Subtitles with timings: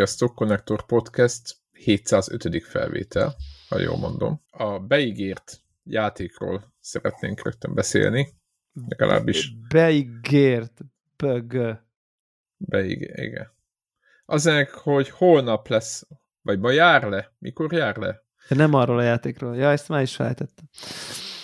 [0.00, 2.64] Sziasztok, Connector Podcast 705.
[2.64, 3.34] felvétel,
[3.68, 4.42] ha jól mondom.
[4.50, 8.28] A beígért játékról szeretnénk rögtön beszélni,
[8.88, 9.52] legalábbis.
[9.68, 10.80] Beígért,
[11.16, 11.78] bög.
[12.56, 13.52] Beígért, igen.
[14.24, 16.06] Azért, hogy holnap lesz,
[16.42, 17.32] vagy ma jár le?
[17.38, 18.22] Mikor jár le?
[18.48, 19.56] De nem arról a játékról.
[19.56, 20.68] Ja, ezt már is felejtettem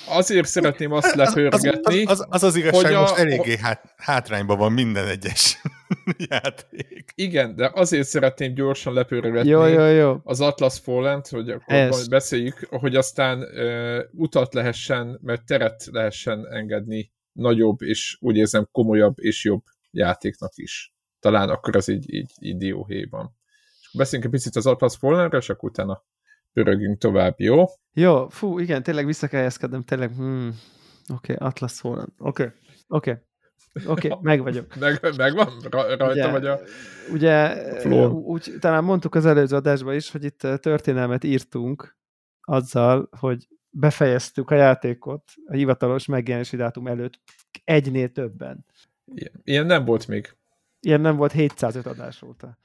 [0.08, 3.94] azért szeretném azt lepörgetni, az, az, az, az, az igazság, hogy a, most eléggé hát,
[3.96, 5.62] hátrányban van minden egyes
[6.30, 7.12] játék.
[7.14, 10.16] Igen, de azért szeretném gyorsan lepörgetni jó, jó, jó.
[10.24, 17.12] az Atlas fallen hogy akkor beszéljük, hogy aztán uh, utat lehessen, mert teret lehessen engedni
[17.32, 20.94] nagyobb, és úgy érzem komolyabb és jobb játéknak is.
[21.20, 23.36] Talán akkor az így, így, így dióhéjban.
[23.92, 26.04] Beszéljünk egy picit az Atlas fallen és akkor utána
[26.56, 27.64] pörögünk tovább, jó?
[27.92, 30.54] Jó, fú, igen, tényleg vissza kell helyezkednem, tényleg, hmm,
[31.12, 32.54] oké, okay, Atlas Fallen, oké, okay,
[32.88, 33.10] oké.
[33.10, 33.22] Okay.
[33.86, 34.76] Oké, okay, meg vagyok.
[34.76, 35.48] meg, megvan?
[35.70, 36.58] Rajta ugye, vagy a
[37.12, 37.54] Ugye,
[38.08, 41.96] úgy, talán mondtuk az előző adásban is, hogy itt történelmet írtunk
[42.40, 47.20] azzal, hogy befejeztük a játékot a hivatalos megjelenési dátum előtt
[47.64, 48.64] egynél többen.
[49.14, 50.36] Ilyen, ilyen nem volt még.
[50.80, 52.58] Ilyen nem volt 705 adás óta.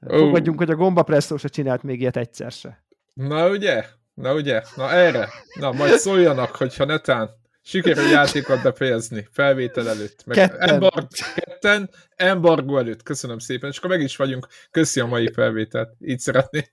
[0.00, 2.83] Fogadjunk, hogy a Gomba Presszó se csinált még ilyet egyszer se.
[3.14, 3.84] Na ugye?
[4.14, 4.62] Na ugye?
[4.76, 5.28] Na erre?
[5.54, 7.30] Na majd szóljanak, hogyha netán
[7.62, 10.24] sikerül játékot befejezni felvétel előtt.
[10.26, 10.68] Meg ketten.
[10.68, 13.02] Embarg, ketten, embargo előtt.
[13.02, 13.70] Köszönöm szépen.
[13.70, 14.46] És akkor meg is vagyunk.
[14.70, 15.94] Köszi a mai felvételt.
[16.00, 16.70] Így szeretné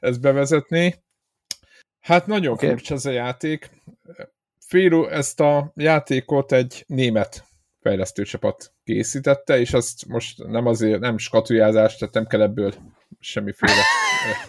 [0.00, 1.02] ezt bevezetni.
[2.00, 2.68] Hát nagyon okay.
[2.68, 3.70] furcsa ez a játék.
[4.66, 7.44] Félu ezt a játékot egy német
[7.80, 12.74] fejlesztőcsapat készítette, és azt most nem azért, nem skatujázást, tehát nem kell ebből
[13.20, 13.82] semmiféle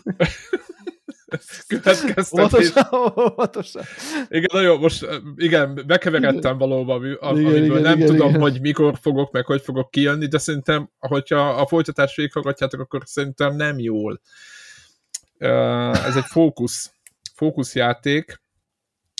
[1.67, 2.73] következtetés.
[3.17, 3.83] Óvatosan,
[4.27, 8.41] Igen, nagyon most igen, bekeveredtem valóban, amiből igen, nem igen, tudom, igen.
[8.41, 13.55] hogy mikor fogok, meg hogy fogok kijönni, de szerintem, hogyha a folytatást végighallgatjátok, akkor szerintem
[13.55, 14.21] nem jól.
[15.37, 16.93] Ez egy fókusz,
[17.33, 18.41] fókuszjáték,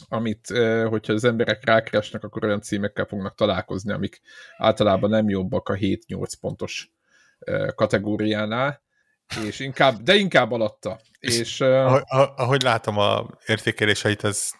[0.10, 0.48] amit,
[0.90, 4.22] hogyha az emberek rákeresnek, akkor olyan címekkel fognak találkozni, amik
[4.58, 6.92] általában nem jobbak a 7-8 pontos
[7.76, 8.84] kategóriánál
[9.46, 11.00] és inkább, de inkább alatta.
[11.19, 12.03] És, ahogy,
[12.36, 14.52] ahogy látom a értékeléseit, ez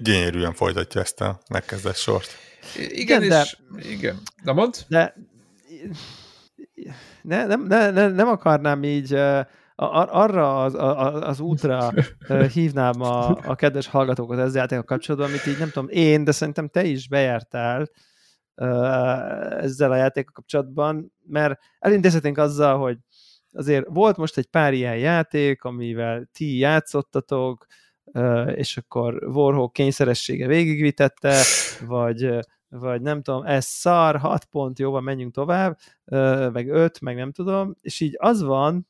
[0.00, 2.36] gyönyörűen folytatja ezt a megkezdett sort.
[2.74, 4.18] Igen, igen és, de, igen.
[4.42, 4.76] Na mond?
[4.88, 5.14] De
[7.22, 9.14] ne, nem, ne, ne, nem akarnám így
[9.74, 10.74] arra az,
[11.28, 11.92] az útra
[12.52, 16.68] hívnám a, a kedves hallgatókat ezzel a kapcsolatban, amit így nem tudom én, de szerintem
[16.68, 17.90] te is bejártál
[19.60, 22.98] ezzel a játékkal kapcsolatban, mert elintézhetünk azzal, hogy
[23.52, 27.66] azért volt most egy pár ilyen játék, amivel ti játszottatok,
[28.54, 31.42] és akkor Warhawk kényszeressége végigvitette,
[31.86, 35.78] vagy, vagy nem tudom, ez szar, 6 pont, jó van, menjünk tovább,
[36.52, 38.88] meg 5, meg nem tudom, és így az van,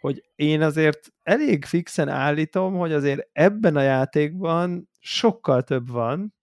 [0.00, 6.34] hogy én azért elég fixen állítom, hogy azért ebben a játékban sokkal több van,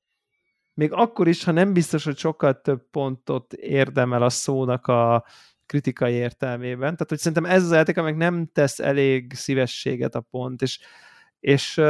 [0.74, 5.26] még akkor is, ha nem biztos, hogy sokkal több pontot érdemel a szónak a,
[5.66, 6.80] kritikai értelmében.
[6.80, 10.80] Tehát, hogy szerintem ez az játék, amelyik nem tesz elég szívességet a pont, és,
[11.40, 11.82] és,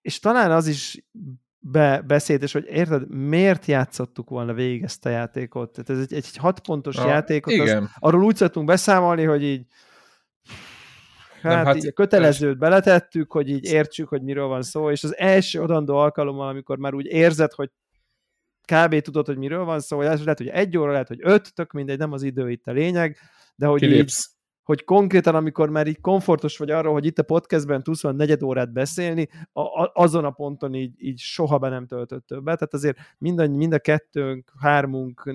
[0.00, 1.04] és talán az is
[1.58, 5.72] be, beszédes, hogy érted, miért játszottuk volna végig ezt a játékot?
[5.72, 7.82] Tehát ez egy, egy hat pontos ah, játékot, igen.
[7.82, 9.66] Az, arról úgy szoktunk beszámolni, hogy így
[11.42, 15.16] hát, nem, hát így kötelezőt beletettük, hogy így értsük, hogy miről van szó, és az
[15.16, 17.70] első odandó alkalommal, amikor már úgy érzed, hogy
[18.72, 19.00] kb.
[19.00, 22.12] tudod, hogy miről van szó, lehet, hogy egy óra, lehet, hogy öt, tök mindegy, nem
[22.12, 23.16] az idő itt a lényeg,
[23.56, 24.12] de hogy így,
[24.62, 28.42] hogy konkrétan, amikor már így komfortos vagy arról, hogy itt a podcastben tudsz van negyed
[28.42, 32.58] órát beszélni, a, a, azon a ponton így, így soha be nem töltött többet.
[32.58, 35.32] Tehát azért mind a, mind a kettőnk, hármunk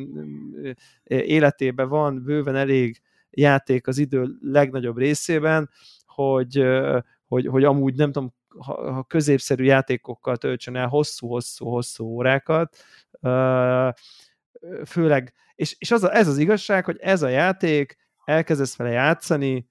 [1.03, 5.69] életében van bőven elég játék az idő legnagyobb részében,
[6.05, 6.63] hogy,
[7.27, 12.77] hogy, hogy amúgy nem tudom, ha, ha középszerű játékokkal töltsön el hosszú-hosszú-hosszú órákat,
[14.85, 19.69] főleg, és, és az a, ez az igazság, hogy ez a játék, elkezdesz vele játszani,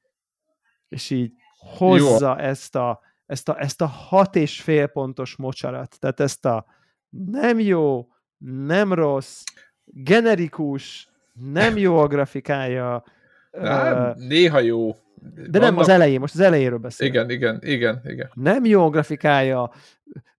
[0.88, 2.44] és így hozza Jó.
[2.44, 6.66] ezt a, ezt a, ezt a hat és fél pontos mocsarat, tehát ezt a
[7.08, 8.06] nem jó,
[8.38, 9.42] nem rossz,
[9.84, 13.04] generikus, nem jó a grafikája.
[13.50, 14.92] Nem, uh, néha jó.
[15.22, 15.60] De Vannak...
[15.60, 17.14] nem az elején, most az elejéről beszélünk.
[17.14, 18.30] Igen, igen, igen, igen.
[18.34, 19.72] Nem jó a grafikája,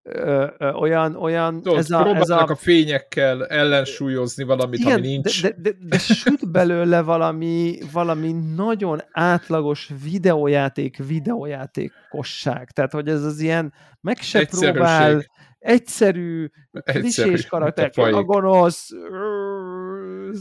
[0.09, 1.61] ö, ö, olyan, olyan...
[1.61, 2.43] Tudod, ez a, ez a...
[2.43, 5.41] a fényekkel ellensúlyozni valamit, Igen, ami nincs.
[5.41, 12.71] De, de, de, de süt belőle valami, valami nagyon átlagos videójáték, videójátékosság.
[12.71, 15.25] Tehát, hogy ez az ilyen, meg se próbál
[15.67, 16.49] egyszerű,
[16.83, 18.89] klisés karakter, a gonosz,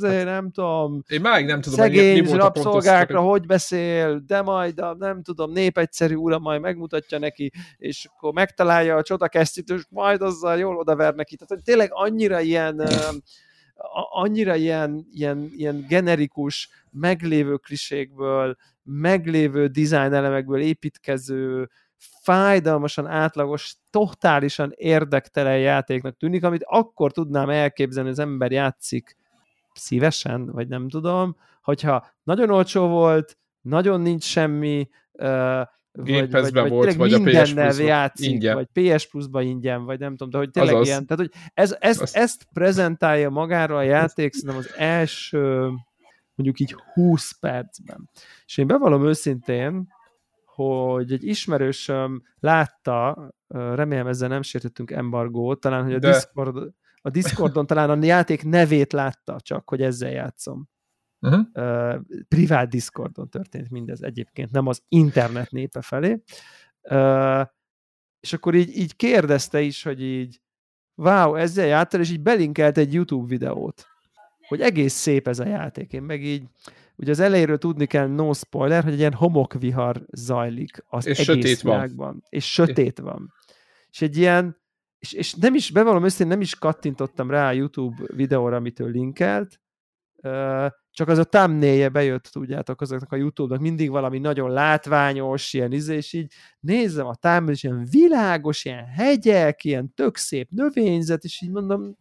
[0.02, 4.94] hát, nem tudom, én máig nem tudom, szegény mi rabszolgákra hogy beszél, de majd a,
[4.98, 10.58] nem tudom, népegyszerű ura majd megmutatja neki, és akkor megtalálja a csodakesztyűt, és majd azzal
[10.58, 11.36] jól odaver neki.
[11.36, 12.82] Tehát, hogy tényleg annyira ilyen
[14.10, 21.70] annyira ilyen, ilyen, ilyen generikus, meglévő klisékből, meglévő design elemekből építkező,
[22.22, 29.16] fájdalmasan átlagos, totálisan érdektelen játéknak tűnik, amit akkor tudnám elképzelni, az ember játszik
[29.72, 36.94] szívesen, vagy nem tudom, hogyha nagyon olcsó volt, nagyon nincs semmi, vagy, vagy, vagy, volt,
[36.94, 38.54] vagy a PS plus játszik, ingyen.
[38.54, 40.86] vagy PS Plus-ba ingyen, vagy nem tudom, de hogy tényleg Azaz.
[40.86, 42.16] ilyen, tehát hogy ez, ez, Azt...
[42.16, 45.72] ezt prezentálja magára a játék, szerintem az első
[46.34, 48.10] mondjuk így 20 percben.
[48.46, 49.94] És én bevallom őszintén,
[50.56, 56.10] hogy egy ismerősöm látta, remélem ezzel nem sértettünk embargót, talán, hogy a, De...
[56.10, 60.68] Discord, a Discordon talán a játék nevét látta csak, hogy ezzel játszom.
[61.20, 61.46] Uh-huh.
[61.54, 66.22] Uh, privát Discordon történt mindez egyébként, nem az internet népe felé.
[66.82, 67.46] Uh,
[68.20, 70.40] és akkor így, így kérdezte is, hogy így
[70.94, 73.86] wow, ezzel játszol, és így belinkelt egy YouTube videót,
[74.48, 75.92] hogy egész szép ez a játék.
[75.92, 76.48] Én meg így,
[76.96, 81.26] ugye az elejéről tudni kell, no spoiler, hogy egy ilyen homokvihar zajlik az és egész
[81.26, 82.06] sötét világban.
[82.06, 82.24] Van.
[82.28, 83.32] És sötét van.
[83.90, 84.56] És egy ilyen,
[84.98, 88.86] és, és nem is, bevallom őszintén, nem is kattintottam rá a YouTube videóra, amit ő
[88.86, 89.60] linkelt,
[90.96, 95.96] csak az a thumbnail bejött, tudjátok, azoknak a YouTube-nak mindig valami nagyon látványos, ilyen izé,
[95.96, 101.40] és így nézem a thumbnail, és ilyen világos, ilyen hegyek, ilyen tök szép növényzet, és
[101.42, 101.96] így mondom,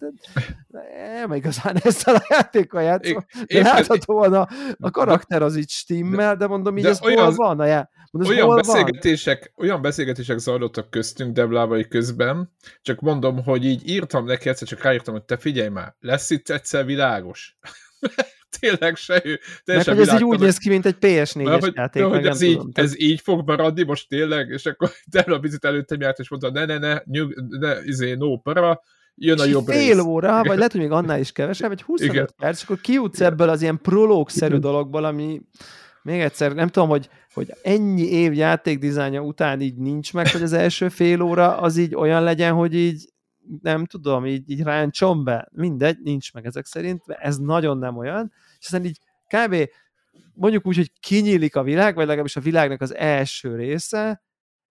[1.18, 4.48] nem igazán ezzel a játékkal játszom, de láthatóan a,
[4.80, 7.90] a karakter az így stimmel, de mondom, így de ez olyan, hol van a já...
[8.12, 9.68] mondom, olyan, hol beszélgetések, van?
[9.68, 15.14] olyan beszélgetések zajlottak köztünk Deblávai közben, csak mondom, hogy így írtam neki egyszer, csak ráírtam,
[15.14, 17.58] hogy te figyelj már, lesz itt egyszer világos.
[18.60, 19.40] tényleg se ő.
[19.66, 22.02] Mert hogy ez így úgy néz ki, mint egy PS4-es hogy, játék.
[22.02, 24.92] De, hogy ez, így, tudom, ez így fog maradni most tényleg, és akkor
[25.36, 28.82] a bizit előttem járt, és mondta, ne, ne, ne, nyug, ne, izé, no para,
[29.16, 30.04] jön a jobb fél rész.
[30.04, 32.30] óra, vagy lehet, hogy még annál is kevesebb, vagy 25 Igen.
[32.38, 35.42] perc, és akkor kijutsz ebből az ilyen prológszerű dologból, ami
[36.02, 40.54] még egyszer, nem tudom, hogy, hogy ennyi év játékdizájnja után így nincs meg, hogy az
[40.54, 43.14] első fél óra az így olyan legyen, hogy így
[43.62, 48.32] nem tudom, így, így ráncsom be, mindegy, nincs meg ezek szerint, ez nagyon nem olyan,
[48.60, 49.70] és aztán így kb.
[50.34, 54.24] mondjuk úgy, hogy kinyílik a világ, vagy legalábbis a világnak az első része,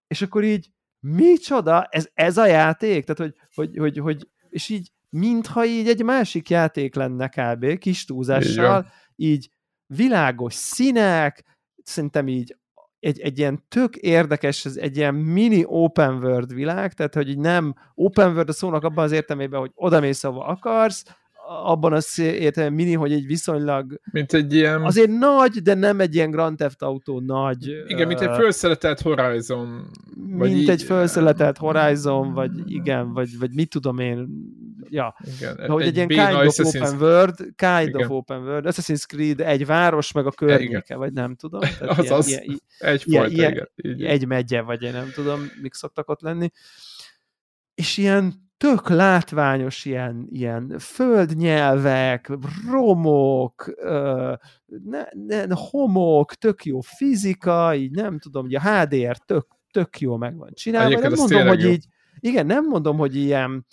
[0.06, 3.04] és akkor így micsoda, ez, ez a játék?
[3.04, 7.78] Tehát, hogy, hogy, hogy, hogy és így mintha így egy másik játék lenne kb.
[7.78, 9.50] kis túlzással, így
[9.86, 11.44] világos színek,
[11.82, 12.56] szerintem így
[13.04, 17.74] egy, egy ilyen tök érdekes, ez egy ilyen mini open world világ, tehát hogy nem
[17.94, 21.04] open world a szónak abban az értelmében, hogy oda mész, ahova akarsz,
[21.46, 24.00] abban az értelemben mini, hogy egy viszonylag...
[24.10, 24.82] Mint egy ilyen...
[24.82, 27.66] Azért nagy, de nem egy ilyen Grand Theft Auto nagy...
[27.86, 29.90] Igen, mint egy felszeletelt Horizon.
[30.14, 30.68] Vagy mint így...
[30.68, 34.28] egy felszeletelt Horizon, vagy igen, vagy, vagy mit tudom én,
[34.88, 35.16] ja.
[35.36, 38.04] Igen, de, hogy egy, egy ilyen kind of open world, kind igen.
[38.04, 40.98] of open world, Assassin's Creed egy város, meg a környéke, igen.
[40.98, 41.60] vagy nem tudom.
[41.60, 42.42] Tehát az ilyen,
[42.78, 44.10] az, ilyen, egy ilyen, igen.
[44.10, 46.50] Egy megye, vagy én nem tudom, mik szoktak ott lenni.
[47.74, 52.30] És ilyen tök látványos ilyen, ilyen földnyelvek,
[52.70, 53.74] romok,
[54.84, 60.16] ne, ne, homok, tök jó fizika, így nem tudom, hogy a HDR tök, tök jó
[60.16, 60.86] meg van csinálva.
[60.86, 61.70] Egyébként nem mondom, hogy jó.
[61.70, 61.84] így,
[62.20, 63.66] igen, nem mondom, hogy ilyen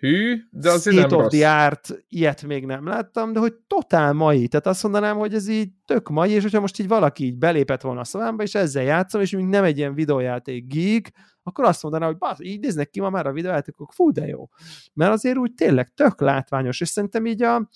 [0.00, 4.12] Hű, de azért State nem of the art, ilyet még nem láttam, de hogy totál
[4.12, 4.48] mai.
[4.48, 7.80] Tehát azt mondanám, hogy ez így tök mai, és hogyha most így valaki így belépett
[7.80, 11.82] volna a szavámba, és ezzel játszom, és még nem egy ilyen videójáték geek, akkor azt
[11.82, 14.48] mondaná, hogy basz, így néznek ki ma már a videójátékok, fú, de jó.
[14.92, 17.68] Mert azért úgy tényleg tök látványos, és szerintem így a,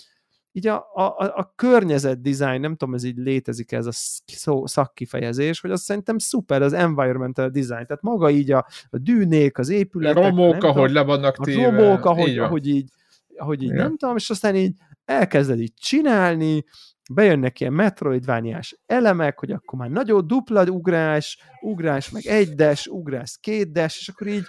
[0.56, 3.92] így a, a, a környezet design, nem tudom, ez így létezik ez a
[4.26, 9.58] szó, szakkifejezés, hogy azt szerintem szuper, az environmental design, tehát maga így a, a dűnék,
[9.58, 11.66] az épületek, romók, nem ahogy le vannak téve.
[11.66, 12.90] A romók, ahogy így, ahogy így,
[13.36, 16.64] ahogy így nem tudom, és aztán így elkezded így csinálni,
[17.12, 23.98] bejönnek ilyen metroidvániás elemek, hogy akkor már nagyobb dupla ugrás, ugrás, meg egydes, ugrás kétdes,
[23.98, 24.44] és akkor így,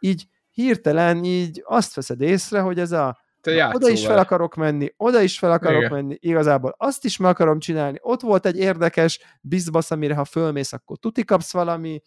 [0.00, 4.94] így hirtelen így azt veszed észre, hogy ez a Na, oda is fel akarok menni,
[4.96, 5.92] oda is fel akarok Igen.
[5.92, 7.98] menni, igazából azt is meg akarom csinálni.
[8.00, 12.00] Ott volt egy érdekes bizbasz, amire ha fölmész, akkor tuti kapsz valami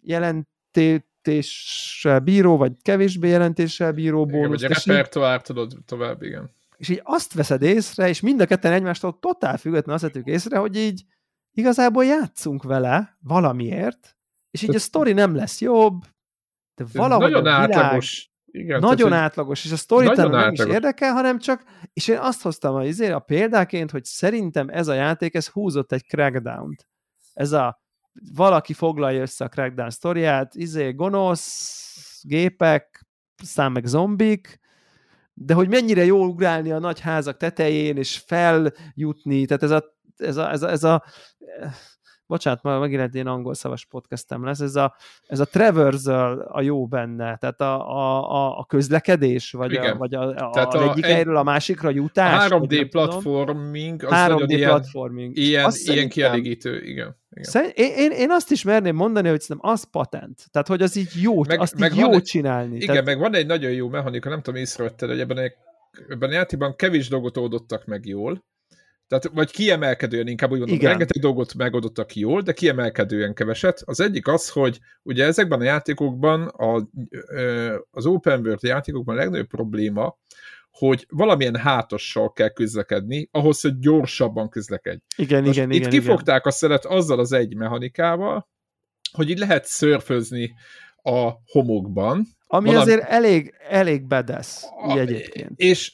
[0.00, 0.50] jelentéssel
[2.20, 4.62] bíró, vagy kevésbé jelentéssel bíró bónusz.
[4.62, 6.50] Igen, vagy a repertoár tudod tovább, igen
[6.82, 10.58] és így azt veszed észre, és mind a ketten egymástól totál független azt vettük észre,
[10.58, 11.04] hogy így
[11.52, 14.16] igazából játszunk vele valamiért,
[14.50, 16.02] és így a sztori nem lesz jobb,
[16.74, 18.31] de valahogy nagyon a világ, átlagos.
[18.52, 20.66] Igen, nagyon tehát, átlagos, és a storytelling nem átlagos.
[20.66, 24.88] is érdekel, hanem csak, és én azt hoztam a, izé, a példáként, hogy szerintem ez
[24.88, 26.86] a játék, ez húzott egy crackdown-t.
[27.34, 27.82] Ez a
[28.34, 33.06] valaki foglalja össze a crackdown sztoriát, izé, gonosz, gépek,
[33.42, 34.60] szám meg zombik,
[35.34, 39.84] de hogy mennyire jó ugrálni a nagy házak tetején, és feljutni, tehát ez a,
[40.16, 41.04] ez a, ez a, ez a
[42.26, 44.94] bocsánat, már megint egy ilyen angol szavas podcastem lesz, ez a,
[45.26, 47.90] ez a traversal a jó benne, tehát a,
[48.30, 51.90] a, a közlekedés, vagy, a, vagy a, a, tehát a, egyik egy, helyről a másikra
[51.90, 52.50] jutás.
[52.50, 55.36] A 3D platforming, az 3D ilyen, platforming.
[55.36, 57.16] Ilyen, ilyen kielégítő, igen.
[57.30, 57.70] igen.
[57.74, 60.46] én, én, én azt is merném mondani, hogy szerintem az patent.
[60.50, 62.76] Tehát, hogy az így jó, meg, azt meg így jó egy, csinálni.
[62.76, 63.04] Igen, tehát...
[63.04, 65.50] meg van egy nagyon jó mechanika, nem tudom, észrevetted, hogy ebben a,
[66.08, 68.42] ebben a játékban kevés dolgot oldottak meg jól,
[69.18, 70.90] tehát, vagy kiemelkedően inkább úgy mondom, Igen.
[70.90, 73.82] rengeteg dolgot megoldottak jól, de kiemelkedően keveset.
[73.84, 76.88] Az egyik az, hogy ugye ezekben a játékokban, a,
[77.90, 80.18] az open world játékokban a legnagyobb probléma,
[80.70, 84.98] hogy valamilyen hátossal kell közlekedni, ahhoz, hogy gyorsabban közlekedj.
[85.16, 85.90] Igen, Most igen, itt igen.
[85.90, 86.42] kifogták igen.
[86.42, 88.48] a szelet azzal az egy mechanikával,
[89.12, 90.54] hogy így lehet szörfözni
[91.02, 92.26] a homokban.
[92.46, 92.90] Ami valami...
[92.90, 95.52] azért elég, elég bedesz, a, egyébként.
[95.56, 95.92] És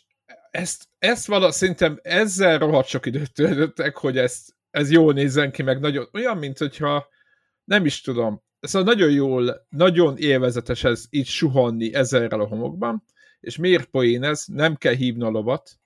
[0.51, 5.63] ezt, ezt vala, szerintem ezzel rohadt sok időt töltöttek, hogy ezt, ez jól nézzen ki,
[5.63, 7.09] meg nagyon, olyan, mint hogyha
[7.65, 13.05] nem is tudom, szóval nagyon jól, nagyon élvezetes ez így suhanni ezerrel a homokban,
[13.41, 14.45] és miért poén ez?
[14.47, 15.79] Nem kell hívni a lovat,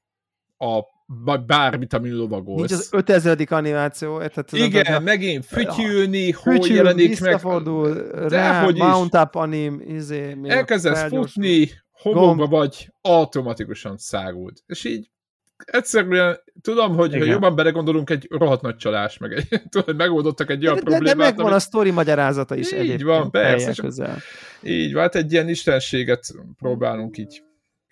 [0.58, 2.70] a bármit, ami lovagolsz.
[2.70, 3.46] Nincs az 5000.
[3.48, 4.18] animáció.
[4.18, 7.40] Tehát Igen, a, megint fütyülni, hogy jelenik meg.
[8.28, 11.70] rá, mount up anim, izé, Elkezdesz futni,
[12.02, 14.62] homokba vagy, automatikusan szágult.
[14.66, 15.10] És így
[15.64, 17.20] egyszerűen tudom, hogy Igen.
[17.20, 21.16] ha jobban belegondolunk, egy rohadt nagy csalás, meg egy, tudod, megoldottak egy olyan de, problémát.
[21.16, 21.56] De megvan amit...
[21.56, 22.72] a sztori magyarázata is.
[22.72, 23.72] Így van, persze.
[24.62, 26.26] Így van, hát egy ilyen istenséget
[26.58, 27.42] próbálunk így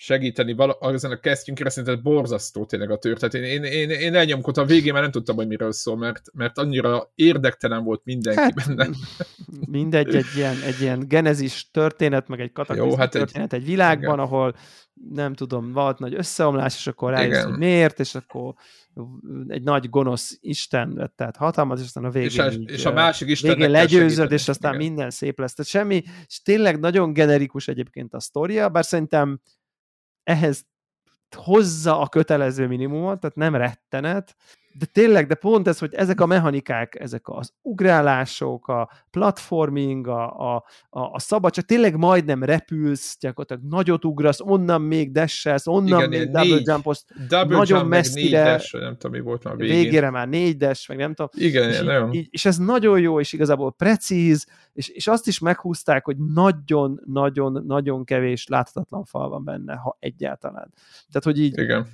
[0.02, 3.34] segíteni vala, ezen a kesztyünkre, szerintem borzasztó tényleg a történet.
[3.34, 6.58] Én, én, én, én elnyomkodtam a végén, mert nem tudtam, hogy miről szól, mert, mert
[6.58, 8.88] annyira érdektelen volt mindenki hát, benne.
[9.78, 14.14] Mindegy, egy ilyen, egy ilyen genezis történet, meg egy kataklizmus hát történet egy, egy világban,
[14.14, 14.18] igen.
[14.18, 14.54] ahol
[15.10, 18.54] nem tudom, volt nagy összeomlás, és akkor rájössz, hogy miért, és akkor
[19.48, 22.92] egy nagy gonosz Isten tehát hatalmat, és aztán a végén és a, így, és a
[22.92, 24.86] másik Isten végén legyőzöd, és aztán igen.
[24.86, 25.54] minden szép lesz.
[25.54, 29.40] Tehát semmi, és tényleg nagyon generikus egyébként a sztoria, bár szerintem
[30.30, 30.66] ehhez
[31.36, 34.36] hozza a kötelező minimumot, tehát nem rettenet,
[34.72, 40.54] de tényleg, de pont ez, hogy ezek a mechanikák, ezek az ugrálások, a platforming, a,
[40.54, 46.08] a, a, a szabadság, tényleg majdnem repülsz, gyakorlatilag nagyot ugrasz, onnan még dashelsz, onnan Igen,
[46.08, 49.82] még double négy, jumpozt, double nagyon jump, messzire, dash, nem tudom, mi volt már végén.
[49.82, 51.30] Végére már négy dash, meg nem tudom.
[51.34, 52.12] Igen, és, nagyon.
[52.12, 58.04] Így, és ez nagyon jó, és igazából precíz, és, és azt is meghúzták, hogy nagyon-nagyon-nagyon
[58.04, 60.72] kevés láthatatlan fal van benne, ha egyáltalán.
[61.12, 61.86] Tehát, hogy így Igen.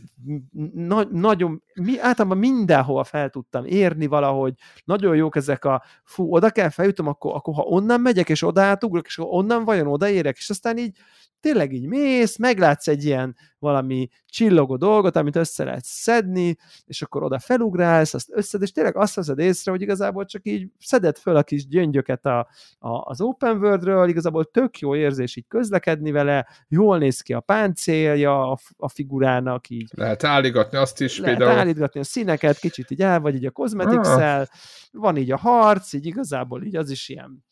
[0.74, 4.54] Na, nagyon, mi, általában mindenhova fel tudtam érni valahogy,
[4.84, 8.62] nagyon jók ezek a, fú, oda kell feljutom, akkor, akkor ha onnan megyek, és oda
[8.62, 10.98] átugrok, és onnan vajon odaérek, és aztán így
[11.46, 17.22] tényleg így mész, meglátsz egy ilyen valami csillogó dolgot, amit össze lehet szedni, és akkor
[17.22, 21.36] oda felugrálsz, azt összed, és tényleg azt veszed észre, hogy igazából csak így szeded föl
[21.36, 22.38] a kis gyöngyöket a,
[22.78, 27.40] a, az open worldről, igazából tök jó érzés így közlekedni vele, jól néz ki a
[27.40, 29.90] páncélja a, a figurának, így.
[29.94, 31.58] Lehet állítgatni azt is lehet például.
[31.58, 34.46] állítgatni a színeket, kicsit így el, vagy így a ah.
[34.92, 37.44] van így a harc, így igazából így az is ilyen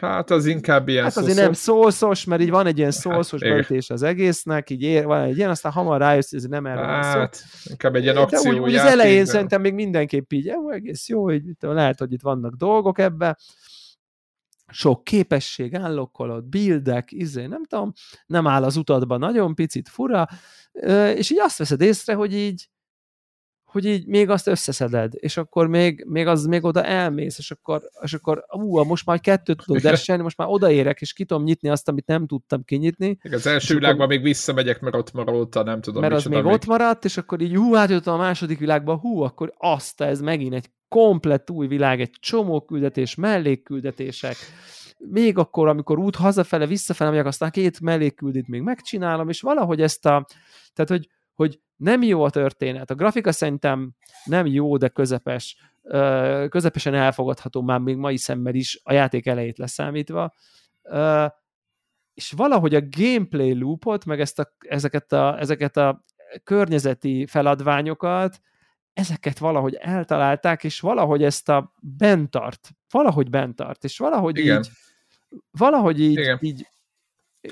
[0.00, 3.50] Hát az inkább ilyen Hát azért nem szószos, mert így van egy ilyen szószos hát,
[3.50, 6.80] beütés az egésznek, így ér, van egy ilyen, aztán hamar rájössz, hogy ez nem erre
[6.80, 7.70] hát, van szó.
[7.70, 8.52] inkább egy ilyen akció.
[8.52, 12.22] úgy, úgy az elején szerintem még mindenképp így, jó, egész jó, hogy lehet, hogy itt
[12.22, 13.38] vannak dolgok ebbe,
[14.72, 17.92] sok képesség, állokkolod, buildek, izé, nem tudom,
[18.26, 20.28] nem áll az utadban, nagyon picit fura,
[21.14, 22.68] és így azt veszed észre, hogy így
[23.70, 27.82] hogy így még azt összeszeded, és akkor még, még az még oda elmész, és akkor,
[28.02, 31.68] és akkor ú, most már kettőt tudok desselni, most már odaérek, és ki tudom nyitni
[31.68, 33.18] azt, amit nem tudtam kinyitni.
[33.32, 36.00] Az első világban akkor, még visszamegyek, mert ott maradt, nem tudom.
[36.00, 39.20] Mert az még, még ott maradt, és akkor így hú, átjöttem a második világba, hú,
[39.20, 44.36] akkor azt, ez megint egy komplett új világ, egy csomó küldetés, mellékküldetések,
[44.98, 50.06] még akkor, amikor út hazafele, visszafele megyek, aztán két mellékküldit még megcsinálom, és valahogy ezt
[50.06, 50.26] a,
[50.74, 51.08] tehát hogy,
[51.40, 52.90] hogy nem jó a történet.
[52.90, 53.94] A grafika szerintem
[54.24, 55.56] nem jó, de közepes.
[56.48, 60.34] Közepesen elfogadható már még mai szemmel is, a játék elejét leszámítva.
[62.14, 66.04] És valahogy a gameplay loopot, meg ezt a, ezeket, a, ezeket a
[66.44, 68.40] környezeti feladványokat,
[68.92, 74.58] ezeket valahogy eltalálták, és valahogy ezt a bent tart, valahogy bent tart, és valahogy Igen.
[74.58, 74.70] így
[75.50, 76.38] valahogy így, Igen.
[76.40, 76.66] így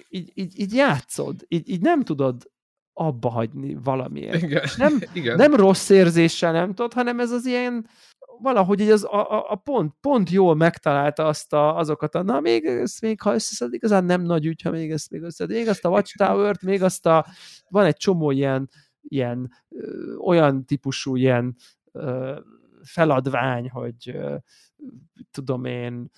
[0.09, 2.51] így, így, így játszod, így, így nem tudod
[2.99, 4.43] abba hagyni valamiért.
[4.43, 4.63] Igen.
[4.77, 5.37] Nem, Igen.
[5.37, 7.89] nem rossz érzéssel nem tudod, hanem ez az ilyen
[8.41, 12.41] valahogy így az, a, a, a pont, pont jól megtalálta azt a, azokat a, na
[12.41, 15.51] még ezt még ha összeszed, igazán nem nagy ügy, ha még ezt még összeszed.
[15.51, 17.27] Még azt a Watchtower-t, még azt a,
[17.69, 18.71] van egy csomó ilyen,
[19.03, 21.57] ilyen ö, olyan típusú ilyen
[21.93, 22.39] ö,
[22.83, 24.37] feladvány, hogy ö,
[25.31, 26.11] tudom én,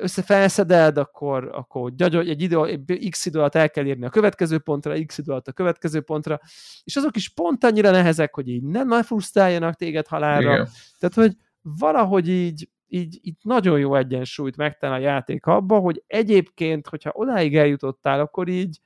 [0.00, 5.04] összefelszeded, akkor, akkor gyagyog, egy idő, x idő alatt el kell érni a következő pontra,
[5.06, 6.40] x idő alatt a következő pontra,
[6.84, 10.52] és azok is pont annyira nehezek, hogy így nem nagy frusztráljanak téged halálra.
[10.52, 10.68] Igen.
[10.98, 16.88] Tehát, hogy valahogy így, így, így nagyon jó egyensúlyt megtalál a játék abba, hogy egyébként,
[16.88, 18.80] hogyha odáig eljutottál, akkor így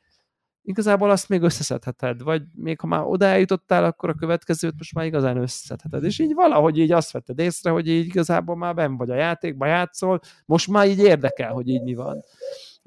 [0.68, 5.04] igazából azt még összeszedheted, vagy még ha már oda eljutottál, akkor a következőt most már
[5.04, 6.04] igazán összeszedheted.
[6.04, 9.66] És így valahogy így azt vetted észre, hogy így igazából már ben vagy a játékba
[9.66, 12.24] játszol, most már így érdekel, hogy így mi van.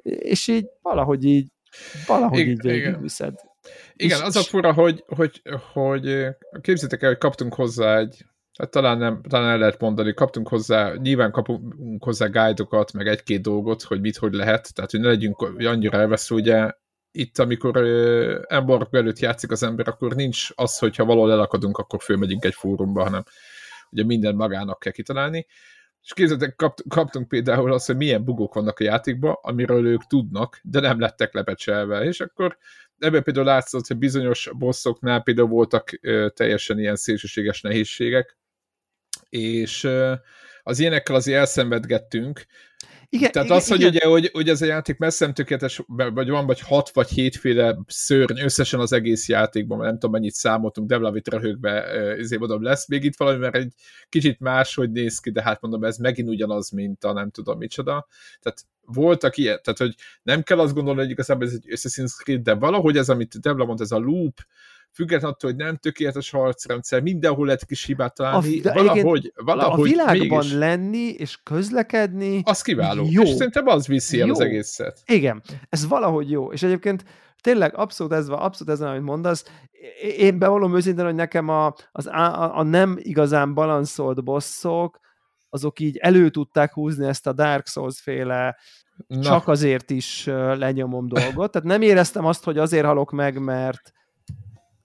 [0.03, 1.51] És így valahogy így
[2.07, 3.33] valahogy Igen, így végigviszed.
[3.93, 5.41] Igen, És- az a fura, hogy, hogy,
[5.73, 6.27] hogy
[6.61, 8.25] képzétek el, hogy kaptunk hozzá egy,
[8.59, 13.41] hát talán, nem, talán el lehet mondani, kaptunk hozzá, nyilván kapunk hozzá guidokat, meg egy-két
[13.41, 16.71] dolgot, hogy mit, hogy lehet, tehát hogy ne legyünk annyira elvesző, ugye
[17.11, 17.77] itt, amikor
[18.47, 23.03] embargo előtt játszik az ember, akkor nincs az, hogyha valahol elakadunk, akkor fölmegyünk egy fórumba,
[23.03, 23.23] hanem
[23.89, 25.47] ugye minden magának kell kitalálni.
[26.03, 30.59] És képzeljétek, kapt, kaptunk például azt, hogy milyen bugok vannak a játékban, amiről ők tudnak,
[30.63, 32.03] de nem lettek lepecselve.
[32.03, 32.57] És akkor
[32.97, 35.99] ebben például látszott, hogy bizonyos bosszoknál például voltak
[36.33, 38.37] teljesen ilyen szélsőséges nehézségek,
[39.29, 39.89] és
[40.63, 42.45] az ilyenekkel azért elszenvedgettünk.
[43.13, 43.91] Igen, Tehát igen, az, hogy igen.
[43.91, 47.77] ugye, hogy, hogy ez a játék messze nem tökéletes, vagy van vagy hat vagy hétféle
[47.87, 51.83] szörny összesen az egész játékban, mert nem tudom mennyit számoltunk, Devlavit röhögve,
[52.17, 53.73] ezért mondom, lesz még itt valami, mert egy
[54.09, 58.07] kicsit máshogy néz ki, de hát mondom, ez megint ugyanaz, mint a nem tudom micsoda.
[58.39, 62.41] Tehát voltak ilyen, tehát hogy nem kell azt gondolni, hogy igazából ez egy Assassin's Creed,
[62.41, 64.39] de valahogy ez, amit Devla mond, ez a loop,
[64.93, 69.43] függetlenül attól, hogy nem tökéletes harcrendszer, mindenhol lehet kis hibát találni, A- de valahogy, a
[69.43, 73.05] valahogy világban mégis, lenni és közlekedni, az kiváló.
[73.09, 73.21] jó.
[73.21, 75.01] És szerintem az viszi el az egészet.
[75.05, 76.51] Igen, ez valahogy jó.
[76.51, 77.03] És egyébként
[77.41, 79.45] tényleg abszolút ez van, abszolút ez van, amit mondasz.
[80.17, 84.99] Én bevallom őszintén, hogy nekem a, az, a, a nem igazán balanszolt bosszok,
[85.49, 88.57] azok így elő tudták húzni ezt a Dark Souls féle
[89.07, 90.25] Na, csak azért is
[90.55, 91.51] lenyomom dolgot.
[91.51, 93.91] Tehát nem éreztem azt, hogy azért halok meg, mert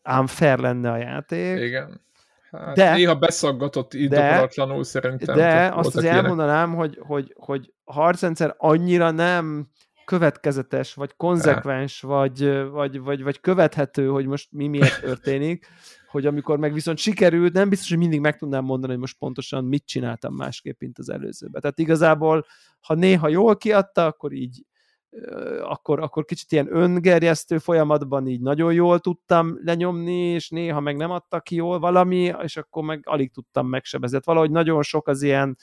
[0.06, 1.60] ám fair lenne a játék.
[1.60, 2.04] igen.
[2.50, 5.36] Hát De- néha beszaggatott indokolatlanul szerintem.
[5.36, 6.22] De azt ilyenek.
[6.22, 9.68] elmondanám, hogy, hogy, hogy a harcrendszer annyira nem
[10.04, 15.66] következetes, vagy konzekvens, vagy, vagy, vagy, vagy követhető, hogy most mi miért történik,
[16.10, 19.64] hogy amikor meg viszont sikerült, nem biztos, hogy mindig meg tudnám mondani, hogy most pontosan
[19.64, 21.60] mit csináltam másképp, mint az előzőben.
[21.60, 22.46] Tehát igazából,
[22.80, 24.64] ha néha jól kiadta, akkor így
[25.62, 31.10] akkor, akkor kicsit ilyen öngerjesztő folyamatban így nagyon jól tudtam lenyomni, és néha meg nem
[31.10, 34.24] adta ki jól valami, és akkor meg alig tudtam megsebezett.
[34.24, 35.56] Valahogy nagyon sok az ilyen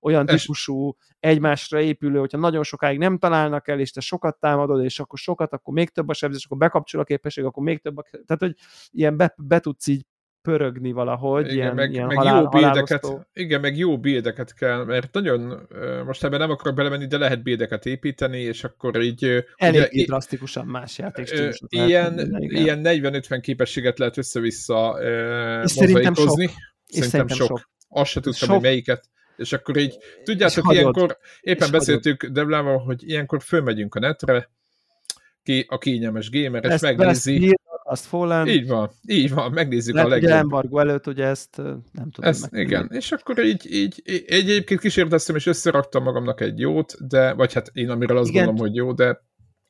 [0.00, 5.00] olyan típusú egymásra épülő, hogyha nagyon sokáig nem találnak el, és te sokat támadod, és
[5.00, 8.02] akkor sokat, akkor még több a sebzés, akkor bekapcsol a képesség, akkor még több a...
[8.02, 8.54] Tehát, hogy
[8.90, 10.06] ilyen be, be tudsz így
[10.48, 14.84] pörögni valahogy, Igen, ilyen, meg, ilyen meg halál, jó bildeket, igen, meg jó bildeket kell,
[14.84, 15.68] mert nagyon,
[16.06, 20.04] most ebben nem akarok belemenni, de lehet bildeket építeni, és akkor így ö, Eléggé ugye,
[20.04, 21.30] drasztikusan más lehet
[21.68, 24.98] ilyen, ilyen 40-50 képességet lehet össze-vissza
[25.62, 26.44] És szerintem mozaikozni.
[26.44, 26.50] És
[26.94, 27.46] Szerintem szerintem sok.
[27.46, 27.70] sok.
[27.88, 28.50] Azt se tudtam, Sok.
[28.50, 29.04] hogy melyiket.
[29.36, 30.80] És akkor így, tudjátok, hagyod.
[30.80, 34.50] ilyenkor, éppen És beszéltük Deblával, hogy ilyenkor fölmegyünk a netre,
[35.42, 37.56] ki a kényelmes gamer, és megnézi.
[37.88, 41.56] Azt Fallen, Így van, így van, megnézzük lehet, a ugye legjobb embargo előtt, ugye ezt
[41.92, 42.30] nem tudom.
[42.30, 42.66] Ez, megnézni.
[42.66, 47.52] igen, és akkor így, így, így egyébként kísérleteztem, és összeraktam magamnak egy jót, de, vagy
[47.52, 48.44] hát én amiről azt Igen.
[48.44, 49.08] gondolom, hogy jó, de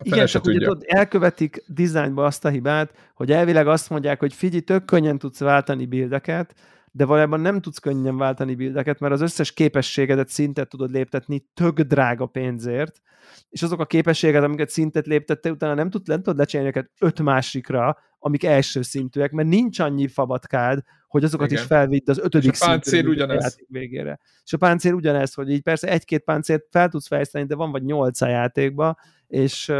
[0.00, 0.68] a Igen, csak ugye tudja.
[0.68, 5.38] tudod, elkövetik dizájnba azt a hibát, hogy elvileg azt mondják, hogy figyelj, tök könnyen tudsz
[5.38, 6.54] váltani bildeket,
[6.92, 11.80] de valójában nem tudsz könnyen váltani bildeket, mert az összes képességedet szintet tudod léptetni tök
[11.80, 13.00] drága pénzért,
[13.48, 17.20] és azok a képességek, amiket szintet léptette, utána nem, tud, nem tudod lecserélni őket öt
[17.20, 21.62] másikra, amik első szintűek, mert nincs annyi fabatkád, hogy azokat Igen.
[21.62, 23.42] is felvidd az ötödik És a páncél ugyanez.
[23.42, 24.18] játék végére.
[24.44, 27.82] És a páncél ugyanez, hogy így persze egy-két páncélt fel tudsz fejleszteni, de van vagy
[27.82, 28.96] nyolc a játékba,
[29.28, 29.72] és,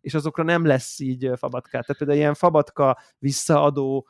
[0.00, 1.70] és azokra nem lesz így fabatka.
[1.70, 4.08] Tehát például ilyen fabatka visszaadó,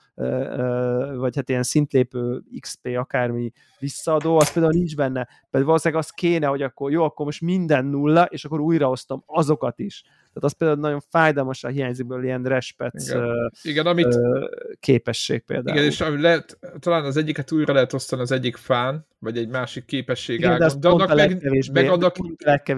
[1.17, 5.29] vagy hát ilyen szintlépő XP akármi visszaadó, az például nincs benne.
[5.51, 9.79] Pedig valószínűleg az kéne, hogy akkor jó, akkor most minden nulla, és akkor újraosztom azokat
[9.79, 10.03] is.
[10.43, 13.25] Az például nagyon fájdalmasan hiányzik belőle ilyen respec igen.
[13.25, 14.45] Uh, igen, amit, uh,
[14.81, 15.77] képesség például.
[15.77, 19.85] Igen, és lehet, talán az egyiket újra lehet osztani az egyik fán, vagy egy másik
[19.85, 22.17] képesség igen, ágon, de, de annak meg, meg annak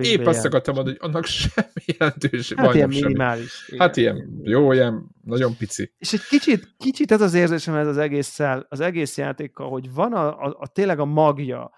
[0.01, 3.65] épp azt akartam mondani, hogy annak semmi jelentős hát ilyen minimális.
[3.69, 3.81] Igen.
[3.81, 5.93] Hát ilyen, jó, ilyen nagyon pici.
[5.99, 10.13] És egy kicsit, kicsit ez az érzésem ez az egésszel, az egész játékkal, hogy van
[10.13, 11.71] a, a, a tényleg a magja,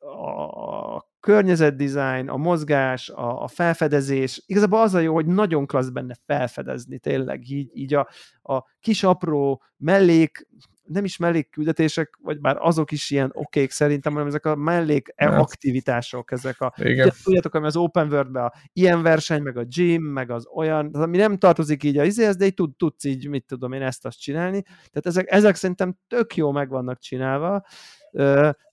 [0.00, 6.14] a környezetdesign, a mozgás, a, a felfedezés, igazából az a jó, hogy nagyon klassz benne
[6.26, 8.08] felfedezni, tényleg így, így a,
[8.42, 10.46] a kis apró mellék,
[10.88, 15.40] nem is mellékküldetések, vagy bár azok is ilyen okék szerintem, hanem ezek a mellék hát.
[15.40, 17.10] aktivitások, ezek a, Igen.
[17.22, 21.16] tudjátok, ami az open world a ilyen verseny, meg a gym, meg az olyan, ami
[21.16, 24.20] nem tartozik így a izéhez, de így tud, tudsz így, mit tudom én, ezt azt
[24.20, 24.62] csinálni.
[24.62, 27.62] Tehát ezek, ezek szerintem tök jó meg vannak csinálva,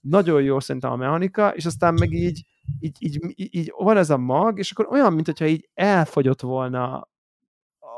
[0.00, 2.44] nagyon jó szerintem a mechanika, és aztán meg így,
[2.80, 7.08] így, így, így, van ez a mag, és akkor olyan, mint hogyha így elfogyott volna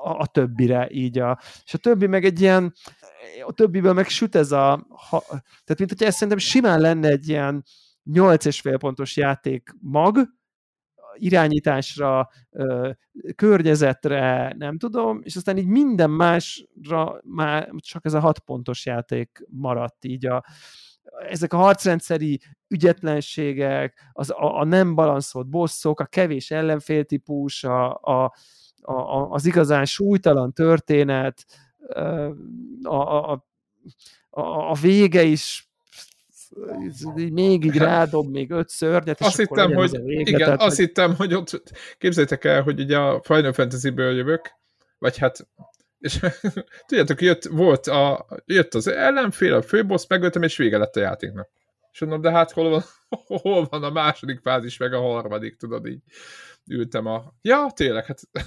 [0.02, 2.74] a, a többire így a, és a többi meg egy ilyen,
[3.46, 7.28] a többiből meg süt ez a, ha, tehát mint hogyha ez szerintem simán lenne egy
[7.28, 7.64] ilyen
[8.10, 10.36] 8,5 pontos játék mag,
[11.14, 12.28] irányításra,
[13.36, 19.46] környezetre, nem tudom, és aztán így minden másra már csak ez a 6 pontos játék
[19.50, 20.44] maradt így a,
[21.28, 28.34] ezek a harcrendszeri ügyetlenségek, az, a, a nem balanszolt bosszok, a kevés ellenféltípus, a, a,
[28.80, 31.44] a, az igazán súlytalan történet,
[32.82, 33.32] a, a,
[34.30, 34.40] a,
[34.70, 35.68] a vége is
[37.30, 40.86] még így rádob még öt szörnyet, és azt hittem, hogy, vége, igen, tehát, azt hogy...
[40.86, 41.62] hittem, hogy ott
[41.98, 44.50] képzeljétek el, hogy ugye a Final Fantasy-ből jövök,
[44.98, 45.48] vagy hát
[45.98, 46.20] és
[46.86, 51.48] tudjátok, jött, volt a, jött az ellenfél, a főbossz, megöltem, és vége lett a játéknak.
[51.92, 52.82] És mondom, de hát hol van,
[53.42, 56.00] hol van a második fázis, meg a harmadik, tudod, így
[56.66, 57.34] ültem a...
[57.42, 58.20] Ja, tényleg, hát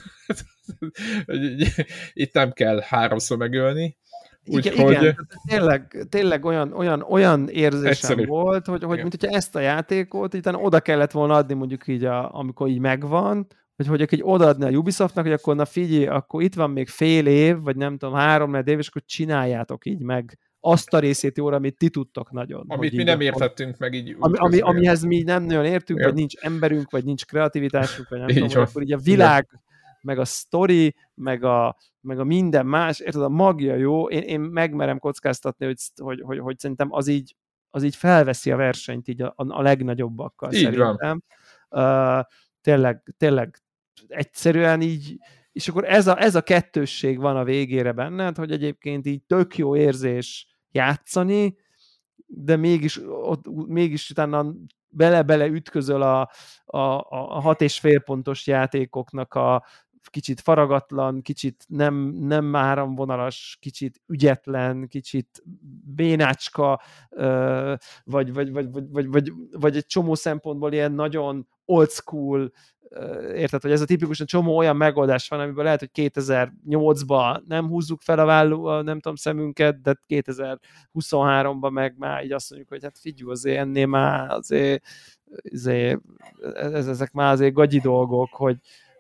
[2.14, 3.98] itt nem kell háromszor megölni.
[4.46, 4.94] Úgy, igen, hogy...
[4.94, 8.26] igen, tényleg, tényleg olyan, olyan, olyan érzésem Egyszerű.
[8.26, 12.06] volt, hogy, hogy mint hogyha ezt a játékot itt oda kellett volna adni mondjuk így,
[12.06, 13.48] a, amikor így megvan,
[13.88, 17.28] hogy hogy egy odaadni a Ubisoftnak, hogy akkor na figyelj, akkor itt van még fél
[17.28, 21.56] év, vagy nem tudom, három év, és akkor csináljátok így meg azt a részét jóra,
[21.56, 22.66] amit ti tudtok nagyon.
[22.68, 24.16] Amit mi nem értettünk meg így.
[24.20, 26.06] Ami, ami, amihez mi nem nagyon értünk, ja.
[26.06, 29.64] vagy nincs emberünk, vagy nincs kreativitásunk, vagy nem így tudom, akkor így a világ, Igen.
[30.02, 34.40] meg a story, meg a, meg a minden más, érted, a magja jó, én, én
[34.40, 37.36] megmerem kockáztatni, hogy, hogy, hogy, hogy szerintem az így,
[37.70, 41.24] az így felveszi a versenyt így a, a legnagyobbakkal így szerintem.
[41.70, 42.20] Van.
[42.20, 42.26] Uh,
[42.62, 43.62] tényleg, tényleg
[44.08, 45.18] egyszerűen így,
[45.52, 49.58] és akkor ez a, ez a kettősség van a végére benned, hogy egyébként így tök
[49.58, 51.58] jó érzés játszani,
[52.28, 54.54] de mégis, ott, mégis utána
[54.90, 56.22] bele-bele ütközöl a,
[56.66, 59.66] a, a hat és fél pontos játékoknak a
[60.10, 65.44] kicsit faragatlan, kicsit nem, nem áramvonalas, kicsit ügyetlen, kicsit
[65.96, 66.82] bénácska,
[68.04, 72.52] vagy, vagy, vagy, vagy, vagy, vagy, vagy egy csomó szempontból ilyen nagyon old school
[73.36, 78.02] érted, hogy ez a tipikusan csomó olyan megoldás van, amiből lehet, hogy 2008-ban nem húzzuk
[78.02, 83.00] fel a válló, nem tudom, szemünket, de 2023-ban meg már így azt mondjuk, hogy hát
[83.00, 84.84] figyelj, azért ennél már azért,
[85.54, 86.00] azért
[86.54, 88.58] ez, ezek már azért gagyi dolgok, hogy,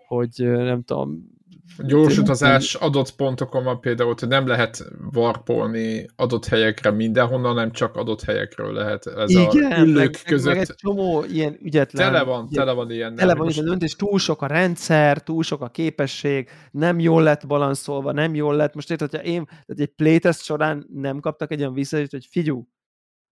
[0.07, 1.39] hogy nem tudom,
[1.77, 7.95] Gyors utazás adott pontokon van például, hogy nem lehet varpolni adott helyekre mindenhonnan, nem csak
[7.95, 10.53] adott helyekről lehet ez Igen, a ülők meg, között.
[10.53, 12.11] Meg egy csomó ilyen ügyetlen...
[12.11, 13.15] Tele van, tele van ilyen.
[13.15, 17.47] Tele van ilyen döntés, túl sok a rendszer, túl sok a képesség, nem jól lett
[17.47, 18.73] balanszolva, nem jól lett.
[18.75, 22.67] Most érted, hogyha én tehát egy playtest során nem kaptak egy olyan visszajelzést, hogy figyú,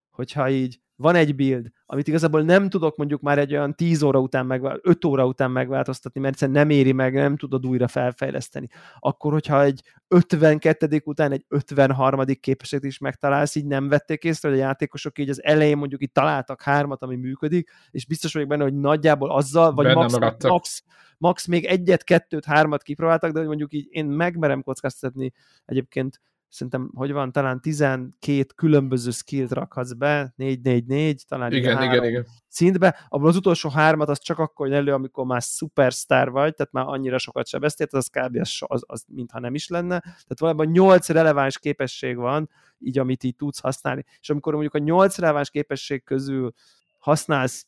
[0.09, 4.19] hogyha így van egy build, amit igazából nem tudok mondjuk már egy olyan 10 óra
[4.19, 8.67] után, meg 5 óra után megváltoztatni, mert egyszerűen nem éri meg, nem tudod újra felfejleszteni.
[8.99, 11.01] Akkor, hogyha egy 52.
[11.05, 12.25] után egy 53.
[12.39, 16.13] képességet is megtalálsz, így nem vették észre, hogy a játékosok így az elején mondjuk itt
[16.13, 20.83] találtak hármat, ami működik, és biztos vagyok benne, hogy nagyjából azzal, vagy max, max,
[21.17, 25.33] max, még egyet, kettőt, hármat kipróbáltak, de hogy mondjuk így én megmerem kockáztatni
[25.65, 32.25] egyébként szerintem, hogy van, talán 12 különböző skillt rakhatsz be, 4-4-4, talán igen, igen, igen.
[32.47, 36.71] szintbe, abból az utolsó hármat az csak akkor jön elő, amikor már superstar vagy, tehát
[36.71, 38.35] már annyira sokat sebeztél, az kb.
[38.35, 43.23] Az, az, az mintha nem is lenne, tehát valójában 8 releváns képesség van, így amit
[43.23, 46.53] így tudsz használni, és amikor mondjuk a 8 releváns képesség közül
[46.97, 47.67] használsz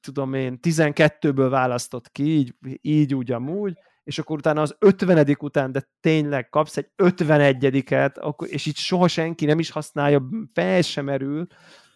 [0.00, 5.72] tudom én, 12-ből választott ki, így, így úgy amúgy, és akkor utána az 50 után,
[5.72, 11.04] de tényleg kapsz egy 51-et, akkor, és így soha senki nem is használja, fel sem
[11.04, 11.46] merül,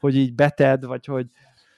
[0.00, 1.26] hogy így beted, vagy hogy,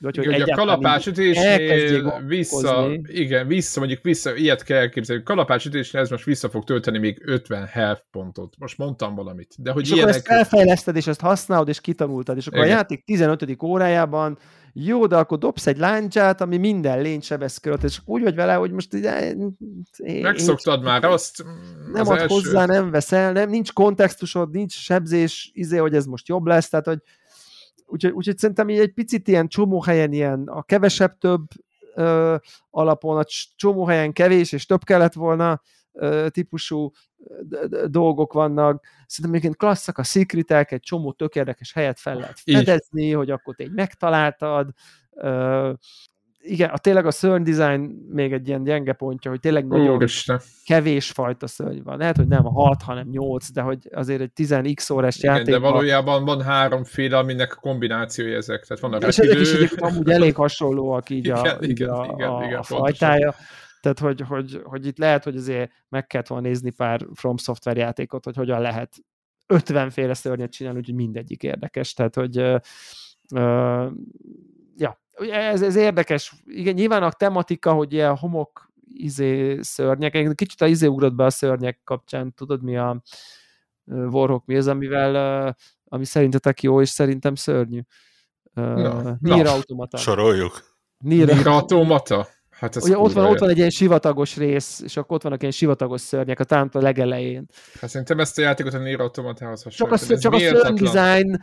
[0.01, 5.23] Vagy hogy igen, hogy a kalapácsütésnél vissza, igen, vissza, mondjuk vissza, ilyet kell elképzelni.
[5.23, 8.55] Kalapácsütésnél ez most vissza fog tölteni még 50 health pontot.
[8.59, 9.55] Most mondtam valamit.
[9.59, 10.15] De hogy és ilyenek...
[10.15, 12.71] akkor ezt elfejleszted, és ezt használod, és kitanultad, és akkor igen.
[12.71, 13.63] a játék 15.
[13.63, 14.39] órájában
[14.73, 18.55] jó, de akkor dobsz egy láncsát, ami minden lényt sebez körött, és úgy vagy vele,
[18.55, 19.57] hogy most én,
[20.23, 21.45] Megszoktad én, már azt.
[21.93, 22.35] Nem ad első.
[22.35, 26.87] hozzá, nem veszel, nem, nincs kontextusod, nincs sebzés, izé, hogy ez most jobb lesz, tehát
[26.87, 26.99] hogy
[27.89, 31.47] úgyhogy, úgyhogy szerintem így egy picit ilyen csomó helyen ilyen a kevesebb több
[31.95, 32.37] ö,
[32.71, 33.25] alapon, a
[33.57, 36.91] csomó helyen kevés és több kellett volna ö, típusú
[37.87, 38.85] dolgok vannak.
[39.07, 43.15] Szerintem egyébként klasszak a szikritek, egy csomó tök érdekes helyet fel lehet fedezni, Így.
[43.15, 44.71] hogy akkor te egy megtaláltad.
[45.11, 45.73] Ö,
[46.41, 50.41] igen, a, tényleg a szörny design még egy ilyen gyenge pontja, hogy tényleg nagyon Úristen.
[50.65, 51.99] kevés fajta szörny van.
[51.99, 55.47] Lehet, hogy nem a 6, hanem 8, de hogy azért egy 10x órás játék.
[55.47, 58.65] de valójában van háromféle, aminek a kombinációja ezek.
[58.67, 62.05] Tehát van a és ezek is egyébként amúgy elég hasonlóak így igen, a, igen, a,
[62.05, 63.35] igen, a, igen, a fajtája.
[63.81, 67.81] Tehát, hogy, hogy, hogy itt lehet, hogy azért meg kellett volna nézni pár From Software
[67.81, 68.95] játékot, hogy hogyan lehet
[69.47, 71.93] 50 féle szörnyet csinálni, úgyhogy mindegyik érdekes.
[71.93, 72.61] Tehát, hogy uh,
[73.31, 73.93] uh,
[74.77, 76.35] ja, ez, ez érdekes.
[76.47, 81.31] Igen, nyilván a tematika, hogy ilyen homok izé szörnyek, kicsit a izé ugrott be a
[81.31, 83.03] szörnyek kapcsán, tudod mi a
[83.85, 87.81] Warhawk mi az, amivel, ami szerintetek jó, és szerintem szörnyű.
[88.53, 89.97] Na, Nier automata.
[89.97, 90.77] Soroljuk.
[90.99, 92.27] Nier, Nier automata?
[92.51, 95.41] Hát ez Ugye ott van, ott van egy ilyen sivatagos rész, és akkor ott vannak
[95.41, 97.47] ilyen sivatagos szörnyek a tánt a legelején.
[97.81, 100.01] Hát szerintem ezt a játékot a Nier Automatához hasonlít.
[100.01, 101.43] Csak a, csak a szörny design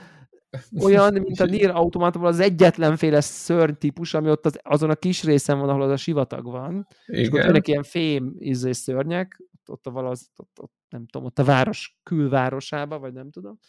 [0.80, 5.24] olyan, mint a Nier Automatában az egyetlenféle szörny típus, ami ott az, azon a kis
[5.24, 6.88] részen van, ahol az a sivatag van.
[7.06, 7.22] Igen.
[7.22, 11.40] És ott vannak ilyen fém izé szörnyek, ott, a valaz, ott, ott, nem tudom, ott
[11.40, 13.60] a város külvárosába, vagy nem tudom.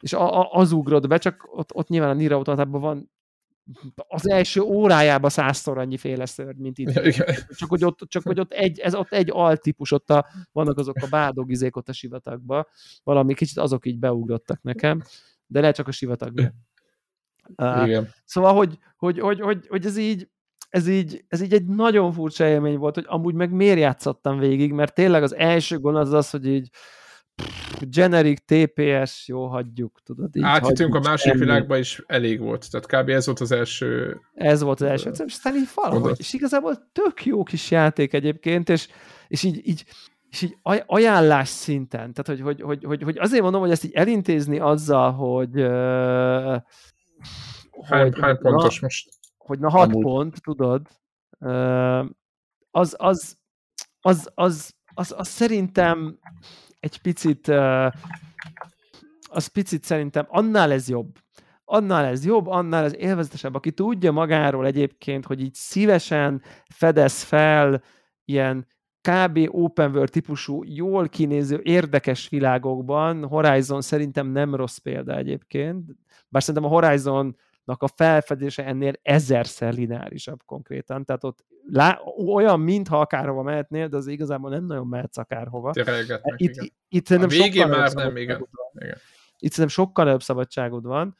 [0.00, 3.10] És a, a, az ugrott be, csak ott, ott nyilván a Nier Automatában van
[4.08, 6.88] az első órájában százszor annyi féle szörny, mint itt.
[6.88, 7.34] Igen.
[7.56, 10.96] Csak hogy ott, csak hogy ott egy, ez ott egy altípus, ott a, vannak azok
[11.00, 12.66] a bádogizék ott a sivatagban,
[13.04, 15.02] valami kicsit azok így beugrottak nekem,
[15.46, 16.32] de lehet csak a sivatag.
[16.38, 16.52] Igen.
[18.02, 20.28] Uh, szóval, hogy, hogy, hogy, hogy, hogy ez így,
[20.68, 24.72] ez így, ez így egy nagyon furcsa élmény volt, hogy amúgy meg miért játszottam végig,
[24.72, 26.70] mert tényleg az első gond az az, hogy így
[27.80, 30.36] generic TPS, jó, hagyjuk, tudod.
[30.36, 31.44] Így Átjutunk a másik semmi.
[31.44, 33.08] világba is elég volt, tehát kb.
[33.08, 34.20] ez volt az első...
[34.34, 38.88] Ez volt az első, és így valahogy, és igazából tök jó kis játék egyébként, és,
[39.28, 39.84] és így, így
[40.30, 43.94] és így ajánlás szinten, tehát hogy, hogy, hogy, hogy, hogy azért mondom, hogy ezt így
[43.94, 46.62] elintézni azzal, hogy uh,
[47.82, 49.08] hány, hogy, hány pontos na, most?
[49.36, 50.02] Hogy na hat Amúgy.
[50.02, 50.86] pont, tudod,
[51.38, 52.04] uh,
[52.70, 53.36] az, az,
[54.00, 56.18] az, az, az, az szerintem
[56.80, 57.92] egy picit, uh,
[59.28, 61.18] az picit szerintem annál ez jobb.
[61.68, 63.54] Annál ez jobb, annál ez élvezetesebb.
[63.54, 66.42] Aki tudja magáról egyébként, hogy így szívesen
[66.74, 67.82] fedez fel
[68.24, 68.66] ilyen
[69.06, 69.48] kb.
[69.50, 75.90] open world típusú, jól kinéző, érdekes világokban Horizon szerintem nem rossz példa egyébként,
[76.28, 82.00] bár szerintem a Horizon a felfedése ennél ezerszer lineárisabb konkrétan, tehát ott lá,
[82.34, 85.72] olyan, mintha akárhova mehetnél, de az igazából nem nagyon mehetsz akárhova.
[86.36, 88.48] Itt, itt, itt a végén már nem, igen.
[89.38, 91.16] Itt szerintem sokkal nagyobb szabadságod van,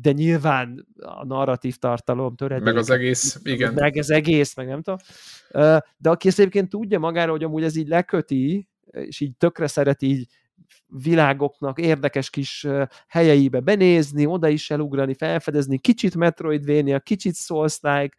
[0.00, 2.64] de nyilván a narratív tartalom töredék.
[2.64, 3.74] Meg az egész, igen.
[3.74, 4.98] Meg az egész, meg nem tudom.
[5.96, 10.02] De aki ezt egyébként tudja magára, hogy amúgy ez így leköti, és így tökre szeret
[10.02, 10.26] így
[10.86, 12.66] világoknak érdekes kis
[13.08, 18.16] helyeibe benézni, oda is elugrani, felfedezni, kicsit Metroidvania, kicsit Souls-like,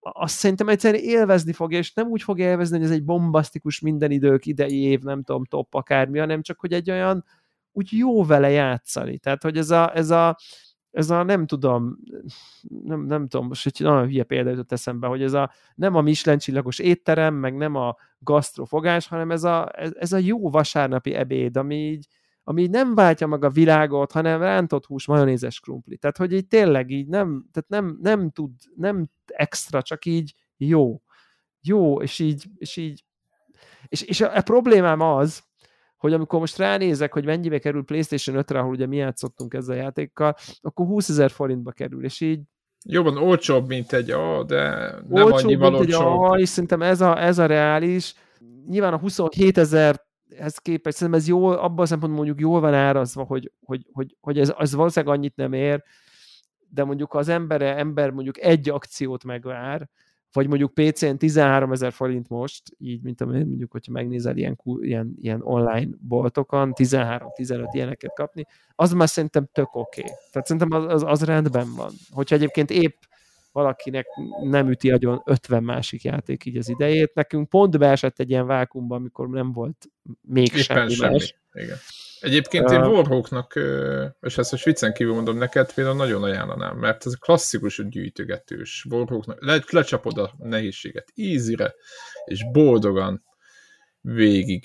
[0.00, 4.10] azt szerintem egyszerűen élvezni fogja, és nem úgy fog élvezni, hogy ez egy bombasztikus minden
[4.10, 7.24] idők idei év, nem tudom, top akármi, hanem csak, hogy egy olyan
[7.72, 9.18] úgy jó vele játszani.
[9.18, 10.36] Tehát, hogy ez a, ez a,
[10.90, 11.98] ez a nem tudom,
[12.68, 16.00] nem, nem tudom, most egy nagyon hülye példa jutott eszembe, hogy ez a nem a
[16.00, 21.14] Michelin csillagos étterem, meg nem a gasztrofogás, hanem ez a, ez, ez a jó vasárnapi
[21.14, 22.06] ebéd, ami így,
[22.44, 25.96] ami így nem váltja meg a világot, hanem rántott hús, majonézes krumpli.
[25.96, 31.00] Tehát, hogy így tényleg így nem, tehát nem, nem tud, nem extra, csak így jó.
[31.62, 33.04] Jó, és így, és így,
[33.88, 35.44] és, és a, a problémám az,
[36.00, 39.80] hogy amikor most ránézek, hogy mennyibe kerül PlayStation 5-re, ahol ugye mi játszottunk ezzel a
[39.80, 42.40] játékkal, akkor 20 ezer forintba kerül, és így
[42.84, 47.00] Jobban olcsóbb, mint egy A, de nem olcsóbb, annyival mint egy A, és szerintem ez
[47.00, 48.14] a, ez a reális.
[48.66, 52.74] Nyilván a 27 ezer ez képest, szerintem ez jó, abban a szempontból mondjuk jól van
[52.74, 55.82] árazva, hogy, hogy, hogy, hogy ez, ez valószínűleg annyit nem ér,
[56.68, 59.88] de mondjuk az embere, ember mondjuk egy akciót megvár,
[60.32, 65.14] vagy mondjuk PC-n 13 ezer forint most, így, mint amely mondjuk, hogyha megnézel ilyen, ilyen,
[65.20, 70.00] ilyen online boltokon, 13-15 ilyeneket kapni, az már szerintem tök oké.
[70.00, 70.12] Okay.
[70.32, 71.92] Tehát szerintem az, az, az rendben van.
[72.10, 73.02] Hogyha egyébként épp
[73.52, 74.06] valakinek
[74.42, 77.14] nem üti agyon 50 másik játék így az idejét.
[77.14, 79.90] Nekünk pont beesett egy ilyen vákumban, amikor nem volt
[80.20, 81.34] még Éppen semmi, semmi más.
[81.52, 81.76] Igen.
[82.20, 83.54] Egyébként én Warhawknak,
[84.20, 88.86] és ezt a viccen kívül mondom neked, például nagyon ajánlanám, mert ez a klasszikus gyűjtögetős
[88.90, 91.74] Warhawknak, le, lecsapod a nehézséget ízire,
[92.24, 93.24] és boldogan
[94.02, 94.64] végig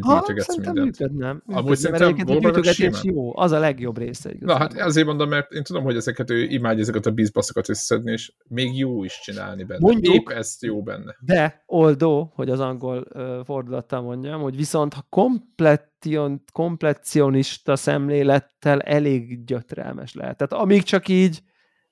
[0.00, 0.98] gyűjtögetsz ha, mindent.
[0.98, 4.30] Működne, működne, Amúgy szerintem a gyűjtögetés jó, az a legjobb része.
[4.30, 4.54] Igazából.
[4.54, 8.12] Na hát ezért mondom, mert én tudom, hogy ezeket ő imádja ezeket a bizbaszokat összeszedni,
[8.12, 9.80] és még jó is csinálni benne.
[9.80, 11.16] Mondjuk, Épp ezt jó benne.
[11.20, 19.44] De oldó, hogy az angol uh, fordulattal mondjam, hogy viszont ha kompletion, kompletionista szemlélettel elég
[19.44, 20.36] gyötrelmes lehet.
[20.36, 21.42] Tehát amíg csak így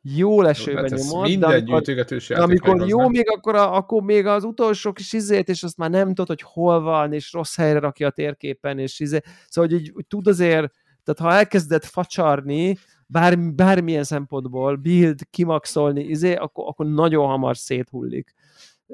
[0.03, 1.29] jó lesőben hát nyomod.
[1.29, 2.45] Minden gyűjtögetős játék.
[2.45, 3.11] Amikor jó, nem?
[3.11, 6.43] még akkor, a, akkor még az utolsó kis izét, és azt már nem tudod, hogy
[6.43, 9.21] hol van, és rossz helyre rakja a térképen, és izé.
[9.49, 10.73] Szóval, hogy, így, hogy tud azért,
[11.05, 18.35] tehát ha elkezded facsarni, bár, bármilyen szempontból build, kimaxolni, izé, akkor, akkor nagyon hamar széthullik.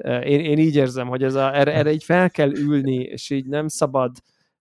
[0.03, 3.45] Én, én így érzem, hogy ez a, erre, erre így fel kell ülni, és így
[3.45, 4.11] nem szabad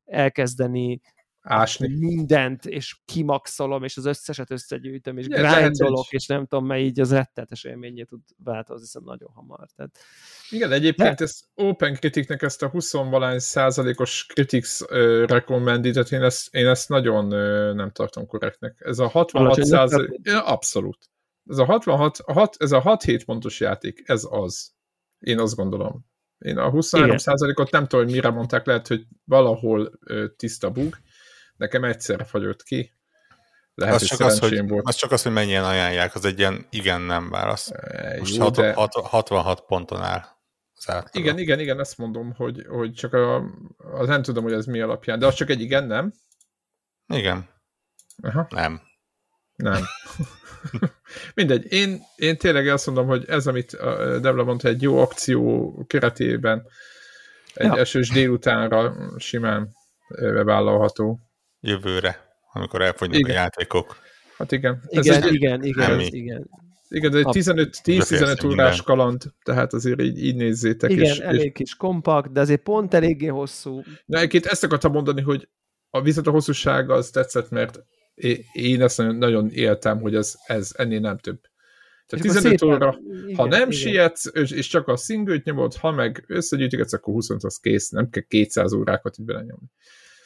[0.04, 1.00] elkezdeni
[1.46, 1.88] ásni.
[1.88, 7.00] mindent, és kimaxolom, és az összeset összegyűjtöm, és ja, grindolok, és nem tudom, mely így
[7.00, 9.68] az rettetes élményét tud változni, hiszen nagyon hamar.
[9.76, 9.98] Tehát...
[10.50, 11.24] Igen, egyébként De...
[11.24, 14.88] ezt Open Criticnek ezt a 20 valány százalékos critics uh,
[15.26, 18.76] recommended, én ezt, én ezt nagyon uh, nem tartom korrektnek.
[18.78, 20.98] Ez a 66 százalék, abszolút.
[21.46, 24.74] Ez a 66, a 6, ez a 6-7 pontos játék, ez az.
[25.18, 26.06] Én azt gondolom.
[26.38, 30.96] Én a 23 százalékot nem tudom, hogy mire mondták, lehet, hogy valahol uh, tiszta bug,
[31.56, 32.92] Nekem egyszerre fagyott ki.
[33.74, 34.86] Lehet, az, csak az, hogy, volt.
[34.86, 37.70] az csak az, hogy mennyien ajánlják, az egy ilyen igen-nem válasz.
[38.18, 38.72] Most Jó, 60, de...
[39.02, 40.24] 66 ponton áll.
[40.86, 43.36] Az igen, igen, igen, ezt mondom, hogy, hogy csak a,
[43.76, 46.12] az nem tudom, hogy ez mi alapján, de az csak egy igen, nem?
[47.06, 47.48] Igen.
[48.22, 48.46] Aha.
[48.50, 48.80] Nem.
[49.56, 49.82] Nem.
[51.34, 55.74] Mindegy, én, én tényleg azt mondom, hogy ez, amit a Debla mondta, egy jó akció
[55.86, 56.66] keretében
[57.54, 57.78] egy ja.
[57.78, 59.68] esős délutánra simán
[60.08, 61.25] bevállalható
[61.66, 63.30] jövőre, amikor elfogynak igen.
[63.30, 63.96] a játékok.
[64.38, 64.82] Hát igen.
[64.88, 66.50] Igen, ez egy, igen, igen, ez, igen.
[66.88, 70.90] Igen, de egy 10-15 órás kaland, tehát azért így, így nézzétek.
[70.90, 71.52] Igen, és, elég és...
[71.52, 73.82] kis kompakt, de azért pont eléggé hosszú.
[74.04, 75.48] De egyébként ezt akartam mondani, hogy
[75.90, 77.84] a, viszont a hosszúsága az tetszett, mert
[78.52, 81.40] én ezt nagyon, nagyon éltem, hogy ez, ez ennél nem több.
[82.06, 83.70] Tehát 15 szépen, óra, igen, ha nem igen.
[83.70, 88.22] sietsz, és csak a szingőt nyomod, ha meg összegyűjtögetsz, akkor 25 az kész, nem kell
[88.22, 89.66] 200 órákat itt belenyomni.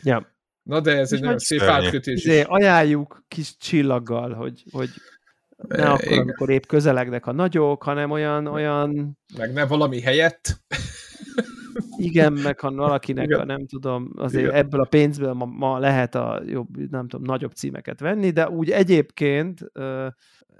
[0.02, 0.38] Ja.
[0.62, 2.24] Na de ez egy nagyon szép átkötés.
[2.24, 4.90] Izé, ajánljuk kis csillaggal, hogy, hogy
[5.68, 6.18] ne akkor, Igen.
[6.18, 9.18] amikor épp közelegnek a nagyok, hanem olyan, olyan...
[9.38, 10.60] Meg ne valami helyett.
[11.96, 13.40] Igen, meg ha valakinek, Igen.
[13.40, 14.56] a, nem tudom, azért Igen.
[14.56, 18.70] ebből a pénzből ma, ma lehet a jobb, nem tudom, nagyobb címeket venni, de úgy
[18.70, 19.60] egyébként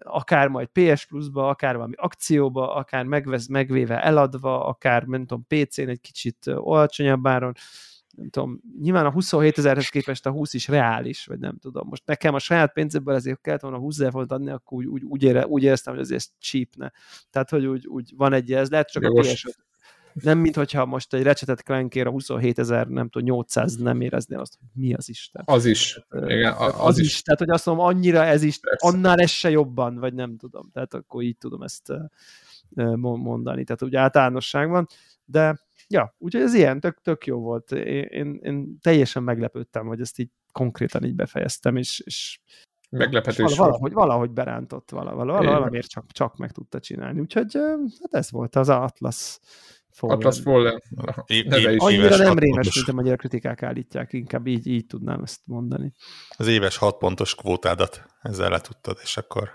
[0.02, 5.88] akár majd PS Plus-ba, akár valami akcióba, akár megvez, megvéve eladva, akár, nem tudom, PC-n
[5.88, 7.52] egy kicsit olcsonyabb áron,
[8.16, 11.88] nem tudom, nyilván a 27 ezerhez képest a 20 is reális, vagy nem tudom.
[11.88, 15.02] Most nekem a saját pénzemből ezért kellett volna 20 ezer volt adni, akkor úgy, úgy,
[15.02, 16.92] úgy, ére, úgy éreztem, hogy azért cheapne.
[17.30, 19.44] Tehát, hogy úgy, úgy van egy, ez lehet csak Jogos.
[19.44, 19.58] a ps
[20.12, 24.36] nem, mint hogyha most egy Ratchet Clankért a 27 ezer, nem tudom, 800 nem érezné
[24.36, 25.42] azt, hogy mi az Isten.
[25.46, 26.00] Az is.
[26.26, 27.06] Igen, az, az is.
[27.06, 27.22] is.
[27.22, 28.86] Tehát, hogy azt mondom, annyira ez is, Persze.
[28.86, 30.70] annál ez se jobban, vagy nem tudom.
[30.72, 31.92] Tehát akkor így tudom ezt
[32.96, 33.64] mondani.
[33.64, 34.86] Tehát úgy általánosságban.
[35.24, 37.72] De ja, úgyhogy ez ilyen, tök, tök jó volt.
[37.72, 42.40] Én, én, én teljesen meglepődtem, hogy ezt így konkrétan így befejeztem, és, és
[42.90, 47.20] Meglepetős valahogy, valahogy berántott, valahogy, valamiért csak, csak meg tudta csinálni.
[47.20, 47.54] Úgyhogy
[48.00, 49.38] hát ez volt az Atlas
[49.90, 50.16] Fallen.
[50.16, 50.82] Atlas Fallen.
[51.76, 55.92] Annyira nem rémes, mint a magyar kritikák állítják, inkább így, így tudnám ezt mondani.
[56.36, 59.50] Az éves 6 pontos kvótádat ezzel letudtad, és akkor...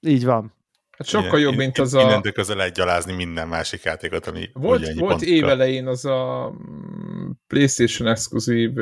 [0.00, 0.54] Így van.
[0.96, 2.00] Hát sokkal jobb, mint az a...
[2.00, 8.08] Innentől közel lehet gyalázni minden másik játékot, ami Volt, volt évelején az a mm, PlayStation
[8.08, 8.78] exkluzív,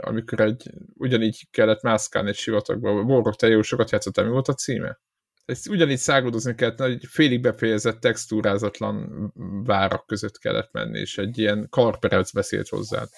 [0.00, 4.54] amikor egy, ugyanígy kellett mászkálni egy sivatagba, Warrock, te jó sokat játszottál, mi volt a
[4.54, 5.00] címe?
[5.44, 9.32] Ezt ugyanígy szágoldozni kellett, egy félig befejezett textúrázatlan
[9.64, 13.08] várak között kellett menni, és egy ilyen karperec beszélt hozzád.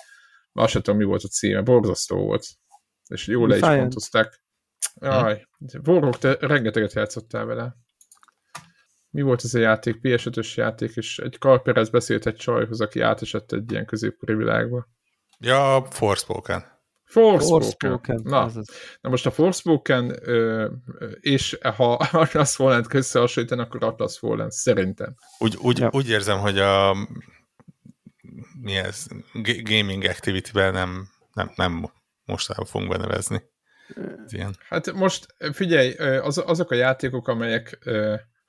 [0.52, 2.46] Azt sem tudom, mi volt a címe, borzasztó volt.
[3.08, 4.42] És jól le is pontozták.
[5.00, 5.46] Jaj,
[5.84, 7.76] Warrock, te rengeteget játszottál vele
[9.12, 13.52] mi volt ez a játék, PS5-ös játék, és egy Karperez beszélt egy csajhoz, aki átesett
[13.52, 14.88] egy ilyen középkori világba.
[15.38, 16.64] Ja, Forspoken.
[17.04, 18.20] Forspoken.
[18.24, 18.50] Na,
[19.00, 20.18] na most a Forspoken
[21.20, 25.14] és ha Atlas Fallen-t összehasonlítani, akkor Atlas Fallen szerintem.
[25.38, 25.90] Úgy, úgy, ja.
[25.92, 26.96] úgy érzem, hogy a
[28.60, 29.06] mi ez,
[29.62, 31.90] gaming activity-ben nem, nem, nem
[32.24, 33.42] mostanában fogunk benevezni.
[34.28, 34.56] ilyen.
[34.68, 37.78] Hát most figyelj, az, azok a játékok, amelyek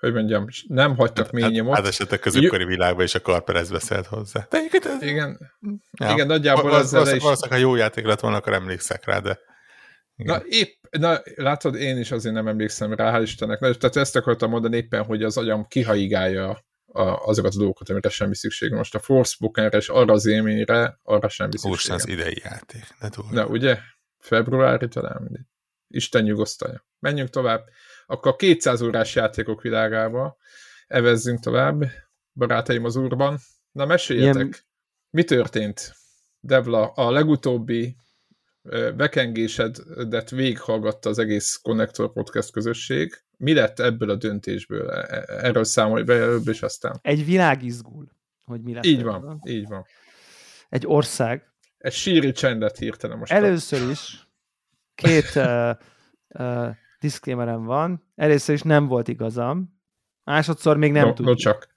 [0.03, 1.75] hogy mondjam, nem hagytak hát, mély hát nyomot.
[1.75, 4.47] Hát esetleg középkori világban is a Karperez beszélt hozzá.
[4.49, 5.01] De ez...
[5.01, 5.51] Igen,
[5.91, 6.11] ja.
[6.11, 7.21] igen, nagyjából Val- ezzel is...
[7.21, 9.39] Valószínűleg, ha jó játék lett volna, akkor emlékszek rá, de...
[10.15, 10.35] Igen.
[10.35, 13.59] Na épp, na látod, én is azért nem emlékszem rá, hál' Istennek.
[13.59, 16.49] Na, tehát ezt akartam mondani éppen, hogy az agyam kihaigálja
[16.85, 18.71] a, azokat a dolgokat, amire semmi szükség.
[18.71, 21.71] Most a Forspokenre és arra az élményre, arra semmi szükség.
[21.71, 22.85] Úristen, az idei játék.
[22.99, 23.77] Ne Na, ugye?
[24.19, 25.41] Februári talán mindig.
[25.87, 26.85] Isten nyugosztalja.
[26.99, 27.63] Menjünk tovább.
[28.13, 30.37] Akkor a 200 órás játékok világába
[30.87, 31.83] evezzünk tovább,
[32.33, 33.37] barátaim az úrban.
[33.71, 34.53] Na, meséljetek, Ilyen...
[35.09, 35.95] mi történt?
[36.39, 37.95] Devla, a legutóbbi
[38.95, 43.23] bekengésedet végighallgatta az egész Connector Podcast közösség.
[43.37, 44.89] Mi lett ebből a döntésből?
[44.89, 46.99] E, e, erről számolj be előbb, és aztán.
[47.01, 48.07] Egy világ izgul,
[48.43, 48.85] hogy mi lesz.
[48.85, 49.19] Így ebből.
[49.19, 49.85] van, így van.
[50.69, 51.53] Egy ország.
[51.77, 53.31] Egy síri csendet hirtelen most.
[53.31, 54.27] Először is
[54.95, 55.69] két uh,
[56.27, 58.03] uh, diszklémerem van.
[58.15, 59.81] Először is nem volt igazam.
[60.23, 61.27] Másodszor még nem no, tudjuk.
[61.27, 61.67] No csak.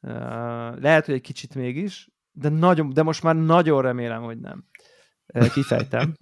[0.00, 4.64] Uh, lehet, hogy egy kicsit mégis, de, nagyon, de most már nagyon remélem, hogy nem.
[5.34, 6.14] Uh, kifejtem.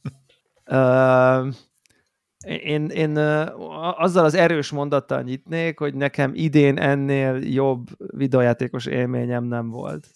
[0.70, 1.54] uh,
[2.46, 3.16] én, én
[3.96, 7.86] azzal az erős mondattal nyitnék, hogy nekem idén ennél jobb
[8.16, 10.08] videojátékos élményem nem volt.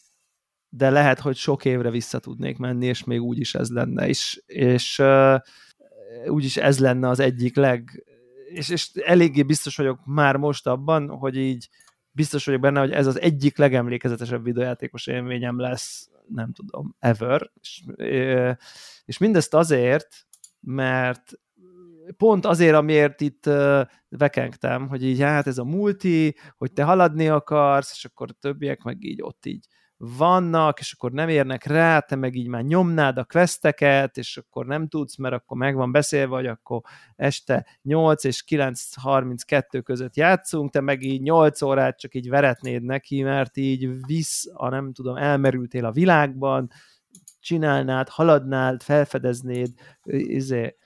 [0.68, 4.08] De lehet, hogy sok évre vissza tudnék menni, és még úgy is ez lenne.
[4.08, 5.02] És, és
[6.26, 8.04] úgyis ez lenne az egyik leg,
[8.48, 11.68] és, és eléggé biztos vagyok már most abban, hogy így
[12.10, 17.50] biztos vagyok benne, hogy ez az egyik legemlékezetesebb videójátékos élményem lesz, nem tudom, ever.
[17.60, 17.82] És,
[19.04, 20.08] és mindezt azért,
[20.60, 21.32] mert
[22.16, 23.50] pont azért, amiért itt
[24.08, 28.82] vekengtem, hogy így hát ez a multi, hogy te haladni akarsz, és akkor a többiek
[28.82, 29.66] meg így ott így
[30.16, 34.66] vannak, és akkor nem érnek rá, te meg így már nyomnád a questeket, és akkor
[34.66, 36.80] nem tudsz, mert akkor meg van beszélve, hogy akkor
[37.16, 43.22] este 8 és 9.32 között játszunk, te meg így 8 órát csak így veretnéd neki,
[43.22, 46.70] mert így visz, a nem tudom, elmerültél a világban,
[47.40, 49.72] csinálnád, haladnád, felfedeznéd,
[50.04, 50.76] izé,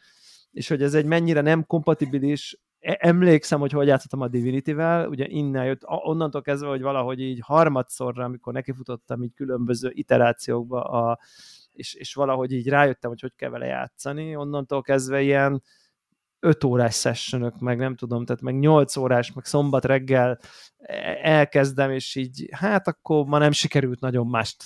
[0.52, 5.64] és hogy ez egy mennyire nem kompatibilis emlékszem, hogy hogy játszottam a Divinity-vel, ugye innen
[5.64, 11.18] jött, onnantól kezdve, hogy valahogy így harmadszorra, amikor nekifutottam így különböző iterációkba, a,
[11.72, 15.62] és, és valahogy így rájöttem, hogy hogy kell vele játszani, onnantól kezdve ilyen
[16.40, 20.38] 5 órás sessionök, meg nem tudom, tehát meg 8 órás, meg szombat reggel
[20.78, 24.64] e, elkezdem, és így, hát akkor ma nem sikerült nagyon mást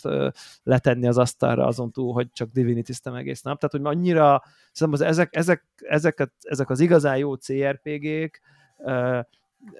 [0.62, 3.60] letenni az asztalra azon túl, hogy csak divinity egész nap.
[3.60, 4.42] Tehát, hogy annyira,
[4.72, 8.40] szerintem az, ezek, ezek, ezeket, ezek az igazán jó CRPG-k,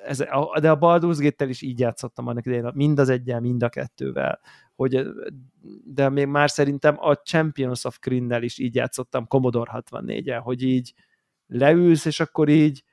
[0.04, 0.18] ez,
[0.60, 4.40] de a Baldur's Gate-tel is így játszottam annak idején, mind az egyel, mind a kettővel,
[4.74, 5.06] hogy,
[5.84, 10.94] de még már szerintem a Champions of Kryn-nel is így játszottam Commodore 64-el, hogy így
[11.52, 12.84] leülsz, és akkor így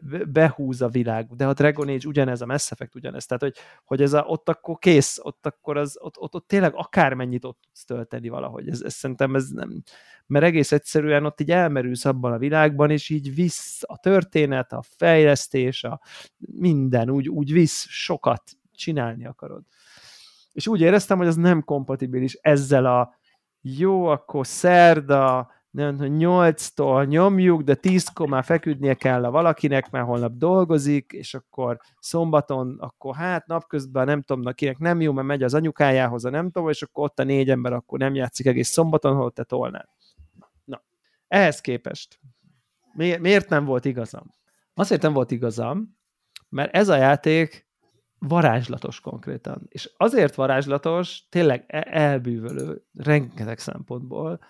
[0.00, 1.26] be, behúz a világ.
[1.34, 3.26] De a Dragon Age ugyanez, a Mass Effect ugyanez.
[3.26, 3.54] Tehát, hogy,
[3.84, 7.58] hogy ez a, ott akkor kész, ott akkor az, ott, ott, ott tényleg akármennyit ott
[7.62, 8.68] tudsz tölteni valahogy.
[8.68, 9.82] Ez, ez szerintem ez nem,
[10.26, 14.82] mert egész egyszerűen ott így elmerülsz abban a világban, és így visz a történet, a
[14.82, 16.00] fejlesztés, a
[16.38, 18.42] minden, úgy, úgy visz sokat,
[18.72, 19.62] csinálni akarod.
[20.52, 23.18] És úgy éreztem, hogy az nem kompatibilis ezzel a
[23.60, 30.06] jó, akkor szerda, nem, hogy nyolctól nyomjuk, de tízkor már feküdnie kell a valakinek, mert
[30.06, 35.42] holnap dolgozik, és akkor szombaton, akkor hát napközben nem tudom, kinek nem jó, mert megy
[35.42, 38.68] az anyukájához, a nem tudom, és akkor ott a négy ember akkor nem játszik egész
[38.68, 39.88] szombaton, hol te tolnád.
[40.64, 40.82] Na,
[41.28, 42.20] ehhez képest
[43.20, 44.34] miért nem volt igazam?
[44.74, 45.98] Azért nem volt igazam,
[46.48, 47.68] mert ez a játék
[48.18, 49.66] varázslatos konkrétan.
[49.68, 54.40] És azért varázslatos, tényleg e- elbűvölő rengeteg szempontból,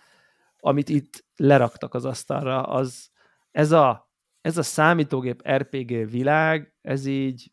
[0.60, 3.10] amit itt leraktak az asztalra, az
[3.50, 7.52] ez a, ez a számítógép RPG világ, ez így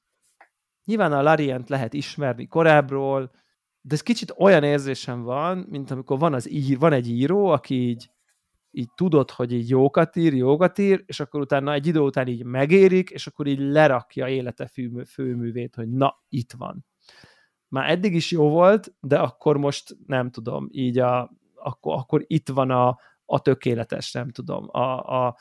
[0.85, 3.31] nyilván a Larient lehet ismerni korábbról,
[3.81, 7.75] de ez kicsit olyan érzésem van, mint amikor van, az ír, van egy író, aki
[7.75, 8.09] így,
[8.71, 12.43] így tudod, hogy így jókat ír, jókat ír, és akkor utána egy idő után így
[12.43, 16.85] megérik, és akkor így lerakja élete fő, főművét, hogy na, itt van.
[17.67, 21.31] Már eddig is jó volt, de akkor most nem tudom, így a
[21.67, 22.97] akkor, akkor itt van a,
[23.29, 25.37] a tökéletes, nem tudom, a, a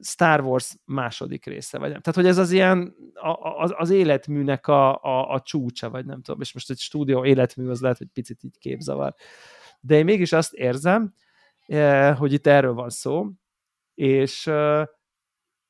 [0.00, 2.00] Star Wars második része, vagy nem.
[2.00, 6.22] Tehát, hogy ez az ilyen, a, az, az életműnek a, a, a csúcsa, vagy nem
[6.22, 9.14] tudom, és most egy stúdió életmű az lehet, hogy picit így képzavar.
[9.80, 11.14] De én mégis azt érzem,
[12.16, 13.30] hogy itt erről van szó,
[13.94, 14.50] és,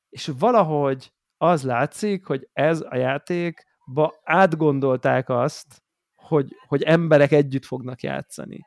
[0.09, 5.83] és valahogy az látszik, hogy ez a játékba átgondolták azt,
[6.15, 8.65] hogy, hogy emberek együtt fognak játszani.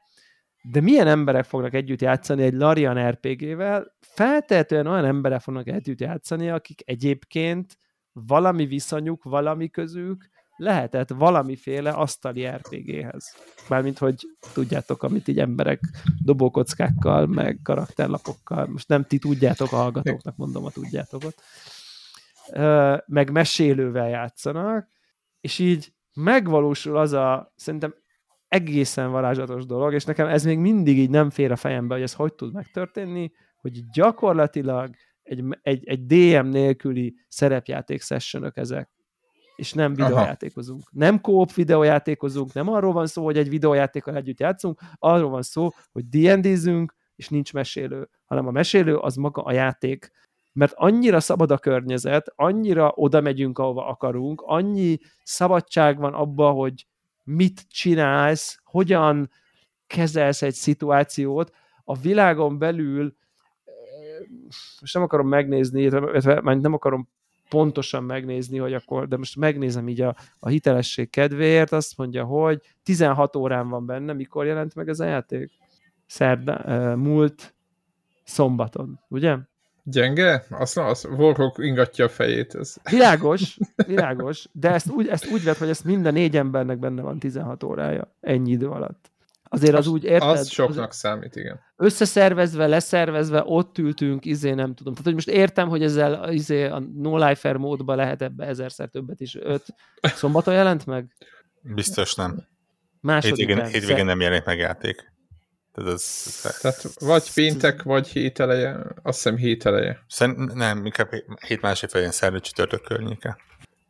[0.71, 3.95] De milyen emberek fognak együtt játszani egy Larian RPG-vel?
[4.01, 7.79] Feltehetően olyan emberek fognak együtt játszani, akik egyébként
[8.12, 13.37] valami viszonyuk, valami közük lehetett valamiféle asztali RPG-hez.
[13.69, 14.15] Mármint, hogy
[14.53, 15.81] tudjátok, amit így emberek
[16.25, 21.35] dobókockákkal, meg karakterlapokkal, most nem ti tudjátok, a hallgatóknak mondom a tudjátokat,
[23.07, 24.89] meg mesélővel játszanak,
[25.41, 27.95] és így megvalósul az a, szerintem
[28.55, 32.13] egészen varázslatos dolog, és nekem ez még mindig így nem fér a fejembe, hogy ez
[32.13, 34.91] hogy tud megtörténni, hogy gyakorlatilag
[35.23, 38.91] egy, egy, egy DM nélküli szerepjáték sessionök ezek,
[39.57, 40.81] és nem videójátékozunk.
[40.81, 41.05] Aha.
[41.05, 45.69] Nem kóp videójátékozunk, nem arról van szó, hogy egy videójátékkal együtt játszunk, arról van szó,
[45.93, 50.11] hogy D&D-zünk, és nincs mesélő, hanem a mesélő az maga a játék.
[50.53, 56.87] Mert annyira szabad a környezet, annyira oda megyünk, ahova akarunk, annyi szabadság van abba, hogy
[57.25, 59.31] mit csinálsz, hogyan
[59.87, 61.53] kezelsz egy szituációt,
[61.85, 63.16] a világon belül
[64.81, 65.87] most nem akarom megnézni,
[66.43, 67.09] nem akarom
[67.49, 72.61] pontosan megnézni, hogy akkor, de most megnézem így a, a hitelesség kedvéért, azt mondja, hogy
[72.83, 75.51] 16 órán van benne, mikor jelent meg ez a játék?
[76.07, 77.55] Szerda, uh, múlt
[78.25, 79.37] szombaton, ugye?
[79.87, 80.45] Gyenge?
[80.51, 82.55] Azt, az Warhawk ingatja a fejét.
[82.55, 82.74] Ez.
[82.91, 87.18] Világos, világos, de ezt úgy, ezt úgy vett, hogy ezt minden négy embernek benne van
[87.18, 89.12] 16 órája ennyi idő alatt.
[89.49, 90.28] Azért az, az úgy érted?
[90.28, 91.61] Az soknak az számít, igen.
[91.76, 94.93] Összeszervezve, leszervezve, ott ültünk, izé nem tudom.
[94.93, 99.20] Tehát, hogy most értem, hogy ezzel izé a No Lifer módban lehet ebbe ezerszer többet
[99.20, 99.37] is.
[99.41, 99.66] Öt
[100.03, 101.14] szombaton jelent meg?
[101.61, 102.47] Biztos nem.
[103.20, 105.12] Hétvégén, hétvégén nem jelent meg játék.
[105.75, 108.87] Tehát, az, Tehát vagy péntek, vagy hételeje.
[109.03, 110.05] Azt hiszem hételeje.
[110.09, 111.11] Szerint, nem, inkább
[111.47, 113.39] hét másik felén szerda csütörtök környéke.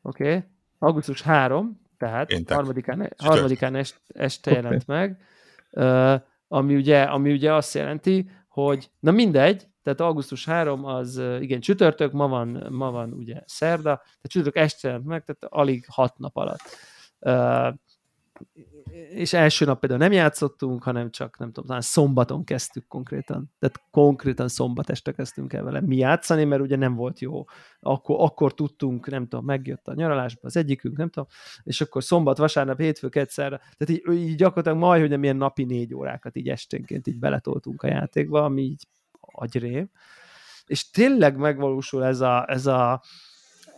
[0.03, 0.29] Oké.
[0.29, 0.45] Okay.
[0.79, 2.57] Augusztus 3, tehát Péntek.
[2.57, 5.19] harmadikán, harmadikán est, este jelent meg
[6.49, 12.13] ami ugye, ami ugye azt jelenti, hogy na mindegy, tehát augusztus 3 az igen csütörtök,
[12.13, 16.37] ma van, ma van ugye szerda, tehát csütörtök este jelent meg, tehát alig hat nap
[16.37, 16.61] alatt
[19.11, 23.53] és első nap például nem játszottunk, hanem csak, nem tudom, talán szombaton kezdtük konkrétan.
[23.59, 27.45] Tehát konkrétan szombat este kezdtünk el vele mi játszani, mert ugye nem volt jó.
[27.81, 31.29] Akkor, akkor tudtunk, nem tudom, megjött a nyaralásba az egyikünk, nem tudom,
[31.63, 33.57] és akkor szombat, vasárnap, hétfő, egyszerre.
[33.57, 37.83] Tehát így, így gyakorlatilag majd, hogy nem ilyen napi négy órákat így esténként így beletoltunk
[37.83, 38.87] a játékba, ami így
[39.21, 39.91] agyrém.
[40.67, 43.03] És tényleg megvalósul ez a, ez a,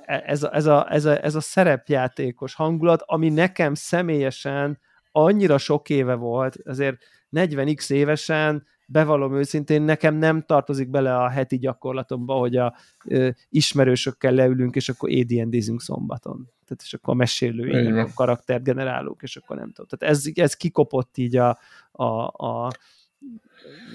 [0.07, 4.79] ez a, ez, a, ez, a, ez a szerepjátékos hangulat, ami nekem személyesen
[5.17, 6.97] annyira sok éve volt, azért
[7.37, 14.33] 40x évesen, bevallom őszintén, nekem nem tartozik bele a heti gyakorlatomba, hogy a ö, ismerősökkel
[14.33, 16.51] leülünk, és akkor AD&D-zünk szombaton.
[16.65, 19.87] Tehát és akkor a mesélő, a karaktergenerálók, és akkor nem tudom.
[19.87, 21.59] Tehát ez, ez kikopott így a,
[21.93, 22.73] a, a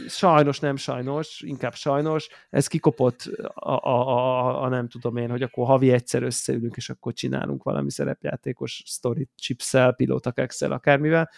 [0.07, 3.21] sajnos, nem sajnos, inkább sajnos, ez kikopott
[3.53, 7.63] a, a, a, a nem tudom én, hogy akkor havi egyszer összeülünk, és akkor csinálunk
[7.63, 11.29] valami szerepjátékos story chipszel, pilóta excel, akármivel.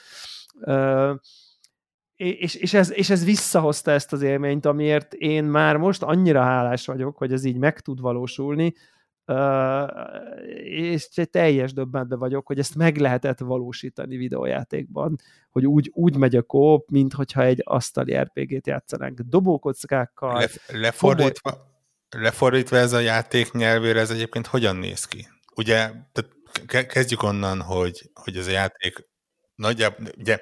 [0.62, 1.16] Uh,
[2.16, 6.86] és, és, ez, és ez visszahozta ezt az élményt, amiért én már most annyira hálás
[6.86, 8.74] vagyok, hogy ez így meg tud valósulni,
[10.64, 15.18] és teljes döbbenve vagyok, hogy ezt meg lehetett valósítani videójátékban,
[15.50, 20.40] hogy úgy, úgy megy a kóp, mint hogyha egy asztali RPG-t játszanánk dobókockákkal.
[20.40, 22.24] Le, lefordítva, komoly...
[22.24, 25.28] lefordítva ez a játék nyelvére, ez egyébként hogyan néz ki?
[25.56, 29.08] Ugye, tehát kezdjük onnan, hogy, hogy ez a játék
[29.56, 30.40] nagyjából, ugye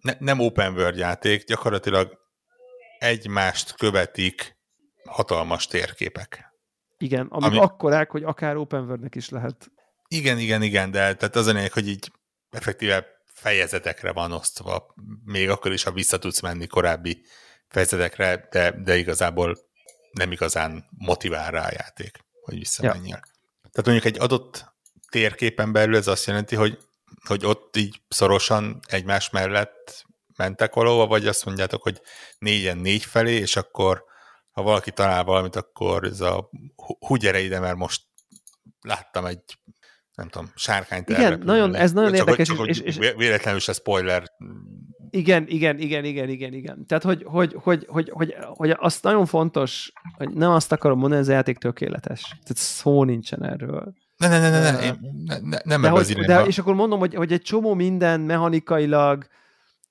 [0.00, 2.18] ne, nem open world játék, gyakorlatilag
[2.98, 4.56] egymást követik
[5.04, 6.51] hatalmas térképek.
[7.02, 7.58] Igen, amik ami...
[7.58, 9.70] akkorák, hogy akár open world is lehet.
[10.08, 12.12] Igen, igen, igen, de tehát az a lényeg, hogy így
[12.50, 14.94] effektíve fejezetekre van osztva,
[15.24, 17.24] még akkor is, ha vissza tudsz menni korábbi
[17.68, 19.58] fejezetekre, de, de igazából
[20.12, 23.20] nem igazán motivál rá a játék, hogy visszamenjél.
[23.22, 23.70] Ja.
[23.70, 24.74] Tehát mondjuk egy adott
[25.10, 26.78] térképen belül ez azt jelenti, hogy,
[27.26, 32.00] hogy ott így szorosan egymás mellett mentek valahova, vagy azt mondjátok, hogy
[32.38, 34.10] négyen négy felé, és akkor
[34.52, 36.50] ha valaki talál valamit, akkor ez a
[36.98, 38.02] hú gyere ide, mert most
[38.80, 39.58] láttam egy
[40.14, 42.48] nem tudom, sárkányt Igen, nagyon, ez nagyon csak, érdekes.
[42.48, 44.22] Csak, és, és, véletlenül se spoiler.
[45.10, 46.86] Igen, igen, igen, igen, igen, igen.
[46.86, 51.20] Tehát, hogy, hogy, hogy, hogy, hogy, hogy azt nagyon fontos, hogy nem azt akarom mondani,
[51.20, 52.22] ez a játék tökéletes.
[52.22, 53.92] Tehát szó nincsen erről.
[54.16, 54.80] Ne, ne, ne, ne, ne,
[55.24, 58.20] ne, ne nem de hogy, az de, És akkor mondom, hogy, hogy egy csomó minden
[58.20, 59.26] mechanikailag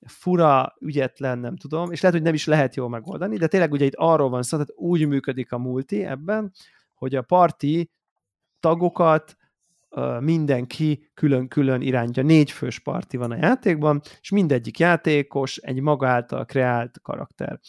[0.06, 3.84] fura, ügyetlen, nem tudom, és lehet, hogy nem is lehet jól megoldani, de tényleg ugye
[3.84, 6.52] itt arról van szó, tehát úgy működik a multi ebben,
[6.94, 7.90] hogy a parti
[8.60, 9.36] tagokat
[10.20, 12.22] mindenki külön-külön irántja.
[12.22, 17.60] Négy fős parti van a játékban, és mindegyik játékos egy maga által kreált karakter.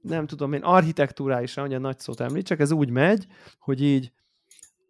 [0.00, 3.26] Nem tudom én, architektúrálisan, a nagy szót említsek, ez úgy megy,
[3.58, 4.12] hogy így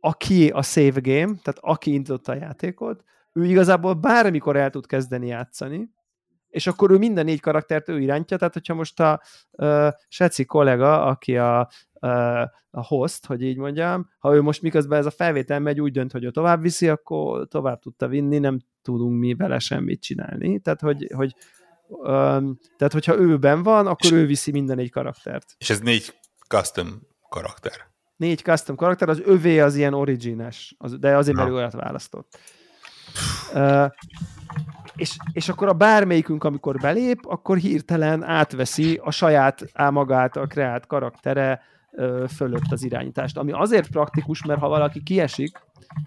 [0.01, 3.05] aki a save game, tehát aki indította a játékot,
[3.35, 5.91] ő igazából bármikor el tud kezdeni játszani,
[6.49, 11.05] és akkor ő minden négy karaktert ő irántja, tehát hogyha most a uh, Seci kollega,
[11.05, 11.69] aki a,
[12.01, 15.93] uh, a host, hogy így mondjam, ha ő most miközben ez a felvétel megy, úgy
[15.93, 20.61] dönt, hogy ő tovább viszi, akkor tovább tudta vinni, nem tudunk mi vele semmit csinálni.
[20.61, 21.35] Tehát, hogy, hogy
[21.87, 25.55] um, tehát hogyha őben van, akkor ő viszi minden egy karaktert.
[25.59, 26.19] És ez négy
[26.49, 26.89] custom
[27.29, 27.93] karakter.
[28.17, 32.39] Négy custom karakter, az övé az ilyen origines, az, de azért, mert ő olyat választott.
[33.55, 33.91] Uh,
[34.97, 40.87] és, és akkor a bármelyikünk, amikor belép, akkor hirtelen átveszi a saját álmagát, a kreált
[40.87, 41.63] karaktere
[42.29, 43.37] fölött az irányítást.
[43.37, 45.59] Ami azért praktikus, mert ha valaki kiesik,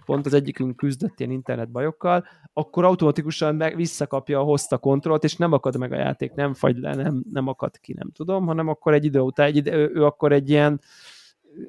[0.06, 5.52] pont az egyikünk küzdött ilyen internetbajokkal, akkor automatikusan meg visszakapja a hozta kontrollt, és nem
[5.52, 8.94] akad meg a játék, nem fagy le, nem, nem akad ki, nem tudom, hanem akkor
[8.94, 10.82] egy idő után, egy ide, ő, ő akkor egy ilyen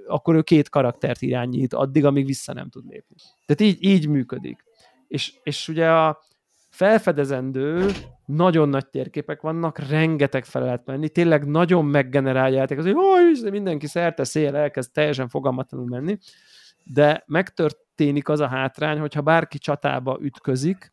[0.06, 3.16] akkor ő két karaktert irányít, addig, amíg vissza nem tud lépni.
[3.46, 4.67] Tehát így, így működik.
[5.08, 6.20] És, és ugye a
[6.70, 7.90] felfedezendő,
[8.26, 12.84] nagyon nagy térképek vannak, rengeteg fel lehet menni, tényleg nagyon meggeneráljátok, az,
[13.42, 16.18] hogy mindenki szerte szél elkezd teljesen fogalmatlanul menni,
[16.84, 20.92] de megtörténik az a hátrány, hogyha bárki csatába ütközik,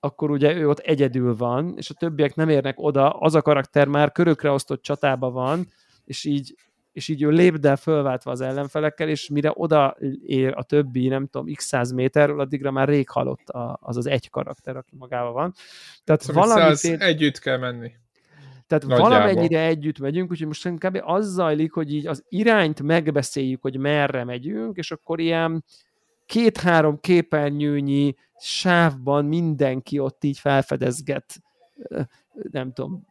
[0.00, 3.88] akkor ugye ő ott egyedül van, és a többiek nem érnek oda, az a karakter
[3.88, 5.66] már körökre osztott csatába van,
[6.04, 6.54] és így
[6.94, 11.54] és így ő lépdel fölváltva az ellenfelekkel, és mire oda ér a többi, nem tudom,
[11.54, 13.48] x száz méterről, addigra már rég halott
[13.80, 15.54] az az egy karakter, aki magával van.
[16.04, 17.00] Tehát szóval valamit én...
[17.00, 17.92] együtt kell menni.
[18.66, 19.08] Tehát Nagyjából.
[19.08, 24.24] valamennyire együtt megyünk, úgyhogy most inkább az zajlik, hogy így az irányt megbeszéljük, hogy merre
[24.24, 25.64] megyünk, és akkor ilyen
[26.26, 31.42] két-három képernyőnyi sávban mindenki ott így felfedezget
[32.50, 33.06] nem tudom,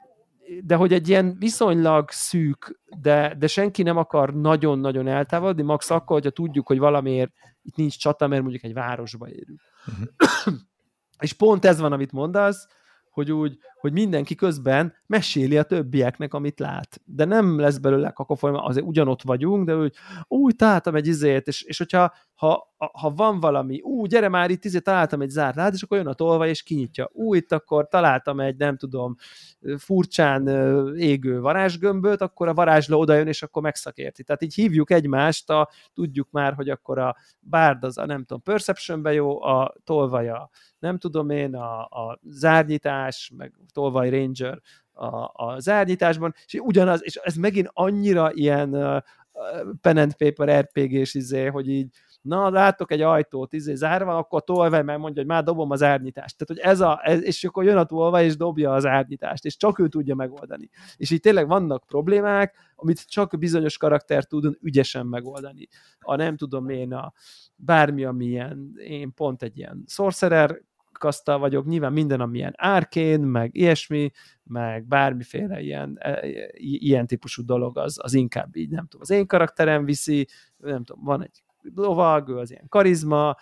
[0.63, 6.15] de hogy egy ilyen viszonylag szűk, de, de senki nem akar nagyon-nagyon eltávolodni, max akkor,
[6.15, 7.31] hogyha tudjuk, hogy valamiért
[7.61, 9.61] itt nincs csata, mert mondjuk egy városba érünk.
[9.85, 10.53] Uh-huh.
[11.19, 12.67] És pont ez van, amit mondasz,
[13.09, 17.01] hogy úgy, hogy mindenki közben meséli a többieknek, amit lát.
[17.05, 19.95] De nem lesz belőle kakofolyma, azért ugyanott vagyunk, de úgy,
[20.27, 24.65] úgy találtam egy izét, és, és hogyha ha, ha van valami, ú, gyere már itt,
[24.65, 27.09] izé, találtam egy zárt lát, és akkor jön a tolva, és kinyitja.
[27.13, 29.15] Ú, itt akkor találtam egy, nem tudom,
[29.77, 30.47] furcsán
[30.95, 34.23] égő varázsgömböt, akkor a varázsló oda jön, és akkor megszakérti.
[34.23, 38.41] Tehát így hívjuk egymást, a, tudjuk már, hogy akkor a bárd az a, nem tudom,
[38.41, 40.49] perceptionbe jó, a tolvaja
[40.83, 44.61] nem tudom én, a, a zárnyitás, meg Tolvaj Ranger
[44.93, 49.01] a, a zárnyitásban, és ugyanaz, és ez megint annyira ilyen uh,
[49.81, 51.87] pen and paper RPG-s izé, hogy így
[52.23, 56.37] na, látok egy ajtót, izé zárva, akkor tolvaj meg mondja, hogy már dobom az árnyítást.
[56.37, 59.57] Tehát, hogy ez a, ez, és akkor jön a tolvaj, és dobja az árnyítást, és
[59.57, 60.69] csak ő tudja megoldani.
[60.97, 65.67] És így tényleg vannak problémák, amit csak bizonyos karakter tud ügyesen megoldani.
[65.99, 67.13] A nem tudom én, a
[67.55, 70.61] bármi, amilyen, én pont egy ilyen sorcerer
[71.03, 74.11] kasztal vagyok, nyilván minden, ami ilyen árkén, meg ilyesmi,
[74.43, 76.19] meg bármiféle ilyen, e,
[76.53, 80.27] ilyen típusú dolog, az, az inkább így, nem tudom, az én karakterem viszi,
[80.57, 81.43] nem tudom, van egy
[81.75, 83.35] lovag, az ilyen karizma,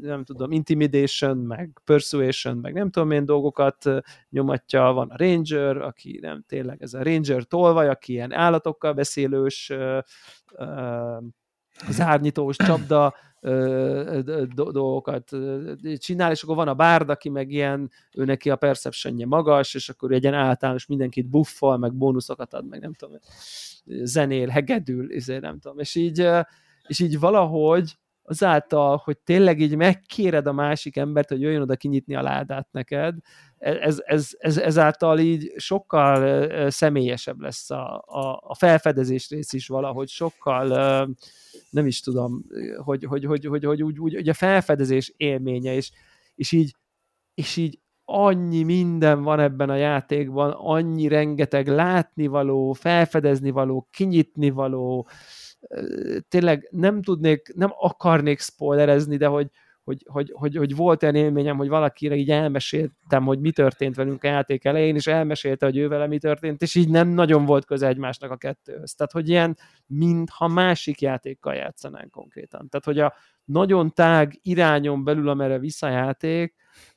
[0.00, 3.84] nem tudom, intimidation, meg persuasion, meg nem tudom milyen dolgokat
[4.30, 9.72] nyomatja, van a ranger, aki nem tényleg ez a ranger tolvaj, aki ilyen állatokkal beszélős,
[11.88, 13.14] zárnyitós csapda,
[14.72, 15.30] dolgokat
[15.96, 19.88] csinál, és akkor van a bárd, aki meg ilyen, ő neki a perceptionje magas, és
[19.88, 23.16] akkor egy ilyen általános mindenkit buffal, meg bónuszokat ad, meg nem tudom,
[23.84, 26.28] zenél, hegedül, ezért nem tudom, és így,
[26.86, 27.96] és így valahogy
[28.28, 33.14] azáltal, hogy tényleg így megkéred a másik embert, hogy jöjjön oda kinyitni a ládát neked,
[33.58, 40.08] ez, ez, ez, ezáltal így sokkal személyesebb lesz a, a, a felfedezés rész is valahogy,
[40.08, 40.68] sokkal
[41.70, 42.44] nem is tudom,
[42.84, 45.90] hogy, hogy, hogy, hogy, hogy úgy, úgy, úgy a felfedezés élménye, és,
[46.34, 46.74] és így
[47.34, 55.08] és így annyi minden van ebben a játékban, annyi rengeteg látnivaló, felfedeznivaló, kinyitnivaló,
[56.28, 59.50] tényleg nem tudnék, nem akarnék spoilerezni, de hogy,
[59.84, 64.24] hogy, hogy, hogy, hogy volt olyan élményem, hogy valakire így elmeséltem, hogy mi történt velünk
[64.24, 67.64] a játék elején, és elmesélte, hogy ő vele mi történt, és így nem nagyon volt
[67.64, 68.94] köze egymásnak a kettőhöz.
[68.94, 69.56] Tehát, hogy ilyen,
[69.86, 72.68] mintha másik játékkal játszanánk konkrétan.
[72.68, 76.54] Tehát, hogy a nagyon tág irányon belül, amerre visszajáték,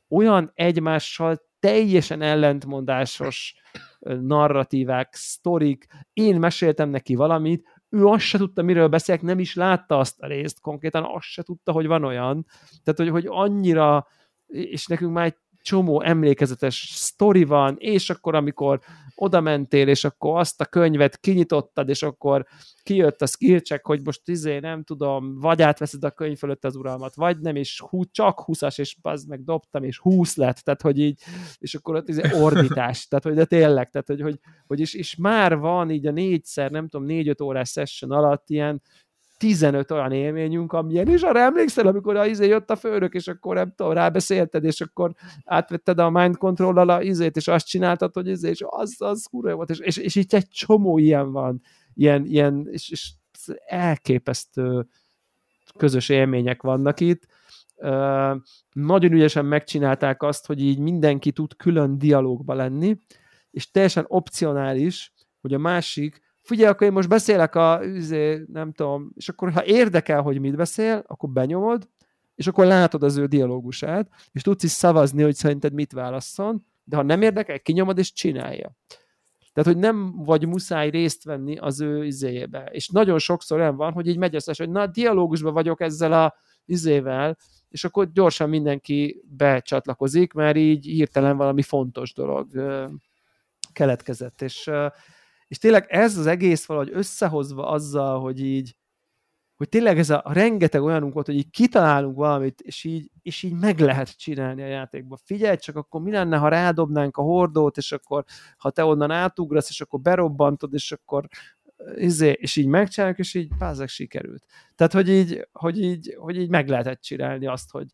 [0.10, 3.56] olyan egymással teljesen ellentmondásos
[4.00, 9.98] narratívák, sztorik, én meséltem neki valamit, ő azt se tudta, miről beszélek, nem is látta
[9.98, 12.46] azt a részt, konkrétan azt se tudta, hogy van olyan.
[12.84, 14.08] Tehát, hogy, hogy annyira,
[14.48, 18.80] és nekünk már egy csomó emlékezetes sztori van, és akkor, amikor
[19.16, 22.46] oda mentél, és akkor azt a könyvet kinyitottad, és akkor
[22.84, 26.76] kijött a skill check, hogy most izé, nem tudom, vagy átveszed a könyv fölött az
[26.76, 30.82] uralmat, vagy nem, és hú, csak 20-as, és az meg dobtam, és 20 lett, tehát
[30.82, 31.22] hogy így,
[31.58, 35.16] és akkor ott izé ordítás, tehát hogy de tényleg, tehát hogy, hogy, hogy és, és
[35.16, 38.82] már van így a négyszer, nem tudom, négy-öt órás session alatt ilyen
[39.42, 43.56] 15 olyan élményünk, amilyen, és arra emlékszel, amikor a izé jött a főnök, és akkor
[43.56, 45.12] nem tudom, rábeszélted, és akkor
[45.46, 49.56] átvetted a mind control a izét, és azt csináltad, hogy izé, és az, az kurva
[49.56, 51.62] volt, és, és, és itt egy csomó ilyen van,
[51.94, 53.12] ilyen, ilyen és, és
[53.66, 54.88] elképesztő
[55.78, 57.26] közös élmények vannak itt.
[58.72, 62.98] Nagyon ügyesen megcsinálták azt, hogy így mindenki tud külön dialógba lenni,
[63.52, 69.12] és teljesen opcionális, hogy a másik figyelj, akkor én most beszélek a, üzé, nem tudom,
[69.16, 71.90] és akkor ha érdekel, hogy mit beszél, akkor benyomod,
[72.36, 76.96] és akkor látod az ő dialógusát, és tudsz is szavazni, hogy szerinted mit válasszon, de
[76.96, 78.76] ha nem érdekel, kinyomod és csinálja.
[79.54, 82.70] Tehát, hogy nem vagy muszáj részt venni az ő izéjébe.
[82.72, 86.36] És nagyon sokszor olyan van, hogy így megy összes, hogy na, dialógusban vagyok ezzel a
[86.66, 87.38] izével,
[87.70, 92.48] és akkor gyorsan mindenki becsatlakozik, mert így hirtelen valami fontos dolog
[93.74, 94.42] keletkezett.
[94.42, 94.72] És
[95.52, 98.76] és tényleg ez az egész valahogy összehozva azzal, hogy így,
[99.56, 103.54] hogy tényleg ez a rengeteg olyanunk volt, hogy így kitalálunk valamit, és így, és így
[103.54, 105.18] meg lehet csinálni a játékban.
[105.24, 108.24] Figyelj csak, akkor mi lenne, ha rádobnánk a hordót, és akkor
[108.58, 111.28] ha te onnan átugrasz, és akkor berobbantod, és akkor
[111.96, 114.44] izé, és így megcsináljuk, és így pázak sikerült.
[114.76, 117.88] Tehát, hogy így, hogy, így, hogy így meg lehetett csinálni azt, hogy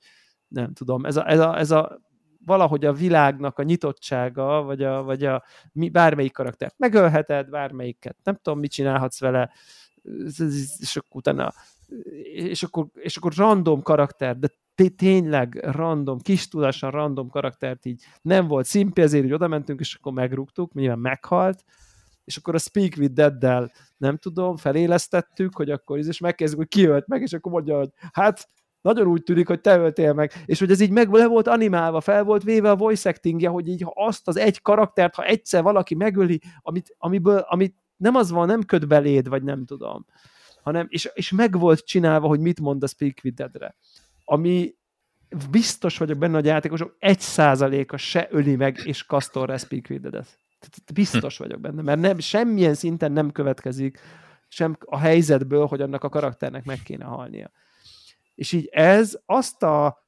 [0.48, 2.02] nem tudom, ez a, ez a, ez a
[2.48, 8.40] valahogy a világnak a nyitottsága, vagy, a, vagy a, mi, bármelyik karaktert megölheted, bármelyiket, nem
[8.42, 9.52] tudom, mit csinálhatsz vele,
[10.80, 11.54] és akkor utána
[12.34, 14.50] és akkor, és akkor random karakter, de
[14.96, 19.96] tényleg random, kis tudásan random karaktert így nem volt szimpi, ezért hogy oda mentünk, és
[19.96, 21.64] akkor megrúgtuk, nyilván meghalt,
[22.24, 26.86] és akkor a Speak with Dead-del nem tudom, felélesztettük, hogy akkor és megkezdjük, hogy ki
[26.86, 28.50] ölt meg, és akkor mondja, hogy hát
[28.88, 32.02] nagyon úgy tűnik, hogy te öltél meg, és hogy ez így meg le volt animálva,
[32.02, 35.64] fel volt véve a voice actingje, hogy így ha azt az egy karaktert, ha egyszer
[35.64, 40.06] valaki megöli, amit, amiből, amit nem az van, nem köt beléd, vagy nem tudom,
[40.62, 43.76] hanem, és, és meg volt csinálva, hogy mit mond a Speak with Dead-re.
[44.24, 44.76] Ami
[45.52, 50.02] biztos vagyok benne, hogy a játékosok egy százaléka se öli meg, és kasztorra Speak with
[50.02, 50.40] Dead-et.
[50.94, 54.00] Biztos vagyok benne, mert nem, semmilyen szinten nem következik
[54.48, 57.52] sem a helyzetből, hogy annak a karakternek meg kéne halnia.
[58.38, 60.06] És így ez azt a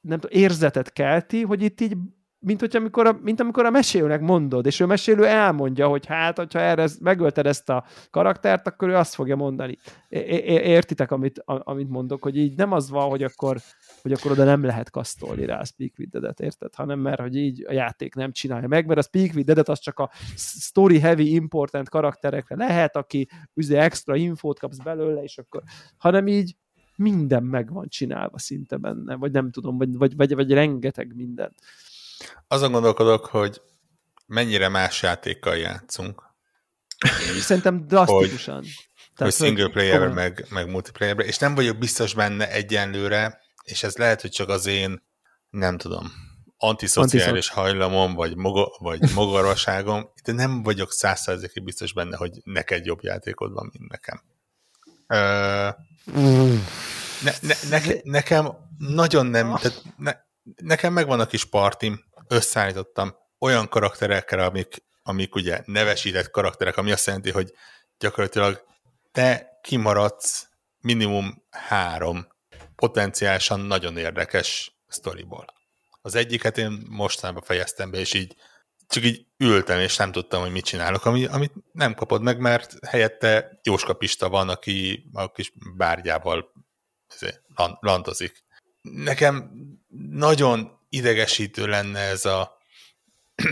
[0.00, 1.96] nem tudom, érzetet kelti, hogy itt így
[2.40, 6.36] mint, hogy amikor a, mint amikor a mesélőnek mondod, és ő mesélő elmondja, hogy hát,
[6.36, 9.78] hogyha erre megölted ezt a karaktert, akkor ő azt fogja mondani.
[10.08, 13.56] Értitek, amit, amit mondok, hogy így nem az van, hogy akkor,
[14.02, 16.74] hogy akkor oda nem lehet kasztolni rá a Speak with Dead-et, érted?
[16.74, 19.78] Hanem mert, hogy így a játék nem csinálja meg, mert a Speak with Dead-et az
[19.78, 25.62] csak a story heavy important karakterekre lehet, aki ugye extra infót kapsz belőle, és akkor,
[25.96, 26.56] hanem így
[26.98, 31.54] minden meg van csinálva szinte benne, vagy nem tudom, vagy, vagy, vagy, vagy rengeteg minden.
[32.48, 33.60] Azon gondolkodok, hogy
[34.26, 36.22] mennyire más játékkal játszunk.
[37.40, 38.54] Szerintem drasztikusan.
[38.54, 43.82] Hogy, Tehát, hogy single player meg, meg multiplayer és nem vagyok biztos benne egyenlőre, és
[43.82, 45.02] ez lehet, hogy csak az én,
[45.50, 46.12] nem tudom,
[46.56, 53.02] antiszociális hajlamom, vagy, mogo, vagy mogarvaságom, de nem vagyok százszerzékig biztos benne, hogy neked jobb
[53.02, 54.22] játékod van, mint nekem.
[57.22, 60.12] Ne, ne, ne, nekem nagyon nem, tehát ne,
[60.56, 67.06] nekem megvan a kis partim, összeállítottam olyan karakterekkel, amik, amik ugye nevesített karakterek, ami azt
[67.06, 67.52] jelenti, hogy
[67.98, 68.64] gyakorlatilag
[69.12, 70.48] te kimaradsz
[70.80, 72.26] minimum három
[72.76, 75.46] potenciálisan nagyon érdekes sztoriból.
[76.02, 78.34] Az egyiket én mostanában fejeztem be, és így
[78.88, 82.86] csak így ültem, és nem tudtam, hogy mit csinálok, ami, amit nem kapod meg, mert
[82.86, 86.52] helyette Jóska Pista van, aki a kis bárgyával
[87.80, 88.44] lantozik.
[88.82, 89.50] Nekem
[90.10, 92.58] nagyon idegesítő lenne ez a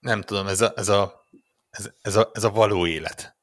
[0.00, 1.26] nem tudom, ez a, ez a,
[1.70, 3.36] ez, ez a, ez a való élet.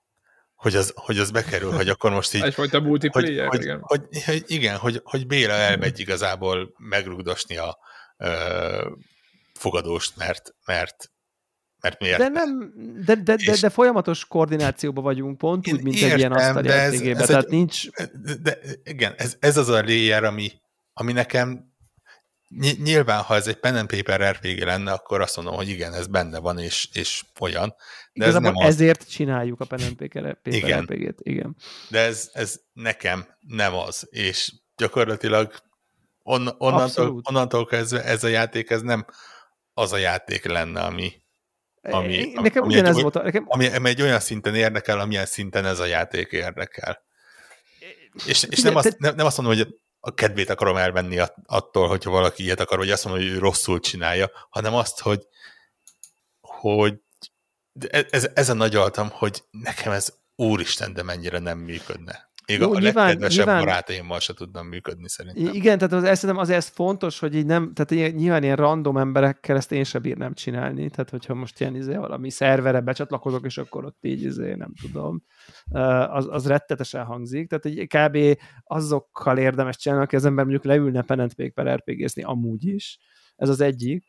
[0.55, 2.41] Hogy az, hogy az bekerül, hogy akkor most így...
[2.51, 3.79] Egyfajta multiplayer, hogy, igen.
[3.81, 7.77] Hogy, hogy, hogy, igen, hogy, hogy Béla elmegy igazából megrugdosni a
[9.59, 11.11] fogadóst, mert, mert
[11.81, 12.17] mert miért?
[12.17, 12.73] De, nem,
[13.05, 17.29] de, de, de, de folyamatos koordinációban vagyunk, pont úgy, mint értem, egy ilyen asztali tehát
[17.29, 17.89] egy, nincs...
[18.23, 20.51] De, de igen, ez, ez az a layer, ami,
[20.93, 21.69] ami nekem
[22.83, 26.07] nyilván, ha ez egy pen and paper RPG lenne, akkor azt mondom, hogy igen, ez
[26.07, 27.75] benne van, és, és olyan.
[28.13, 29.07] De ez nem ezért az...
[29.07, 30.81] csináljuk a pen and paper igen.
[30.81, 31.19] RPG-t.
[31.19, 31.55] Igen.
[31.89, 35.53] De ez, ez nekem nem az, és gyakorlatilag
[36.23, 39.05] on, onnantól, onnantól kezdve ez a játék, ez nem
[39.79, 41.21] az a játék lenne, ami,
[41.81, 43.13] ami, nekem ami, ugyanez egy, volt.
[43.13, 43.45] Nekem...
[43.47, 47.03] Ami, ami egy olyan szinten érdekel, amilyen szinten ez a játék érdekel.
[48.25, 52.09] És, és nem, azt, nem, nem azt mondom, hogy a kedvét akarom elvenni attól, hogyha
[52.09, 55.27] valaki ilyet akar, vagy azt mondom, hogy ő rosszul csinálja, hanem azt, hogy,
[56.41, 56.93] hogy
[57.89, 62.28] e, ez, ezen nagy altam, hogy nekem ez úristen, de mennyire nem működne.
[62.49, 65.53] Még Jó, a nyilván, legkedvesebb nyilván, barátaimmal se tudnam működni szerintem.
[65.53, 68.55] Igen, tehát az, ezt szerintem azért ez fontos, hogy így nem, tehát ilyen, nyilván ilyen
[68.55, 73.45] random emberekkel ezt én sem bírnám csinálni, tehát hogyha most ilyen izé, valami szervere becsatlakozok,
[73.45, 75.23] és akkor ott így izé, nem tudom,
[76.09, 78.41] az, az rettetesen hangzik, tehát egy kb.
[78.63, 82.99] azokkal érdemes csinálni, aki az ember mondjuk leülne pen and paper RPG-zni amúgy is,
[83.35, 84.05] ez az egyik,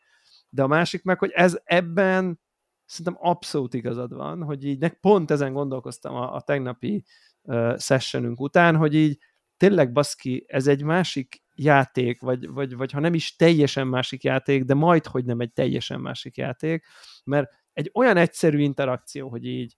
[0.49, 2.39] de a másik meg, hogy ez ebben
[2.85, 7.03] szerintem abszolút igazad van, hogy így pont ezen gondolkoztam a, a tegnapi
[7.43, 9.17] uh, sessionünk után, hogy így
[9.57, 14.63] tényleg baszki, ez egy másik játék, vagy, vagy, vagy ha nem is teljesen másik játék,
[14.63, 16.85] de majd, hogy nem egy teljesen másik játék,
[17.23, 19.77] mert egy olyan egyszerű interakció, hogy így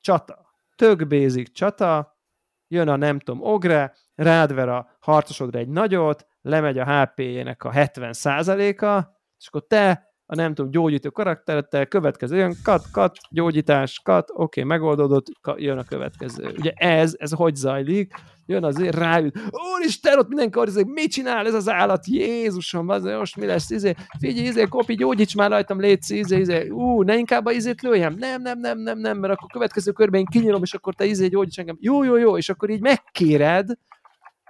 [0.00, 2.18] csata, tök basic csata,
[2.68, 7.70] jön a nem tudom, ogre, rád ver a harcosodra egy nagyot, lemegy a HP-jének a
[7.70, 14.30] 70%-a, és akkor te a nem tudom, gyógyító karakterettel, következő jön, kat, kat, gyógyítás, kat,
[14.30, 16.54] oké, okay, megoldódott, jön a következő.
[16.58, 18.14] Ugye ez, ez hogy zajlik?
[18.48, 19.38] Jön azért ráült,
[19.76, 23.94] úristen, ott mindenki arra, mit csinál ez az állat, Jézusom, az most mi lesz, izé,
[24.18, 28.14] figyelj, izé, kopi, gyógyíts már rajtam, légy izé, izé, ú, ne inkább a izét lőjem,
[28.18, 31.26] nem, nem, nem, nem, nem, mert akkor következő körben én kinyírom, és akkor te izé
[31.26, 33.78] gyógyíts engem, jó, jó, jó, és akkor így megkéred,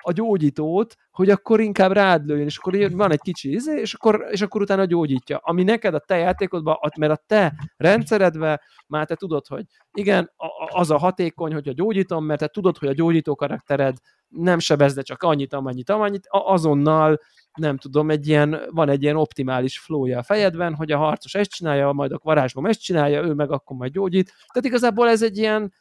[0.07, 4.27] a gyógyítót, hogy akkor inkább rád lőjön, és akkor van egy kicsi izé, és akkor,
[4.31, 5.39] és akkor utána gyógyítja.
[5.43, 10.33] Ami neked a te játékodban, mert a te rendszeredben már te tudod, hogy igen,
[10.69, 13.97] az a hatékony, hogy a gyógyítom, mert te tudod, hogy a gyógyító karaktered
[14.29, 17.21] nem sebez, de csak annyit, amennyit, amennyit, azonnal
[17.59, 21.51] nem tudom, egy ilyen, van egy ilyen optimális flója a fejedben, hogy a harcos ezt
[21.51, 24.33] csinálja, majd a varázslom ezt csinálja, ő meg akkor majd gyógyít.
[24.53, 25.73] Tehát igazából ez egy ilyen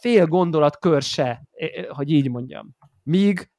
[0.00, 1.42] fél gondolat kör se,
[1.88, 2.76] hogy így mondjam.
[3.02, 3.50] Míg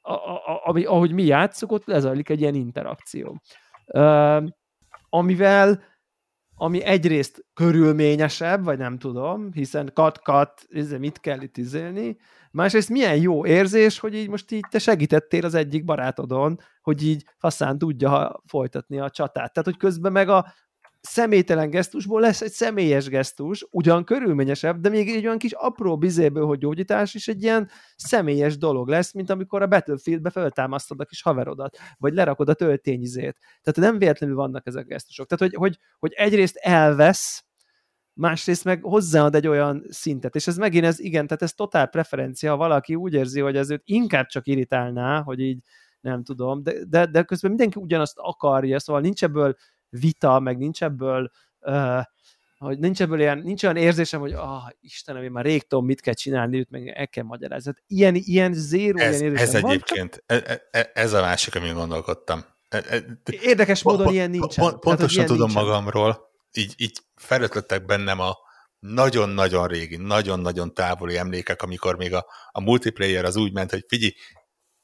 [0.00, 3.40] a, a, ami, ahogy mi játszunk, ott lezajlik egy ilyen interakció.
[3.86, 4.44] Uh,
[5.08, 5.82] amivel
[6.60, 10.66] ami egyrészt körülményesebb, vagy nem tudom, hiszen kat-kat,
[10.98, 12.16] mit kell itt izélni,
[12.50, 17.24] másrészt milyen jó érzés, hogy így most így te segítettél az egyik barátodon, hogy így
[17.36, 19.52] faszán tudja folytatni a csatát.
[19.52, 20.52] Tehát, hogy közben meg a,
[21.00, 26.46] személytelen gesztusból lesz egy személyes gesztus, ugyan körülményesebb, de még egy olyan kis apró bizéből,
[26.46, 31.22] hogy gyógyítás is egy ilyen személyes dolog lesz, mint amikor a Battlefieldbe feltámasztod a kis
[31.22, 33.38] haverodat, vagy lerakod a töltényizét.
[33.62, 35.26] Tehát nem véletlenül vannak ezek a gesztusok.
[35.26, 37.42] Tehát, hogy, hogy, hogy egyrészt elvesz,
[38.12, 42.50] másrészt meg hozzáad egy olyan szintet, és ez megint ez, igen, tehát ez totál preferencia,
[42.50, 45.58] ha valaki úgy érzi, hogy ez őt inkább csak irritálná, hogy így
[46.00, 49.56] nem tudom, de, de, de közben mindenki ugyanazt akarja, szóval nincs ebből
[49.90, 51.30] vita, meg nincs ebből
[51.60, 52.02] uh,
[52.58, 56.00] hogy nincs ebből ilyen, nincs olyan érzésem, hogy ah, Istenem, én már rég tudom, mit
[56.00, 57.72] kell csinálni, őt meg el kell magyarázni.
[57.74, 60.44] Hát ilyen, ilyen zéró, ez, ilyen érzésem Ez van, egyébként, csak...
[60.46, 62.44] E, e, ez a másik, amin gondolkodtam.
[62.68, 62.84] E,
[63.40, 64.54] Érdekes módon po, ilyen nincs.
[64.54, 65.64] Po, pontosan tudom nincsen.
[65.64, 66.18] magamról,
[66.52, 68.36] így, így felötlöttek bennem a
[68.78, 74.12] nagyon-nagyon régi, nagyon-nagyon távoli emlékek, amikor még a, a multiplayer az úgy ment, hogy figyelj,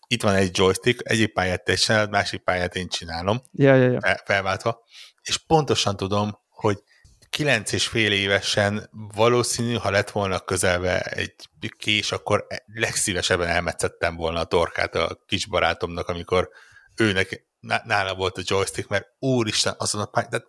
[0.07, 4.01] itt van egy joystick, egyik pályát te csinálod, másik pályát én csinálom, ja, ja, ja.
[4.25, 4.85] felváltva,
[5.23, 6.83] és pontosan tudom, hogy
[7.31, 11.35] kilenc és fél évesen valószínű, ha lett volna közelve egy
[11.79, 16.49] kés, akkor legszívesebben elmetszettem volna a torkát a kis barátomnak, amikor
[16.97, 17.47] őnek
[17.85, 20.45] nála volt a joystick, mert úristen, azon a pályán,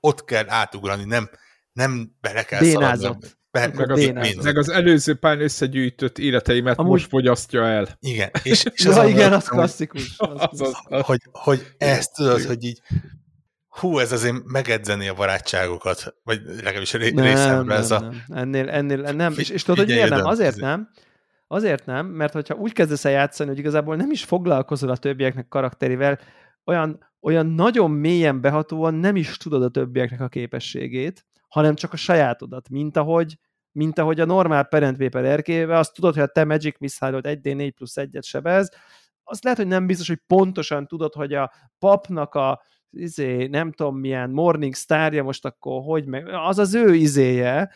[0.00, 1.30] ott kell átugrani, nem,
[1.72, 3.18] nem bele kell szaladni.
[3.60, 6.90] Be, meg, az, meg az előző pályán összegyűjtött életeimet Amúgy...
[6.90, 7.88] most fogyasztja el.
[8.00, 8.30] Igen.
[8.42, 10.14] És, és ja, az igen, az klasszikus.
[10.16, 12.80] Az, az, az, az, hogy, hogy ezt tudod, hogy így
[13.68, 18.08] hú, ez azért megedzeni a barátságokat, vagy legalábbis ré, nem, részemre ez nem, a...
[18.08, 18.38] Nem.
[18.38, 19.34] Ennél, ennél nem.
[19.36, 20.24] És, és tudod, hogy miért nem?
[20.24, 20.88] Azért nem,
[21.48, 25.48] Azért nem, mert hogyha úgy kezdesz el játszani, hogy igazából nem is foglalkozol a többieknek
[25.48, 26.18] karakterével,
[26.64, 31.96] olyan, olyan nagyon mélyen behatóan nem is tudod a többieknek a képességét, hanem csak a
[31.96, 33.38] sajátodat, mint ahogy,
[33.76, 37.72] mint ahogy a normál parent paper erkébe, azt tudod, hogy a te Magic missile 1D4
[37.74, 38.70] plusz 1-et sebez,
[39.24, 43.98] azt lehet, hogy nem biztos, hogy pontosan tudod, hogy a papnak a izé, nem tudom
[43.98, 47.70] milyen morning starja most akkor hogy meg, az az ő izéje,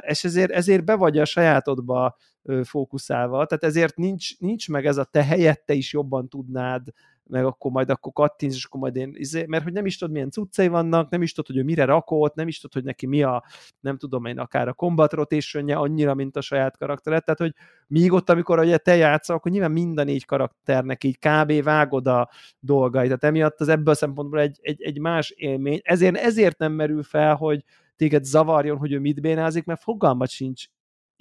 [0.00, 2.16] és ezért, ezért be vagy a sajátodba
[2.62, 6.88] fókuszálva, tehát ezért nincs, nincs meg ez a te helyette is jobban tudnád
[7.26, 10.14] meg akkor majd akkor kattints, és akkor majd én, izé, mert hogy nem is tudod,
[10.14, 13.06] milyen cuccai vannak, nem is tudod, hogy ő mire rakott, nem is tudod, hogy neki
[13.06, 13.44] mi a,
[13.80, 17.54] nem tudom én, akár a combat rotation annyira, mint a saját karakteret, tehát hogy
[17.86, 21.62] míg ott, amikor ugye te játszol, akkor nyilván minden négy karakternek így kb.
[21.62, 26.16] vágod a dolgait, tehát emiatt az ebből a szempontból egy, egy, egy más élmény, ezért,
[26.16, 27.64] ezért nem merül fel, hogy
[27.96, 30.66] téged zavarjon, hogy ő mit bénázik, mert fogalmat sincs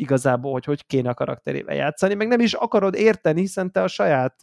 [0.02, 3.88] igazából, hogy hogy kéne a karakterével játszani, meg nem is akarod érteni, hiszen te a
[3.88, 4.36] saját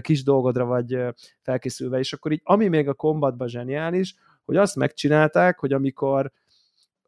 [0.00, 0.98] kis dolgodra vagy
[1.42, 4.14] felkészülve, és akkor így, ami még a kombatban zseniális,
[4.44, 6.32] hogy azt megcsinálták, hogy amikor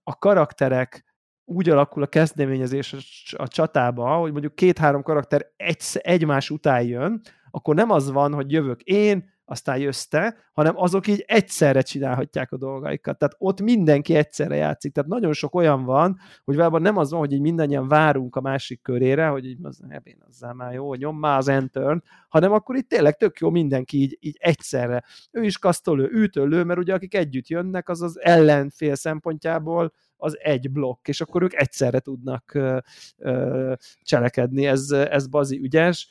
[0.02, 1.04] a karakterek
[1.44, 2.94] úgy alakul a kezdeményezés
[3.36, 7.20] a csatába, hogy mondjuk két-három karakter egy, egymás után jön,
[7.50, 12.52] akkor nem az van, hogy jövök én, aztán jössz te, hanem azok így egyszerre csinálhatják
[12.52, 13.18] a dolgaikat.
[13.18, 14.92] Tehát ott mindenki egyszerre játszik.
[14.92, 18.40] Tehát nagyon sok olyan van, hogy valóban nem az van, hogy így mindannyian várunk a
[18.40, 22.76] másik körére, hogy így az ebén azzá már jó, nyom már az enter hanem akkor
[22.76, 25.04] itt tényleg tök jó mindenki így, így egyszerre.
[25.30, 30.70] Ő is kasztolő, ütölő, mert ugye akik együtt jönnek, az az ellenfél szempontjából az egy
[30.70, 32.78] blokk, és akkor ők egyszerre tudnak ö,
[33.16, 33.72] ö,
[34.02, 34.66] cselekedni.
[34.66, 36.08] Ez, ez bazi ügyes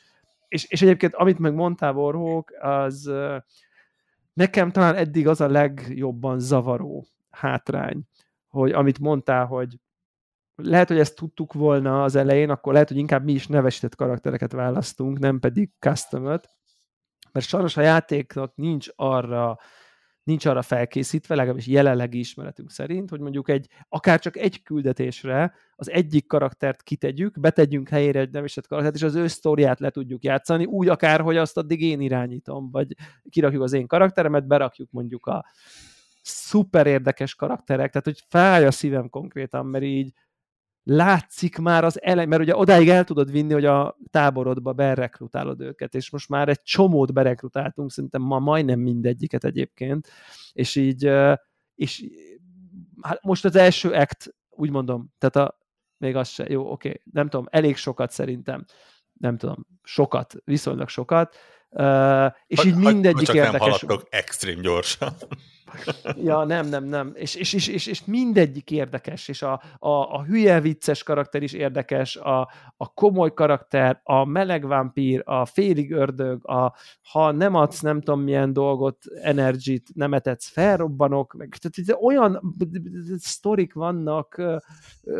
[0.48, 3.10] és, és egyébként, amit meg mondtál, Warhawk, az
[4.32, 8.02] nekem talán eddig az a legjobban zavaró hátrány,
[8.48, 9.78] hogy amit mondtál, hogy
[10.54, 14.52] lehet, hogy ezt tudtuk volna az elején, akkor lehet, hogy inkább mi is nevesített karaktereket
[14.52, 16.22] választunk, nem pedig custom
[17.32, 19.58] mert sajnos a játéknak nincs arra
[20.26, 25.90] nincs arra felkészítve, legalábbis jelenlegi ismeretünk szerint, hogy mondjuk egy, akár csak egy küldetésre az
[25.90, 30.64] egyik karaktert kitegyük, betegyünk helyére egy nevesett karaktert, és az ő sztoriát le tudjuk játszani,
[30.64, 32.94] úgy akár, hogy azt addig én irányítom, vagy
[33.28, 35.44] kirakjuk az én karakteremet, berakjuk mondjuk a
[36.22, 40.12] szuper érdekes karakterek, tehát hogy fáj a szívem konkrétan, mert így
[40.88, 45.94] látszik már az elej, mert ugye odáig el tudod vinni, hogy a táborodba berekrutálod őket,
[45.94, 50.08] és most már egy csomót berekrutáltunk, szerintem ma majdnem mindegyiket egyébként,
[50.52, 51.10] és így,
[51.74, 52.04] és
[53.00, 55.58] hát most az első act, úgy mondom, tehát a,
[55.96, 58.64] még az se, jó, oké, okay, nem tudom, elég sokat szerintem,
[59.12, 61.36] nem tudom, sokat, viszonylag sokat,
[61.76, 63.60] uh, és ha, így mindegyik csak érdekes.
[63.60, 65.16] nem haladtok extrém gyorsan
[66.22, 67.12] ja, nem, nem, nem.
[67.14, 71.52] És, és, és, és, és mindegyik érdekes, és a, a, a hülye vicces karakter is
[71.52, 72.40] érdekes, a,
[72.76, 78.20] a komoly karakter, a meleg vámpír, a félig ördög, a, ha nem adsz nem tudom
[78.20, 82.56] milyen dolgot, energit, nem etetsz, felrobbanok, meg, tehát olyan
[83.18, 84.42] sztorik vannak,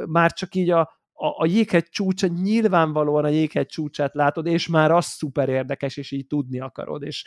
[0.06, 4.90] már csak így a, a, a jéghegy csúcsa, nyilvánvalóan a jéghegy csúcsát látod, és már
[4.90, 7.24] az szuper érdekes, és így tudni akarod, és,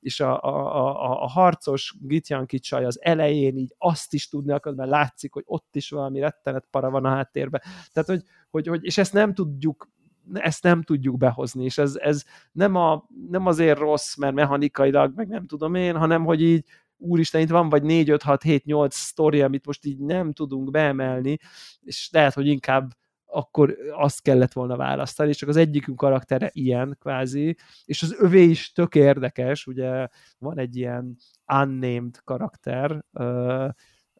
[0.00, 4.78] és a, a, a, a harcos Gityanki csaj az elején így azt is tudni akarod,
[4.78, 7.62] mert látszik, hogy ott is valami rettenet para van a háttérben.
[7.92, 9.88] Tehát, hogy, hogy, hogy és ezt nem tudjuk
[10.32, 15.28] ezt nem tudjuk behozni, és ez, ez nem, a, nem azért rossz, mert mechanikailag, meg
[15.28, 16.64] nem tudom én, hanem hogy így
[16.96, 20.70] úristen, itt van vagy 4, 5, 6, 7, 8 sztori, amit most így nem tudunk
[20.70, 21.38] beemelni,
[21.80, 22.90] és lehet, hogy inkább
[23.32, 28.42] akkor azt kellett volna választani, és csak az egyikünk karaktere ilyen kvázi, és az övé
[28.42, 30.08] is tök érdekes, ugye
[30.38, 31.16] van egy ilyen
[31.46, 33.04] unnamed karakter,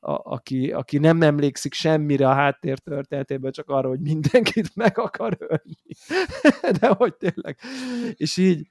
[0.01, 5.37] a, aki, aki nem emlékszik semmire a háttér történetében, csak arra, hogy mindenkit meg akar
[5.39, 5.77] ölni.
[6.81, 7.59] De hogy tényleg.
[8.15, 8.69] És így,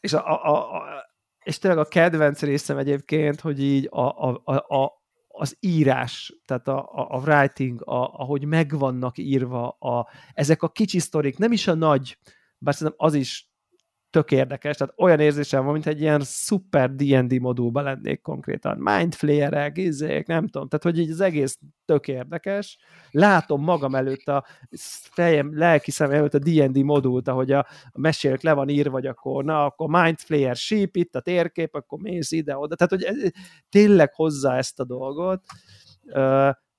[0.00, 0.82] és, a, a, a,
[1.44, 4.99] és tényleg a kedvenc részem egyébként, hogy így a, a, a,
[5.40, 10.98] az írás, tehát a, a, a writing, a, ahogy megvannak írva a, ezek a kicsi
[10.98, 12.18] sztorik, nem is a nagy,
[12.58, 13.49] bár szerintem az is
[14.10, 18.78] tök érdekes, tehát olyan érzésem van, mint egy ilyen szuper D&D modulban lennék konkrétan.
[18.78, 22.78] Mindflayerek, izék, nem tudom, tehát hogy így az egész tök érdekes.
[23.10, 24.44] Látom magam előtt a
[25.10, 29.06] fejem, lelki szem előtt a D&D modult, ahogy a, a mesélők le van írva, vagy
[29.06, 33.32] akkor na, akkor Mindflayer síp, itt a térkép, akkor mész ide-oda, tehát hogy
[33.68, 35.44] tényleg hozzá ezt a dolgot,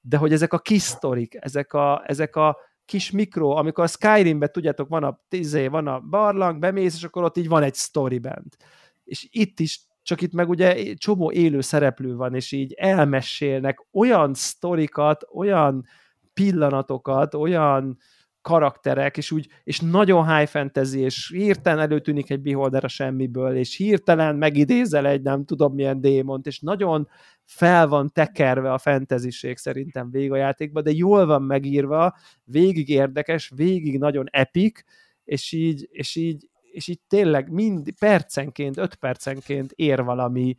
[0.01, 2.57] de hogy ezek a kis sztorik, ezek a, ezek a
[2.91, 7.23] kis mikro, amikor a Skyrimben, tudjátok, van a, tízé, van a barlang, bemész, és akkor
[7.23, 8.57] ott így van egy story bent.
[9.03, 14.33] És itt is csak itt meg ugye csomó élő szereplő van, és így elmesélnek olyan
[14.33, 15.85] sztorikat, olyan
[16.33, 17.97] pillanatokat, olyan
[18.41, 23.75] karakterek, és úgy, és nagyon high fantasy, és hirtelen előtűnik egy beholder a semmiből, és
[23.75, 27.07] hirtelen megidézel egy nem tudom milyen démont, és nagyon
[27.43, 33.51] fel van tekerve a fantasység szerintem végig a játékban, de jól van megírva, végig érdekes,
[33.55, 34.83] végig nagyon epik,
[35.23, 40.55] és így, és így, és így tényleg mind percenként, öt percenként ér valami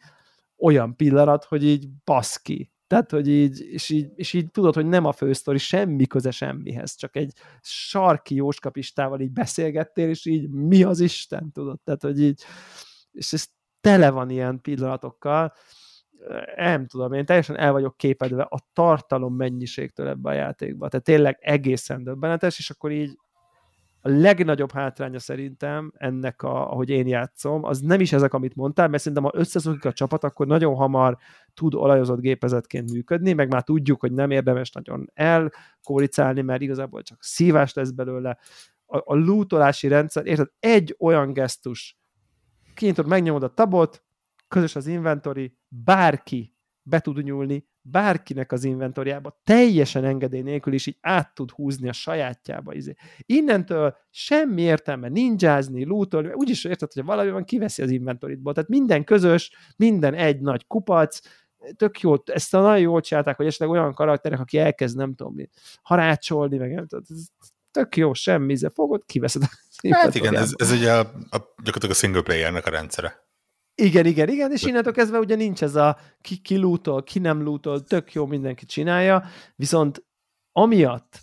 [0.58, 2.71] olyan pillanat, hogy így baszki.
[2.93, 6.95] Tehát, hogy így, és így, és így tudod, hogy nem a fősztori, semmi köze semmihez,
[6.97, 11.80] csak egy sarki jóskapistával így beszélgettél, és így mi az Isten, tudod?
[11.84, 12.43] Tehát, hogy így,
[13.12, 13.47] és ez
[13.80, 15.53] tele van ilyen pillanatokkal,
[16.57, 20.88] nem tudom, én teljesen el vagyok képedve a tartalom mennyiségtől ebbe a játékba.
[20.88, 23.18] Tehát tényleg egészen döbbenetes, és akkor így
[24.05, 28.88] a legnagyobb hátránya szerintem ennek, a, ahogy én játszom, az nem is ezek, amit mondtál,
[28.88, 31.18] mert szerintem ha összeszokik a csapat, akkor nagyon hamar
[31.55, 37.22] tud olajozott gépezetként működni, meg már tudjuk, hogy nem érdemes nagyon elkóricálni, mert igazából csak
[37.22, 38.38] szívás lesz belőle.
[38.86, 41.98] A, a lootolási rendszer, érted, egy olyan gesztus,
[42.74, 44.05] kinyitod, megnyomod a tabot,
[44.48, 50.98] közös az inventory, bárki be tud nyúlni bárkinek az inventoriába, teljesen engedély nélkül is így
[51.00, 52.74] át tud húzni a sajátjába.
[52.74, 52.94] Izé.
[53.26, 58.52] Innentől semmi értelme ninjázni, lootolni, úgyis érted, hogy valami van, kiveszi az inventoritból.
[58.52, 61.20] Tehát minden közös, minden egy nagy kupac,
[61.76, 65.34] tök jó, ezt a nagyon jól csinálták, hogy esetleg olyan karakterek, aki elkezd, nem tudom,
[65.82, 67.04] harácsolni, meg nem tudom,
[67.70, 69.42] tök jó, semmi, fogod, kiveszed
[69.90, 70.98] Hát igen, ez, ez ugye a,
[71.30, 73.30] a, gyakorlatilag a single playernek a rendszere.
[73.82, 77.42] Igen, igen, igen, és innentől kezdve ugye nincs ez a ki, ki lútol, ki nem
[77.42, 79.24] lútol, tök jó, mindenki csinálja,
[79.56, 80.04] viszont
[80.52, 81.18] amiatt,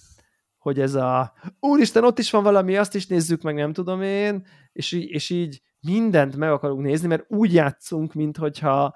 [0.57, 4.45] hogy ez a úristen, ott is van valami, azt is nézzük meg, nem tudom én,
[4.71, 8.95] és így, és így mindent meg akarunk nézni, mert úgy játszunk, mint hogyha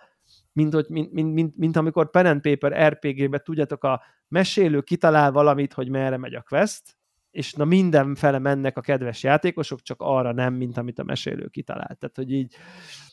[0.51, 5.31] mint, hogy, mint, mint, mint, mint amikor Pen and Paper RPG-be tudjátok, a mesélő kitalál
[5.31, 6.97] valamit, hogy merre megy a quest,
[7.33, 11.97] és na mindenfele mennek a kedves játékosok, csak arra nem, mint amit a mesélő kitalált.
[11.97, 12.55] Tehát, hogy így,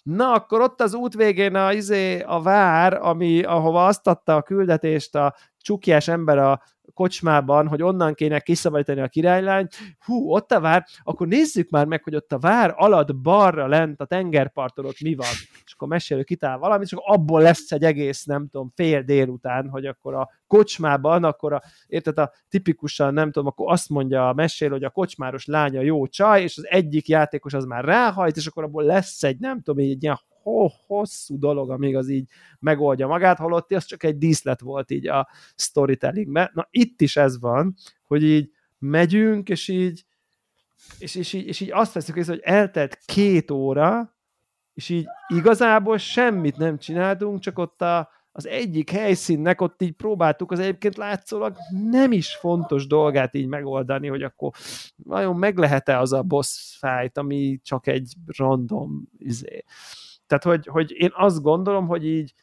[0.02, 4.42] na akkor ott az út végén a, izé, a vár, ami, ahova azt adta a
[4.42, 6.62] küldetést a csukjás ember a
[6.94, 12.02] kocsmában, hogy onnan kéne kiszabadítani a királylányt, hú, ott a vár, akkor nézzük már meg,
[12.02, 15.26] hogy ott a vár alatt balra lent a tengerparton ott mi van.
[15.64, 19.86] És akkor mesélő kitál valamit, csak abból lesz egy egész, nem tudom, fél délután, hogy
[19.86, 24.70] akkor a kocsmában, akkor a, érted, a tipikusan, nem tudom, akkor azt mondja a mesélő,
[24.70, 28.64] hogy a kocsmáros lánya jó csaj, és az egyik játékos az már ráhajt, és akkor
[28.64, 32.28] abból lesz egy, nem tudom, egy ilyen ho, hosszú dolog, amíg az így
[32.58, 36.50] megoldja magát, holott az csak egy díszlet volt így a storytellingben.
[36.54, 37.74] Na itt is ez van,
[38.04, 40.04] hogy így megyünk, és így
[40.98, 44.14] és, és, így, és így azt veszük észre, hogy eltelt két óra,
[44.74, 50.52] és így igazából semmit nem csináltunk, csak ott a, az egyik helyszínnek ott így próbáltuk
[50.52, 51.56] az egyébként látszólag
[51.90, 54.52] nem is fontos dolgát így megoldani, hogy akkor
[54.96, 59.64] vajon meg lehet-e az a boss fight, ami csak egy random izé.
[60.30, 62.34] Tehát, hogy, hogy én azt gondolom, hogy így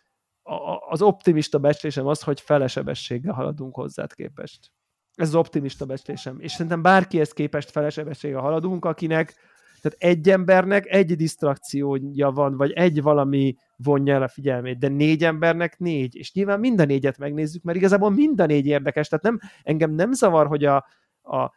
[0.89, 4.71] az optimista becslésem az, hogy felesebességgel haladunk hozzád képest.
[5.15, 6.39] Ez az optimista becslésem.
[6.39, 9.33] És szerintem bárkihez képest felesebességgel haladunk, akinek
[9.81, 15.23] tehát egy embernek egy disztrakciója van, vagy egy valami vonja el a figyelmét, de négy
[15.23, 19.91] embernek négy, és nyilván minden négyet megnézzük, mert igazából minden négy érdekes, tehát nem, engem
[19.91, 20.75] nem zavar, hogy a,
[21.21, 21.51] a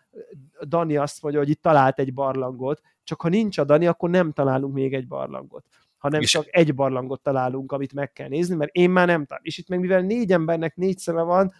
[0.66, 4.32] Dani azt mondja, hogy itt talált egy barlangot, csak ha nincs a Dani, akkor nem
[4.32, 5.64] találunk még egy barlangot
[6.00, 6.30] hanem és...
[6.30, 9.46] csak egy barlangot találunk, amit meg kell nézni, mert én már nem találom.
[9.46, 11.52] És itt meg mivel négy embernek négy szeme van,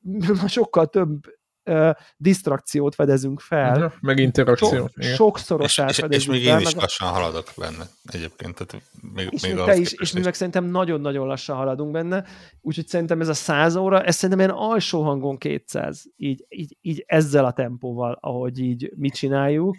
[0.46, 1.26] sokkal több
[1.64, 3.78] uh, disztrakciót fedezünk fel.
[3.78, 4.88] Ja, meg interakció.
[4.96, 8.54] So, sokszorosát és, és, és még én is lassan haladok benne egyébként.
[8.54, 12.24] Tehát még, és még te is, és mi meg szerintem nagyon-nagyon lassan haladunk benne,
[12.60, 17.04] úgyhogy szerintem ez a száz óra, ez szerintem ilyen alsó hangon 200, így, így, így
[17.06, 19.76] ezzel a tempóval, ahogy így mit csináljuk.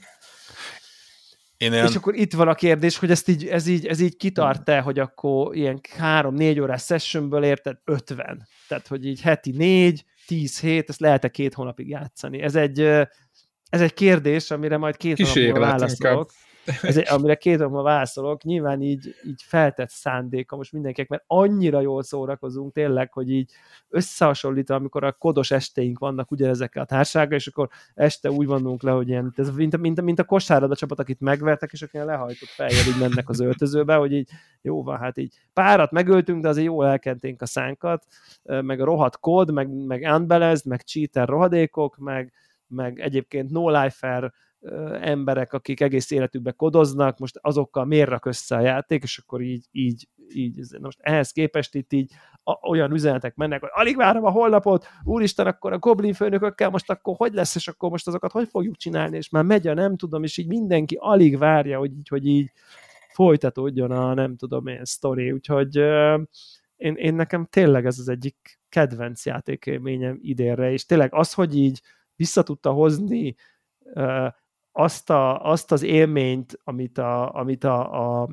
[1.62, 1.88] Én olyan...
[1.88, 5.00] És akkor itt van a kérdés, hogy ezt így, ez így, ez így kitart-e, hogy
[5.00, 8.48] akkor ilyen három-négy órás sessionből érted 50.
[8.68, 12.42] Tehát, hogy így heti négy, tíz hét, ezt lehet-e két hónapig játszani.
[12.42, 12.80] Ez egy,
[13.70, 15.92] ez egy kérdés, amire majd két hónapig válaszolok.
[16.00, 16.51] Inkább
[16.82, 22.04] ez, amire két napban válaszolok, nyilván így, így feltett szándéka most mindenkinek, mert annyira jól
[22.04, 23.52] szórakozunk tényleg, hogy így
[23.90, 28.92] összehasonlítva, amikor a kodos estéink vannak ugyanezekkel a társággal, és akkor este úgy vanunk le,
[28.92, 32.88] hogy ilyen, ez mint, mint, mint a kosárlabda csapat, akit megvertek, és akkor lehajtott fejjel
[32.88, 34.30] így mennek az öltözőbe, hogy így
[34.62, 38.06] jó van, hát így párat megöltünk, de azért jól elkenténk a szánkat,
[38.44, 42.34] meg a rohadt kód, meg, meg unbalanced, meg cheater rohadékok, meg,
[42.68, 44.34] meg egyébként no lifer
[45.02, 49.66] emberek, akik egész életükben kodoznak, most azokkal miért rak össze a játék, és akkor így,
[49.72, 52.12] így, így most ehhez képest itt így
[52.44, 56.90] a, olyan üzenetek mennek, hogy alig várom a holnapot, úristen, akkor a goblin főnökökkel most
[56.90, 59.98] akkor hogy lesz, és akkor most azokat hogy fogjuk csinálni, és már megy a nem
[59.98, 62.52] tudom, és így mindenki alig várja, hogy így, hogy így
[63.14, 66.22] folytatódjon a nem tudom én sztori, úgyhogy uh,
[66.76, 71.82] én, én nekem tényleg ez az egyik kedvenc játékélményem idénre, és tényleg az, hogy így
[72.16, 73.36] vissza tudta hozni
[74.72, 78.30] azt, a, azt az élményt, amit a, amit a, a,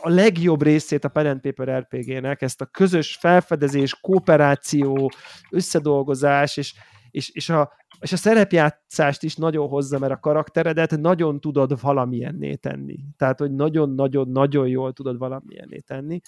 [0.00, 5.10] a legjobb részét a Pen and Paper RPG-nek, ezt a közös felfedezés, kooperáció,
[5.50, 6.74] összedolgozás, és,
[7.10, 12.54] és, és a, és a szerepjátszást is nagyon hozza, mert a karakteredet nagyon tudod valamilyenné
[12.54, 12.98] tenni.
[13.16, 16.20] Tehát, hogy nagyon-nagyon-nagyon jól tudod valamilyenné tenni.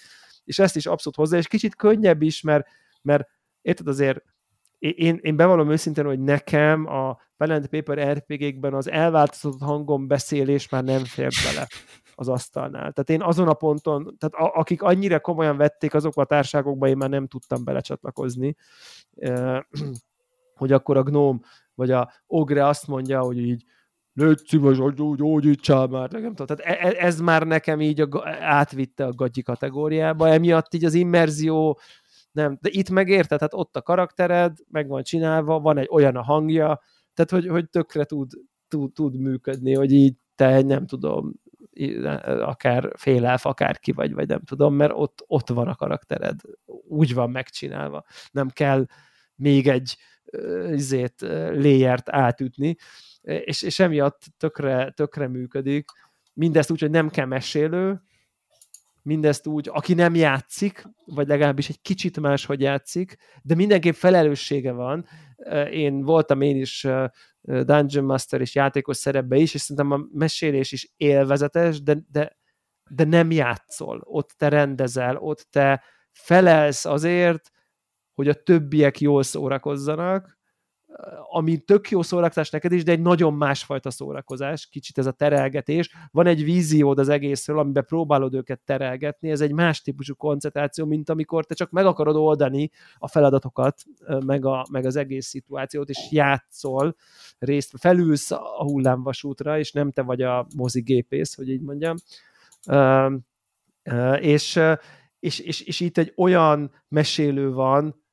[0.45, 2.67] És ezt is abszolút hozzá, és kicsit könnyebb is, mert,
[3.03, 3.29] mert
[3.63, 4.25] érted azért,
[4.91, 10.69] én, én bevallom őszintén, hogy nekem a Pen and Paper RPG-kben az elváltozott hangon beszélés
[10.69, 11.67] már nem fér bele
[12.15, 12.93] az asztalnál.
[12.93, 16.97] Tehát én azon a ponton, tehát a, akik annyira komolyan vették azok a társágokba, én
[16.97, 18.57] már nem tudtam belecsatlakozni,
[20.55, 21.41] hogy akkor a gnóm
[21.75, 23.65] vagy a ogre azt mondja, hogy így
[24.13, 26.47] légy szíves, hogy gyógyítsál már, nem tudom.
[26.47, 28.09] Tehát e, e, ez már nekem így a,
[28.41, 31.79] átvitte a gagyi kategóriába, emiatt így az immerzió
[32.35, 36.23] nem, de itt megérted, tehát ott a karaktered, meg van csinálva, van egy olyan a
[36.23, 36.81] hangja,
[37.15, 38.31] tehát hogy, hogy tökre tud,
[38.69, 41.35] tud, tud működni, hogy így te nem tudom,
[42.25, 46.41] akár félelf, akár ki vagy, vagy nem tudom, mert ott, ott van a karaktered,
[46.89, 48.05] úgy van megcsinálva.
[48.31, 48.87] Nem kell
[49.35, 49.97] még egy
[50.71, 51.21] izét,
[51.51, 52.77] léjert átütni,
[53.21, 55.91] és, és emiatt tökre, tökre működik.
[56.33, 58.03] Mindezt úgy, hogy nem kell mesélő,
[59.05, 65.07] mindezt úgy, aki nem játszik, vagy legalábbis egy kicsit máshogy játszik, de mindenképp felelőssége van.
[65.71, 66.87] Én voltam én is
[67.41, 72.39] Dungeon Master és játékos szerepbe is, és szerintem a mesélés is élvezetes, de, de,
[72.91, 74.01] de nem játszol.
[74.05, 75.83] Ott te rendezel, ott te
[76.13, 77.51] felelsz azért,
[78.15, 80.39] hogy a többiek jól szórakozzanak,
[81.31, 85.91] ami tök jó szórakozás neked is, de egy nagyon másfajta szórakozás, kicsit ez a terelgetés.
[86.11, 91.11] Van egy víziód az egészről, amiben próbálod őket terelgetni, ez egy más típusú koncentráció, mint
[91.11, 93.83] amikor te csak meg akarod oldani a feladatokat,
[94.27, 96.97] meg, a, meg az egész szituációt, és játszol,
[97.39, 101.97] részt felülsz a hullámvasútra, és nem te vagy a mozigépész, hogy így mondjam.
[104.21, 104.61] és,
[105.19, 108.04] és, és, és itt egy olyan mesélő van,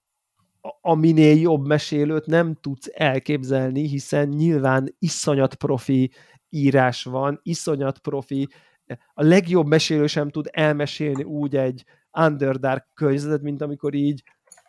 [0.82, 6.12] aminél jobb mesélőt nem tudsz elképzelni, hiszen nyilván iszonyat profi
[6.50, 8.48] írás van, iszonyat profi,
[9.14, 11.84] a legjobb mesélő sem tud elmesélni úgy egy
[12.20, 14.24] Underdark környezetet, mint amikor így,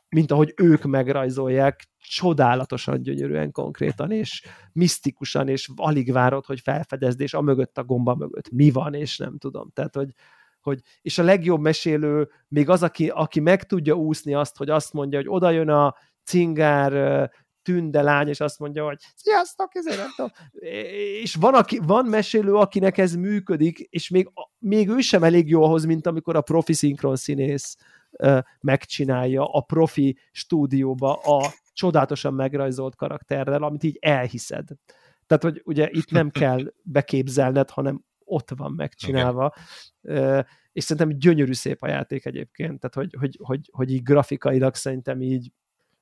[0.09, 7.35] mint ahogy ők megrajzolják, csodálatosan gyönyörűen konkrétan, és misztikusan, és alig várod, hogy felfedezd, és
[7.35, 9.70] a mögött a gomba mögött mi van, és nem tudom.
[9.74, 10.10] Tehát, hogy,
[10.62, 14.93] hogy, és a legjobb mesélő még az, aki, aki meg tudja úszni azt, hogy azt
[14.93, 15.94] mondja, hogy oda jön a
[16.24, 17.30] cingár
[17.62, 20.30] tünde lány, és azt mondja, hogy sziasztok, ezért nem tudom.
[21.22, 25.62] És van, aki, van mesélő, akinek ez működik, és még, még ő sem elég jó
[25.62, 27.76] ahhoz, mint amikor a profi szinkron színész
[28.60, 34.68] megcsinálja a profi stúdióba a csodálatosan megrajzolt karakterrel, amit így elhiszed.
[35.26, 39.55] Tehát, hogy ugye itt nem kell beképzelned, hanem ott van megcsinálva.
[40.03, 40.43] Okay.
[40.73, 45.21] És szerintem gyönyörű szép a játék egyébként, tehát hogy, hogy, hogy, hogy így grafikailag szerintem
[45.21, 45.53] így,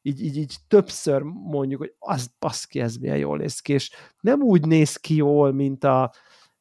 [0.03, 3.91] így, így, így többször mondjuk, hogy az baszki, ez milyen jól néz ki, és
[4.21, 6.13] nem úgy néz ki jól, mint a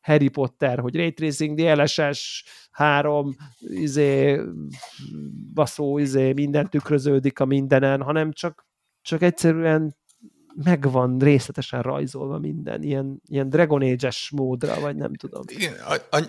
[0.01, 4.41] Harry Potter, hogy Ray Tracing, DLSS, három, izé,
[5.53, 8.67] baszó, izé, minden tükröződik a mindenen, hanem csak,
[9.01, 9.98] csak egyszerűen
[10.63, 15.43] megvan részletesen rajzolva minden, ilyen, ilyen Dragon Age-es módra, vagy nem tudom.
[15.47, 15.73] Igen,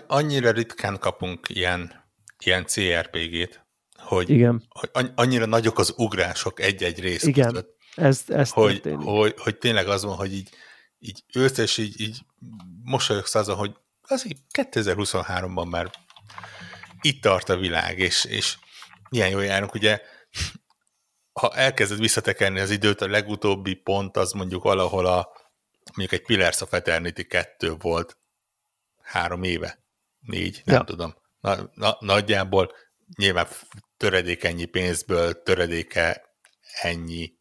[0.07, 1.91] annyira ritkán kapunk ilyen,
[2.45, 3.65] ilyen CRPG-t,
[3.97, 4.63] hogy, Igen.
[4.69, 9.87] hogy annyira nagyok az ugrások egy-egy rész Igen, között, ez, ez hogy, hogy, hogy, tényleg
[9.87, 10.49] az van, hogy így,
[10.99, 12.19] így ősz, és így, így
[12.83, 15.89] mosolyogsz azon, hogy az így 2023-ban már
[17.01, 18.57] itt tart a világ, és, és
[19.09, 20.01] ilyen jól járunk, ugye
[21.33, 25.29] ha elkezded visszatekerni az időt, a legutóbbi pont az mondjuk valahol a
[25.95, 28.17] mondjuk egy Pillars of Eternity 2 volt
[29.01, 29.83] három éve,
[30.19, 30.83] négy, nem ja.
[30.83, 31.15] tudom.
[31.39, 32.71] Na, na, nagyjából
[33.17, 33.47] nyilván
[33.97, 36.21] töredék ennyi pénzből, töredéke
[36.81, 37.33] ennyi,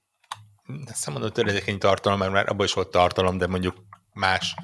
[0.87, 3.77] ezt nem mondom töredék ennyi tartalom, mert már abban is volt tartalom, de mondjuk
[4.12, 4.55] más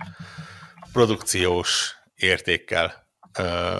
[0.92, 3.08] produkciós értékkel
[3.38, 3.76] ö,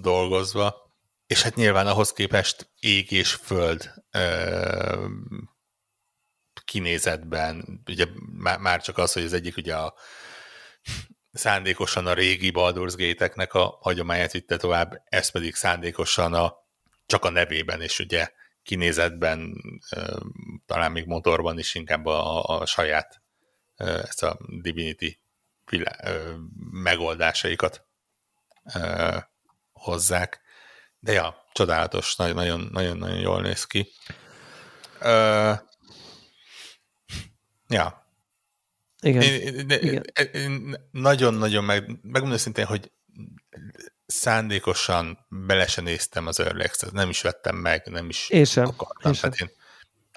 [0.00, 0.89] dolgozva,
[1.30, 5.06] és hát nyilván ahhoz képest ég és föld ö,
[6.64, 9.94] kinézetben, ugye már, már csak az, hogy az egyik ugye a
[11.32, 16.54] szándékosan a régi Baldur's Gate-eknek a hagyományát vitte tovább, ez pedig szándékosan a,
[17.06, 18.30] csak a nevében, és ugye
[18.62, 19.54] kinézetben,
[19.90, 20.16] ö,
[20.66, 23.22] talán még motorban is inkább a, a saját
[23.76, 25.20] ö, ezt a Divinity
[25.64, 26.34] vilá, ö,
[26.70, 27.86] megoldásaikat
[28.74, 29.16] ö,
[29.72, 30.48] hozzák.
[31.00, 33.92] De ja, csodálatos, nagyon-nagyon jól néz ki.
[35.00, 35.58] Uh,
[37.68, 38.06] ja.
[39.00, 39.22] Igen.
[39.22, 40.02] Én, én,
[40.32, 42.90] én nagyon-nagyon meg, megmondom szintén, hogy
[44.06, 48.64] szándékosan bele se néztem az Early Access, nem is vettem meg, nem is én sem,
[48.64, 49.12] akartam.
[49.12, 49.30] Én, sem.
[49.38, 49.50] én,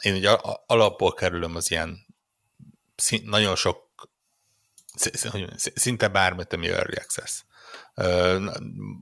[0.02, 0.30] én ugye
[0.66, 2.06] alapból kerülöm az ilyen
[2.96, 3.92] szín, nagyon sok
[5.76, 7.44] szinte bármit, ami Early Access.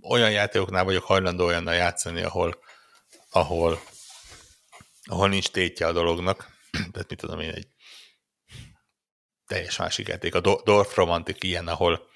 [0.02, 2.64] Olyan játékoknál vagyok hajlandó olyannal játszani, ahol,
[3.30, 3.82] ahol,
[5.04, 6.58] ahol nincs tétje a dolognak.
[6.92, 7.68] Tehát mit tudom én, egy
[9.48, 10.36] teljes másik játék.
[10.36, 12.10] A Dorf Romantic ilyen, ahol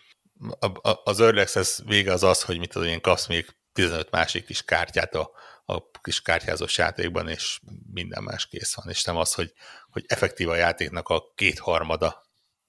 [1.04, 4.64] az Early Access vége az az, hogy mit tudom én, kapsz még 15 másik kis
[4.64, 5.32] kártyát a,
[5.66, 7.60] a kis kártyázós játékban, és
[7.94, 9.54] minden más kész van, és nem az, hogy,
[9.90, 12.24] hogy effektív a játéknak a kétharmada,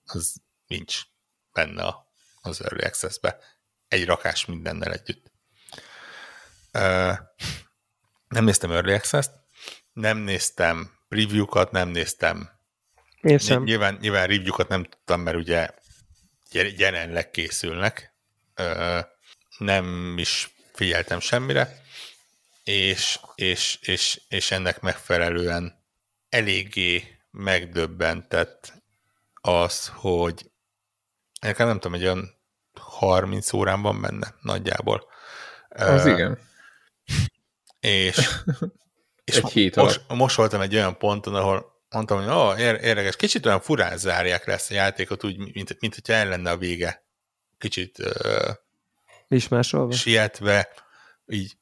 [0.05, 0.35] az
[0.67, 1.01] nincs
[1.53, 1.95] benne
[2.41, 3.39] az Early Access-be.
[3.89, 5.33] Egy rakás mindennel együtt.
[8.29, 9.31] Nem néztem Early Access-t,
[9.93, 12.51] nem néztem preview-kat, nem néztem
[13.39, 13.63] sem.
[13.63, 15.71] Nyilván, nyilván review-kat nem tudtam, mert ugye
[16.77, 18.15] jelenleg készülnek.
[19.59, 21.81] Nem is figyeltem semmire,
[22.65, 25.85] és, és, és, és ennek megfelelően
[26.29, 28.73] eléggé megdöbbentett
[29.41, 30.51] az, hogy
[31.41, 32.36] nekem nem tudom, egy olyan
[32.97, 35.07] 30 órán van benne nagyjából.
[35.69, 36.39] Az uh, igen.
[37.81, 38.31] És,
[39.25, 43.47] és egy hét most, most voltam egy olyan ponton, ahol mondtam, hogy oh, érdekes, kicsit
[43.47, 47.05] olyan furán zárják le ezt a játékot, úgy, mint, mint hogyha el lenne a vége.
[47.59, 48.55] Kicsit uh,
[49.29, 49.93] Ismásolva.
[49.93, 50.69] sietve,
[51.27, 51.57] így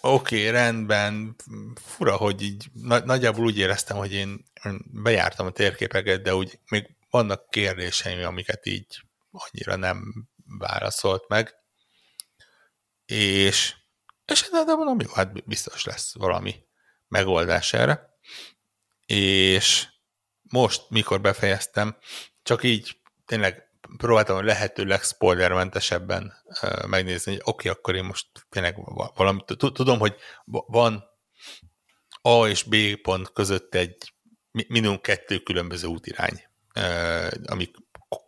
[0.00, 1.36] oké, okay, rendben,
[1.74, 4.44] fura, hogy így na, nagyjából úgy éreztem, hogy én
[4.92, 10.28] bejártam a térképeket, de úgy még vannak kérdéseim, amiket így annyira nem
[10.58, 11.54] válaszolt meg,
[13.04, 13.74] és,
[14.24, 16.64] és de, mondom, jó, hát biztos lesz valami
[17.08, 18.18] megoldás erre,
[19.06, 19.88] és
[20.42, 21.96] most, mikor befejeztem,
[22.42, 26.32] csak így tényleg próbáltam a lehető legspoilermentesebben
[26.62, 28.76] uh, megnézni, hogy oké, okay, akkor én most tényleg
[29.14, 30.16] valamit tudom, hogy
[30.66, 31.04] van
[32.22, 34.14] A és B pont között egy
[34.50, 36.44] minimum kettő különböző útirány,
[37.46, 37.76] amik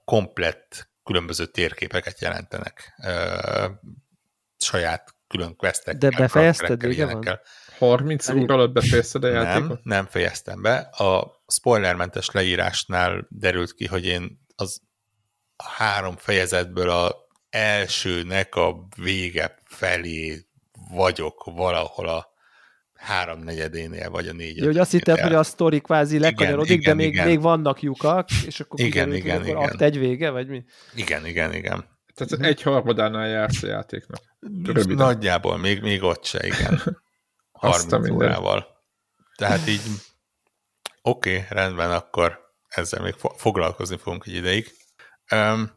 [0.04, 3.70] komplett különböző térképeket jelentenek uh,
[4.56, 5.96] saját külön questek.
[5.96, 7.40] De befejezted, vége van?
[7.78, 9.68] 30 óra alatt befejezted a játékot?
[9.68, 10.76] Nem, nem fejeztem be.
[10.78, 14.80] A spoilermentes leírásnál derült ki, hogy én az
[15.56, 17.16] a három fejezetből a
[17.50, 20.46] elsőnek a vége felé
[20.90, 22.31] vagyok valahol a
[23.02, 24.64] háromnegyedénél, vagy a négy.
[24.64, 27.26] Hogy azt hitted, hogy a sztori kvázi lekanyarodik, de még, igen.
[27.26, 29.62] még vannak lyukak, és akkor igen, kiderült, igen, hogy igen.
[29.62, 30.64] akt egy vége, vagy mi?
[30.94, 31.84] Igen, igen, igen.
[32.14, 32.46] Tehát uh-huh.
[32.46, 34.20] egy harmadánál jársz a játéknak.
[34.64, 35.06] Röviden.
[35.06, 36.82] Nagyjából, még, még ott se, igen.
[37.52, 38.66] 30 órával.
[39.36, 39.80] Tehát így
[41.02, 44.72] oké, okay, rendben, akkor ezzel még foglalkozni fogunk egy ideig.
[45.30, 45.70] Um,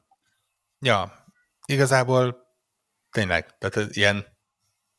[0.79, 1.25] ja,
[1.65, 2.37] igazából
[3.11, 4.34] tényleg, tehát ilyen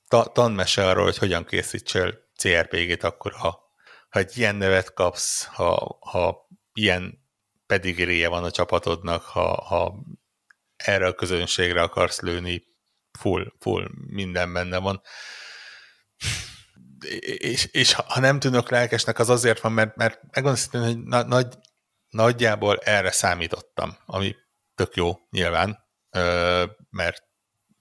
[0.09, 3.61] ta- tanmese arról, hogy hogyan készítsél CRPG-t, akkor ha,
[4.09, 7.25] ha egy ilyen nevet kapsz, ha, ha ilyen
[7.67, 9.95] pedigréje van a csapatodnak, ha, ha
[10.77, 12.65] erre a közönségre akarsz lőni,
[13.19, 15.03] full, full minden benne van.
[17.39, 21.55] És, és ha nem tűnök lelkesnek, az azért van, mert, mert megmondom hogy na, nagy,
[22.09, 24.35] nagyjából erre számítottam, ami
[24.75, 25.79] tök jó nyilván,
[26.91, 27.23] mert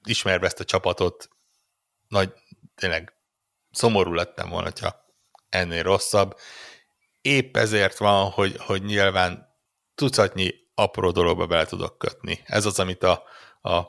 [0.08, 1.35] ismerve ezt a csapatot,
[2.08, 2.34] nagy,
[2.76, 3.14] tényleg
[3.72, 5.06] szomorú lettem volna, ha
[5.50, 6.36] ennél rosszabb.
[7.22, 9.56] Épp ezért van, hogy, hogy nyilván
[9.96, 12.40] tucatnyi apró dologba bele tudok kötni.
[12.46, 13.24] Ez az, amit a,
[13.62, 13.82] a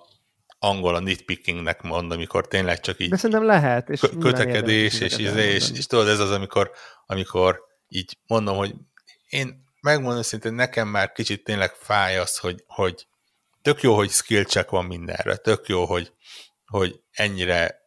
[0.59, 3.89] angol a nitpickingnek mond, amikor tényleg csak így De szerintem lehet.
[3.89, 6.71] És kötekedés, és, és, és, és, tudod, ez az, amikor,
[7.07, 8.75] amikor így mondom, hogy
[9.29, 13.07] én megmondom szintén, nekem már kicsit tényleg fáj az, hogy, hogy
[13.63, 16.13] tök jó, hogy skill check van mindenre, tök jó, hogy,
[16.67, 17.86] hogy ennyire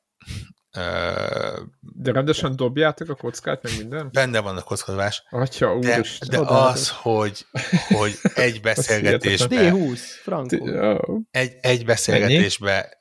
[1.82, 4.10] de rendesen dobjátok a kockát, meg minden?
[4.12, 5.24] Benne van a kockozás.
[5.30, 7.46] Atya, úr, de, de az, hogy,
[7.88, 9.72] hogy egy beszélgetésbe...
[9.72, 11.28] D20, frankul.
[11.32, 12.98] Egy, egy beszélgetésbe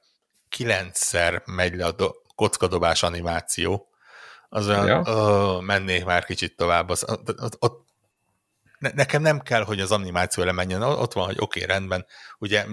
[0.49, 3.89] kilencszer megy le a do, kockadobás animáció.
[4.49, 5.01] Az olyan, ja.
[5.01, 6.89] oh, mennék már kicsit tovább.
[6.89, 7.87] Az, ott, ott,
[8.79, 10.83] ne, nekem nem kell, hogy az animáció lemenjen.
[10.83, 12.07] Ott van, hogy oké, okay, rendben.
[12.39, 12.67] Ugye,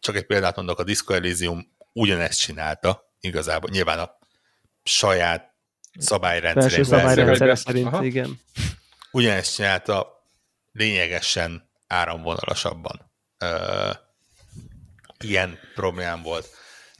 [0.00, 3.70] csak egy példát mondok, a Disco Elysium ugyanezt csinálta, igazából.
[3.70, 4.18] Nyilván a
[4.82, 5.54] saját
[5.98, 6.84] szabályrendszerében.
[6.84, 8.04] szabályrendszer szerint, Aha.
[8.04, 8.40] igen.
[9.10, 10.24] Ugyanezt csinálta
[10.72, 13.12] lényegesen áramvonalasabban.
[13.38, 13.90] Ö,
[15.24, 16.48] ilyen problémám volt.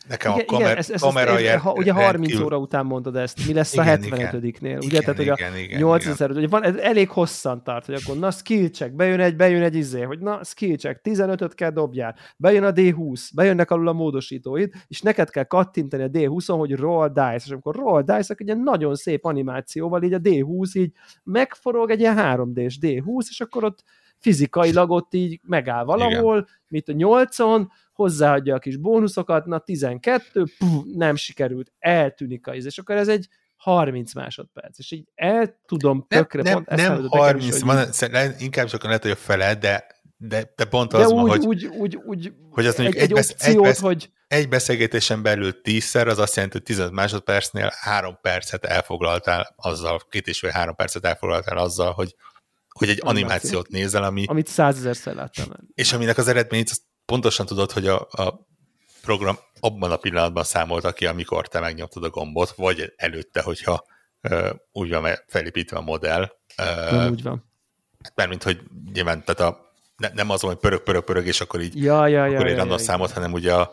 [0.08, 2.44] Nekem igen, a kamer, igen, ez, ez, kamera ez, ez, ha, Ugye 30 rendkívül...
[2.44, 4.60] óra után mondod ezt, mi lesz igen, a 75-nél?
[4.60, 7.94] Ugye, igen, tehát, hogy igen, a igen, 8000, ugye van, ez elég hosszan tart, hogy
[7.94, 11.70] akkor na skill check, bejön egy, bejön egy izé, hogy na skill check, 15-öt kell
[11.70, 16.74] dobjál, bejön a D20, bejönnek alul a módosítóid, és neked kell kattintani a D20-on, hogy
[16.74, 20.92] roll dice, és amikor roll dice, akkor egy nagyon szép animációval így a D20 így
[21.22, 23.84] megforog egy ilyen 3D-s D20, és akkor ott
[24.22, 26.48] fizikailag ott így megáll valahol, Igen.
[26.68, 27.70] mint a nyolcon,
[28.02, 33.08] hozzáadja a kis bónuszokat, na 12, puf, nem sikerült, eltűnik a íz, és akkor ez
[33.08, 37.76] egy 30 másodperc, és így el tudom tökre nem, pont nem, nem 30, is, van,
[37.76, 38.34] hogy...
[38.38, 41.46] inkább csak lehet, hogy a fele, de, de, de pont az de úgy, van, hogy,
[41.46, 44.10] úgy, úgy, úgy, hogy az mondjuk egy, egy, besz, opciót, egy, besz, hogy...
[44.28, 50.26] egy beszélgetésen belül tízszer, az azt jelenti, hogy 15 másodpercnél három percet elfoglaltál azzal, két
[50.26, 52.14] és fél három percet elfoglaltál azzal, hogy,
[52.68, 54.24] hogy egy animációt nézel, ami...
[54.26, 55.46] Amit százezerszer láttam.
[55.74, 58.46] És aminek az eredményét azt pontosan tudod, hogy a, a
[59.02, 63.84] program abban a pillanatban számolta ki, amikor te megnyomtad a gombot, vagy előtte, hogyha
[64.22, 66.32] uh, úgy van felépítve a modell.
[66.58, 67.50] Uh, úgy van.
[68.14, 68.60] Mármint, hogy
[68.92, 72.22] nyilván, tehát a, ne, nem az, hogy pörög, pörög, pörög, és akkor így ja, ja,
[72.22, 73.70] akkor ja, egy ja, ja, számot, hanem ugye a,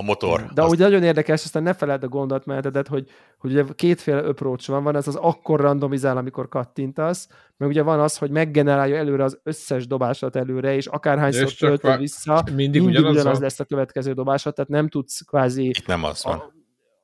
[0.00, 0.50] a motor.
[0.54, 0.70] De azt...
[0.70, 3.08] úgy nagyon érdekes, aztán ne feled a gondolatmenetedet, hogy,
[3.38, 8.00] hogy ugye kétféle approach van, van ez az akkor randomizál, amikor kattintasz, meg ugye van
[8.00, 13.14] az, hogy meggenerálja előre az összes dobásat előre, és akárhányszor töltöd vissza, mindig, mindig ugyanaz,
[13.14, 15.66] ugyanaz lesz a következő dobásat, tehát nem tudsz kvázi...
[15.66, 16.52] Itt nem az van.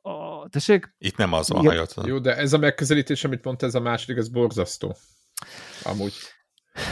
[0.03, 0.95] A, a, tessék?
[0.99, 1.73] Itt nem az van, Igen.
[1.73, 4.97] ha jött Jó, de ez a megközelítés, amit mondta, ez a második, ez borzasztó.
[5.83, 6.15] Amúgy.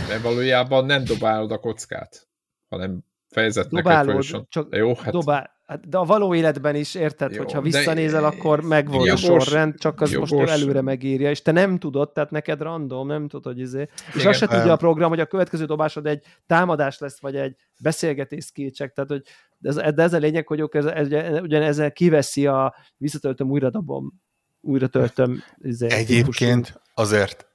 [0.09, 2.29] Mert valójában nem dobálod a kockát,
[2.69, 5.13] hanem fejezett Dobálod, neked csak jó, hát...
[5.13, 8.27] dobál, Hát, de a való életben is érted, Jó, hogyha visszanézel, de...
[8.27, 10.31] akkor megvolt a sorrend, csak az jogos.
[10.31, 13.89] most előre megírja, és te nem tudod, tehát neked random, nem tudod, hogy izé.
[14.09, 17.37] És Igen, azt se tudja a program, hogy a következő dobásod egy támadás lesz, vagy
[17.37, 19.23] egy beszélgetés skillcheck, tehát hogy
[19.59, 21.09] de ez, de ez a lényeg, hogy ez, ez,
[21.41, 24.13] ugyan ezzel kiveszi a visszatöltöm, újra dobom,
[24.61, 25.43] újra töltöm.
[25.59, 26.79] Izé, Egyébként típusú.
[26.95, 27.47] azért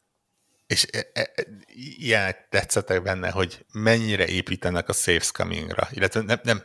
[0.70, 1.46] és e, e, e,
[1.98, 6.64] ilyenek tetszettek benne, hogy mennyire építenek a safe scamingra, illetve nem, nem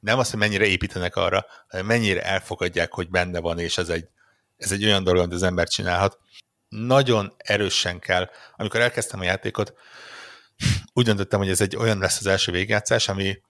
[0.00, 4.08] nem azt, hogy mennyire építenek arra, hanem mennyire elfogadják, hogy benne van, és ez egy,
[4.56, 6.18] ez egy olyan dolog, amit az ember csinálhat.
[6.68, 9.74] Nagyon erősen kell, amikor elkezdtem a játékot,
[10.92, 13.42] úgy döntöttem, hogy ez egy olyan lesz az első végjátszás, ami,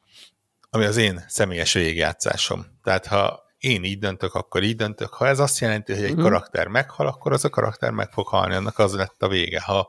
[0.71, 2.67] ami az én személyes végjátszásom.
[2.83, 5.15] Tehát ha én így döntök, akkor így döntök.
[5.15, 6.25] Ha ez azt jelenti, hogy egy uh-huh.
[6.25, 9.61] karakter meghal, akkor az a karakter meg fog halni, annak az lett a vége.
[9.61, 9.89] Ha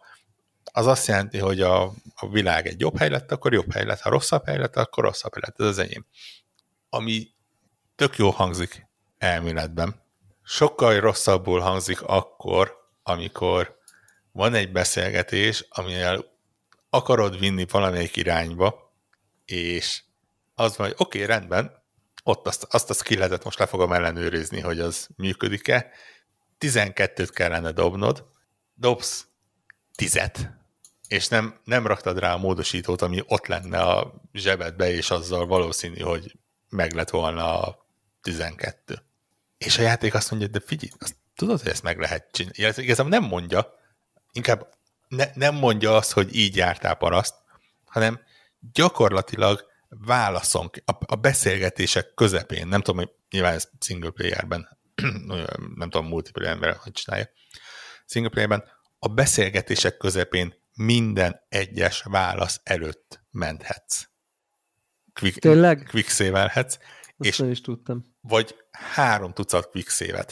[0.72, 1.84] az azt jelenti, hogy a,
[2.16, 4.00] a világ egy jobb hely lett, akkor jobb hely lett.
[4.00, 5.60] Ha rosszabb hely lett, akkor rosszabb hely lett.
[5.60, 6.06] Ez az enyém
[6.90, 7.28] ami
[7.96, 8.88] tök jó hangzik
[9.18, 10.02] elméletben.
[10.44, 13.78] Sokkal rosszabbul hangzik akkor, amikor
[14.32, 16.26] van egy beszélgetés, amivel
[16.90, 18.94] akarod vinni valamelyik irányba,
[19.46, 20.04] és
[20.56, 21.84] az van, hogy oké, okay, rendben,
[22.28, 25.92] ott azt, azt a skilletet most le fogom ellenőrizni, hogy az működik-e.
[26.60, 28.26] 12-t kellene dobnod,
[28.74, 29.28] dobsz
[29.96, 30.20] 10
[31.08, 36.00] és nem, nem raktad rá a módosítót, ami ott lenne a zsebedbe, és azzal valószínű,
[36.00, 36.38] hogy
[36.70, 37.86] meg lett volna a
[38.22, 39.02] 12.
[39.58, 42.84] És a játék azt mondja, de figyelj, azt tudod, hogy ezt meg lehet csinálni.
[42.84, 43.74] Igazából nem mondja,
[44.32, 44.74] inkább
[45.08, 47.36] ne, nem mondja azt, hogy így jártál paraszt,
[47.86, 48.20] hanem
[48.74, 54.80] gyakorlatilag válaszol a, a beszélgetések közepén, nem tudom, hogy nyilván ez single playerben,
[55.76, 57.30] nem tudom, multiplayerben hogy csinálja,
[58.06, 58.64] single playerben
[59.00, 64.08] a beszélgetések közepén minden egyes válasz előtt menthetsz
[65.20, 65.88] quick, Tényleg?
[65.90, 66.10] quick
[67.18, 68.04] és is tudtam.
[68.22, 69.90] Vagy három tucat quick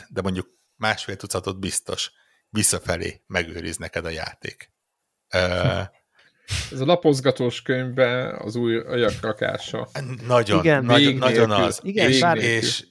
[0.10, 2.12] de mondjuk másfél tucatot biztos
[2.50, 4.74] visszafelé megőriz neked a játék.
[5.34, 5.86] Uh,
[6.72, 9.88] Ez a lapozgatós könyvben az új ajakrakása.
[10.28, 11.80] Nagyon, Igen, nagyon, nagyon az.
[11.84, 12.84] Igen, és, és,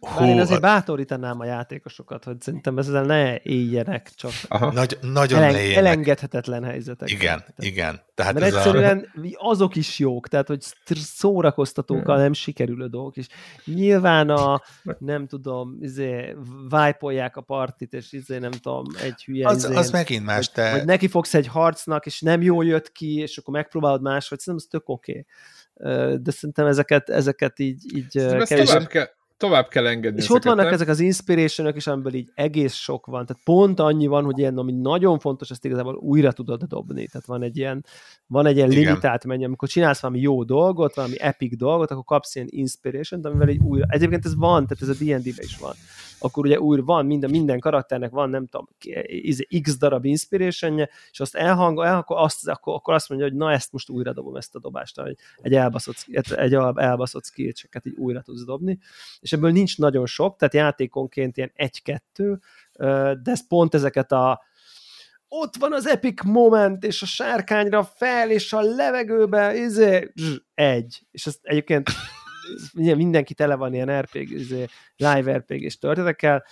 [0.00, 4.30] Hú, én azért bátorítanám a játékosokat, hogy szerintem ezzel ne éljenek csak.
[4.48, 4.72] Aha.
[4.72, 7.10] Nagy, nagyon Elen, ne elengedhetetlen helyzetek.
[7.10, 8.00] Igen, tehát, igen.
[8.14, 9.48] Tehát mert egyszerűen a...
[9.48, 10.62] azok is jók, tehát hogy
[10.94, 13.26] szórakoztatókkal nem sikerülő dolgok, és
[13.64, 14.62] nyilván a,
[14.98, 16.36] nem tudom, izé,
[16.68, 20.54] vájpolják a partit, és izé, nem tudom, egy hülye az, izé, az megint más, hogy,
[20.54, 20.70] te...
[20.70, 24.66] Vagy neki fogsz egy harcnak, és nem jól jött ki, és akkor megpróbálod máshogy, szerintem
[24.66, 25.10] ez tök oké.
[25.74, 26.18] Okay.
[26.22, 28.64] De szerintem ezeket, ezeket így, így kevésbé...
[28.64, 29.06] tovább kell,
[29.40, 30.20] tovább kell engedni.
[30.20, 30.72] És ott vannak nem?
[30.72, 33.26] ezek az inspiration is, amiből így egész sok van.
[33.26, 37.06] Tehát pont annyi van, hogy ilyen, ami nagyon fontos, ezt igazából újra tudod dobni.
[37.06, 37.84] Tehát van egy ilyen,
[38.26, 38.84] van egy ilyen Igen.
[38.84, 43.48] limitált menny, amikor csinálsz valami jó dolgot, valami epic dolgot, akkor kapsz ilyen inspiration amivel
[43.48, 43.86] egy újra.
[43.88, 45.74] Egyébként ez van, tehát ez a D&D-ben is van
[46.20, 48.68] akkor ugye újra van, minden, minden karakternek van, nem tudom,
[49.62, 50.78] x darab inspiration
[51.10, 54.12] és azt elhang, el, akkor, azt, akkor, akkor azt mondja, hogy na ezt most újra
[54.12, 57.52] dobom ezt a dobást, hogy egy elbaszott, egy elbaszott skill
[57.82, 58.78] így újra tudsz dobni,
[59.20, 62.40] és ebből nincs nagyon sok, tehát játékonként ilyen egy-kettő,
[62.72, 64.42] de ez pont ezeket a
[65.32, 70.12] ott van az epic moment, és a sárkányra fel, és a levegőbe, izé,
[70.54, 71.06] egy.
[71.10, 71.90] És ezt egyébként
[72.74, 74.66] mindenki tele van ilyen RPG, izé,
[74.96, 76.44] live RPG-s történetekkel.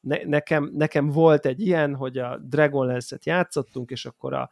[0.00, 4.50] Ne, nekem, nekem volt egy ilyen, hogy a Dragonlance-et játszottunk, és akkor a,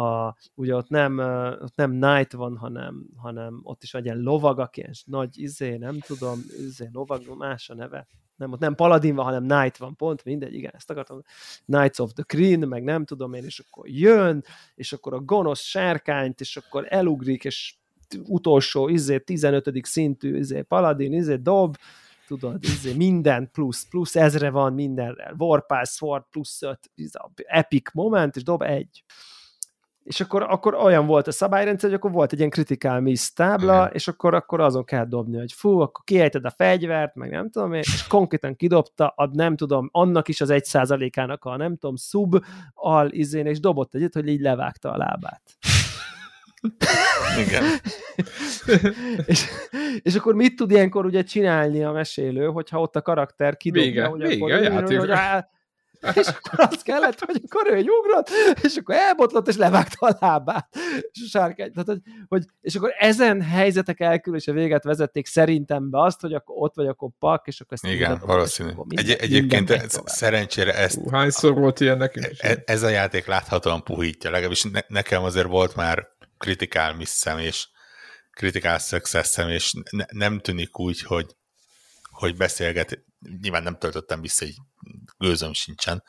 [0.00, 1.18] a, ugye ott nem,
[1.60, 5.98] ott nem Knight van, hanem, hanem ott is egy ilyen lovagak, ilyen nagy izé, nem
[5.98, 8.06] tudom, izé, lovag, más a neve,
[8.36, 11.22] nem, ott nem Paladin van, hanem Knight van, pont mindegy, igen, ezt akartam.
[11.66, 15.60] Knights of the Green, meg nem tudom én, és akkor jön, és akkor a gonosz
[15.60, 17.74] sárkányt, és akkor elugrik, és
[18.24, 19.70] utolsó, izé, 15.
[19.82, 21.76] szintű, izé, Paladin, izé, dob,
[22.26, 28.36] tudod, izé, minden plusz, plusz ezre van mindenre, Warpass, Sword plusz 5, izé, epic moment,
[28.36, 29.04] és dob egy
[30.06, 33.76] és akkor, akkor olyan volt a szabályrendszer, hogy akkor volt egy ilyen critical miss tábla,
[33.76, 33.90] Igen.
[33.92, 37.72] és akkor, akkor azon kell dobni, hogy fú, akkor kiejted a fegyvert, meg nem tudom
[37.72, 41.96] én, és konkrétan kidobta, ad nem tudom, annak is az egy százalékának a nem tudom,
[41.96, 45.42] sub al izén, és dobott egyet, hogy így levágta a lábát.
[47.46, 47.64] Igen.
[49.26, 49.44] és,
[50.02, 54.04] és akkor mit tud ilyenkor ugye csinálni a mesélő, hogyha ott a karakter kidobja, vége,
[54.04, 55.48] hogy vége, akkor, hogy, á,
[56.14, 58.30] és akkor az kellett, hogy akkor ő ugrott,
[58.62, 60.68] és akkor elbotlott, és levágta a lábát.
[61.12, 66.02] És a sárkány, tehát, hogy, hogy, és akkor ezen helyzetek elkülönése véget vezették szerintem be
[66.02, 68.70] azt, hogy akkor ott vagy, akkor pak, és akkor ezt Igen, minden, valószínű.
[68.88, 70.98] Egy, egyébként ez, szerencsére ezt...
[71.10, 72.26] Hányszor volt ilyen nekünk?
[72.38, 77.68] E, ez a játék láthatóan puhítja, legalábbis ne, nekem azért volt már kritikál misszem, és
[78.30, 81.36] kritikál success és ne, nem tűnik úgy, hogy,
[82.10, 82.98] hogy beszélget,
[83.40, 84.58] nyilván nem töltöttem vissza így
[85.18, 86.02] gőzöm sincsen,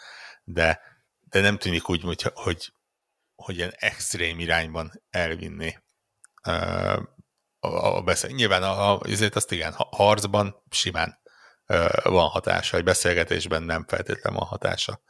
[0.43, 0.81] de,
[1.29, 2.73] de nem tűnik úgy, hogy, hogy,
[3.35, 5.77] hogy ilyen extrém irányban elvinni
[7.59, 8.29] a, a beszél.
[8.29, 11.19] Nyilván a, a, azért azt igen, harcban simán
[12.03, 15.01] van hatása, egy beszélgetésben nem feltétlenül van hatása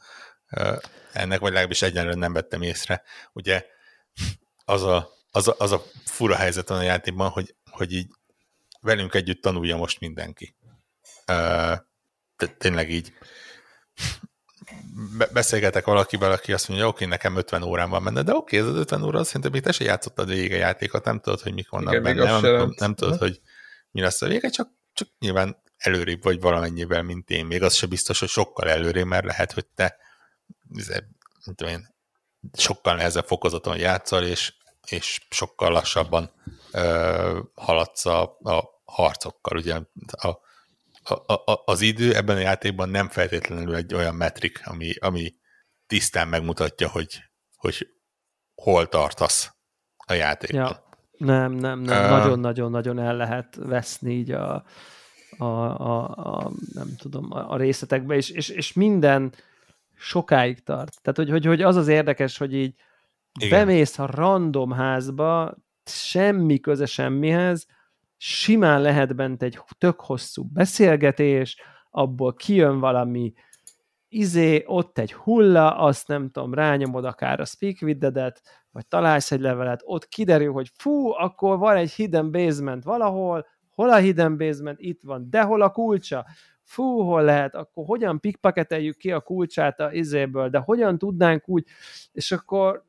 [1.12, 3.02] ennek, vagy legalábbis egyenlően nem vettem észre.
[3.32, 3.66] Ugye
[4.68, 8.08] az a, az a, az a fura helyzet van a játékban, hogy, hogy így
[8.80, 10.56] velünk együtt tanulja most mindenki.
[11.26, 11.76] Uh,
[12.58, 13.12] tényleg így
[15.32, 18.76] beszélgetek valakivel, aki azt mondja, oké, nekem 50 órán van benne, de oké, ez az
[18.76, 21.92] 50 óra, szerintem még te se játszottad végig a játékot, nem tudod, hogy mik vannak
[21.92, 23.40] Igen, benne, nem, nem, nem tudod, hogy
[23.90, 27.46] mi lesz a vége, csak, csak nyilván előrébb vagy valamennyivel, mint én.
[27.46, 29.96] Még az se biztos, hogy sokkal előrébb, mert lehet, hogy te
[31.44, 31.94] nem tudom én,
[32.52, 34.57] sokkal nehezebb fokozaton játszol, és,
[34.90, 36.30] és sokkal lassabban
[36.72, 39.56] ö, haladsz a, a harcokkal.
[39.56, 40.28] Ugye a,
[41.02, 45.34] a, a, az idő ebben a játékban nem feltétlenül egy olyan metrik, ami, ami
[45.86, 47.22] tisztán megmutatja, hogy,
[47.56, 47.86] hogy
[48.54, 49.52] hol tartasz
[50.06, 50.60] a játékban.
[50.60, 50.86] Ja,
[51.18, 52.10] nem, nem, nem.
[52.10, 54.64] Nagyon-nagyon-nagyon uh, el lehet veszni így a,
[55.38, 59.34] a, a, a nem tudom, a, a részletekbe, és, és, és minden
[59.96, 61.02] sokáig tart.
[61.02, 62.74] Tehát, hogy, hogy, hogy az az érdekes, hogy így
[63.38, 63.66] Igen.
[63.66, 65.54] bemész a random házba,
[65.84, 67.66] semmi köze semmihez,
[68.16, 71.56] simán lehet bent egy tök hosszú beszélgetés,
[71.90, 73.32] abból kijön valami
[74.08, 78.32] izé, ott egy hulla, azt nem tudom, rányomod akár a Speak the
[78.70, 83.90] vagy találsz egy levelet, ott kiderül, hogy fú, akkor van egy hidden basement valahol, hol
[83.90, 86.26] a hidden basement, itt van, de hol a kulcsa?
[86.62, 91.64] Fú, hol lehet, akkor hogyan pickpocketeljük ki a kulcsát a izéből, de hogyan tudnánk úgy,
[92.12, 92.84] és akkor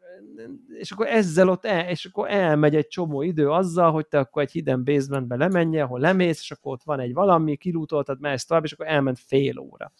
[0.68, 4.42] és akkor ezzel ott el, és akkor elmegy egy csomó idő azzal, hogy te akkor
[4.42, 8.64] egy hidden basementbe lemenj, ahol lemész, és akkor ott van egy valami, kilútoltad, mehetsz tovább,
[8.64, 9.92] és akkor elment fél óra.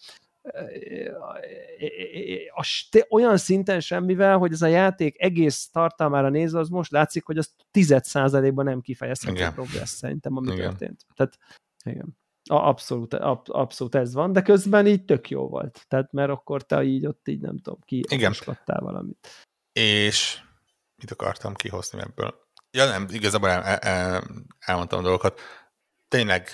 [2.54, 2.66] A,
[3.08, 7.54] olyan szinten semmivel, hogy ez a játék egész tartalmára nézve, az most látszik, hogy az
[7.70, 10.68] tized százalékban nem kifejezhető progressz szerintem, ami igen.
[10.68, 11.06] történt.
[11.14, 11.38] Tehát,
[11.84, 12.18] igen.
[12.44, 15.84] Abszolút, ab, abszolút ez van, de közben így tök jó volt.
[15.88, 18.04] Tehát, mert akkor te így ott így nem tudom, ki
[18.64, 19.28] valamit.
[19.72, 20.38] És
[20.96, 22.34] mit akartam kihozni ebből?
[22.70, 24.24] Ja nem, igazából el, el,
[24.58, 25.40] elmondtam a dolgokat.
[26.08, 26.50] Tényleg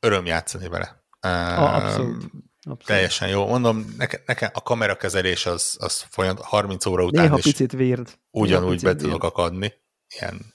[0.00, 1.04] öröm játszani vele.
[1.20, 2.22] A, abszolút.
[2.66, 2.84] Abszolút.
[2.84, 3.46] Teljesen jó.
[3.46, 8.18] Mondom, nekem, nekem a kamerakezelés az, az folyamat 30 óra után Néha is picit weird.
[8.30, 9.72] ugyanúgy picit be tudok akadni,
[10.20, 10.54] ilyen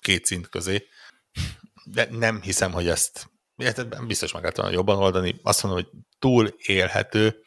[0.00, 0.86] két szint közé.
[1.84, 3.30] De nem hiszem, hogy ezt
[4.06, 5.40] biztos meg lehet jobban oldani.
[5.42, 7.42] Azt mondom, hogy túl élhető,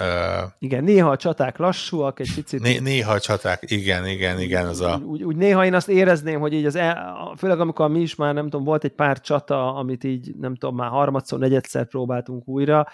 [0.00, 2.60] Uh, igen, néha a csaták lassúak, egy picit.
[2.60, 4.66] Né- néha a csaták, igen, igen, igen.
[4.66, 5.00] Az a...
[5.04, 8.34] úgy, úgy, néha én azt érezném, hogy így az el, főleg amikor mi is már,
[8.34, 12.86] nem tudom, volt egy pár csata, amit így, nem tudom, már harmadszor, negyedszer próbáltunk újra,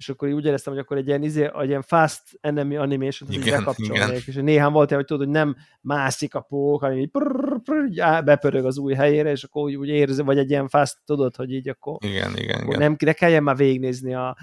[0.00, 3.46] és akkor úgy éreztem, hogy akkor egy ilyen, izé, egy ilyen fast enemy animation Igen,
[3.46, 7.60] így bekapcsolnék, és néhány volt hogy tudod, hogy nem mászik a pók, hanem így, prrr,
[7.64, 10.68] prrr, így á- bepörög az új helyére, és akkor úgy, úgy érzi, vagy egy ilyen
[10.68, 12.78] fast, tudod, hogy így akkor, Igen, igen, akkor igen.
[12.78, 14.36] nem, ne kelljen már végignézni a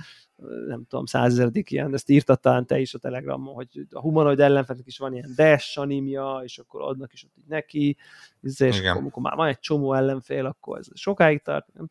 [0.67, 4.87] nem tudom, százezedik ilyen, ezt írtad talán te is a Telegramon, hogy a humanoid ellenfelnek
[4.87, 7.97] is van ilyen dash animja, és akkor adnak is ott így neki,
[8.41, 8.85] és Igen.
[8.85, 11.89] akkor, amikor már van egy csomó ellenfél, akkor ez sokáig tart, nem.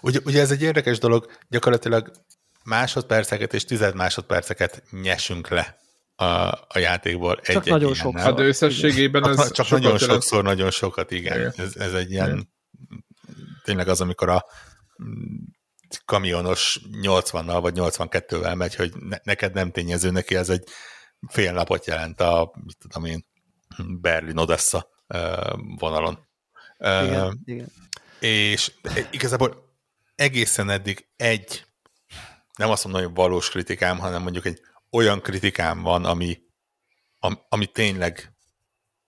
[0.00, 2.10] Ugye, ugye ez egy érdekes dolog, gyakorlatilag
[2.64, 5.78] másodperceket és tized másodperceket nyesünk le
[6.14, 6.24] a,
[6.68, 7.36] a játékból.
[7.36, 8.12] Csak egy-egy nagyon ilyennel.
[8.12, 8.30] sokszor.
[8.30, 11.38] Hát összességében Csak, ez csak sokat nagyon sokszor, nagyon sokat, igen.
[11.38, 11.52] Igen.
[11.56, 12.48] Ez, ez egy ilyen, Igen.
[13.64, 14.44] tényleg az, amikor a
[16.04, 20.64] kamionos 80-nal vagy 82-vel megy, hogy ne, neked nem tényező, neki ez egy
[21.28, 23.26] fél napot jelent a, mit tudom én,
[24.00, 24.88] Berlin-Odessa
[25.78, 26.28] vonalon.
[26.78, 27.72] Igen, igen.
[28.20, 28.72] és
[29.10, 29.70] igazából
[30.14, 31.64] egészen eddig egy,
[32.56, 34.60] nem azt mondom, hogy valós kritikám, hanem mondjuk egy
[34.90, 36.38] olyan kritikám van, ami,
[37.18, 38.32] am, ami tényleg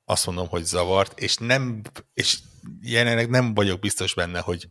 [0.05, 1.83] azt mondom, hogy zavart, és nem,
[2.15, 2.39] és
[2.81, 4.69] jelenleg nem vagyok biztos benne, hogy,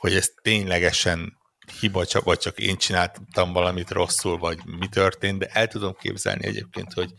[0.00, 1.38] hogy ez ténylegesen
[1.80, 6.46] hiba, csak, vagy csak én csináltam valamit rosszul, vagy mi történt, de el tudom képzelni
[6.46, 7.12] egyébként, hogy,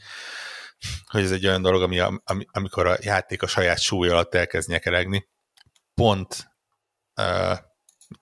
[1.06, 4.70] hogy ez egy olyan dolog, ami, ami, amikor a játék a saját súly alatt elkezd
[4.70, 5.28] nyekeregni.
[5.94, 6.52] Pont
[7.16, 7.58] uh,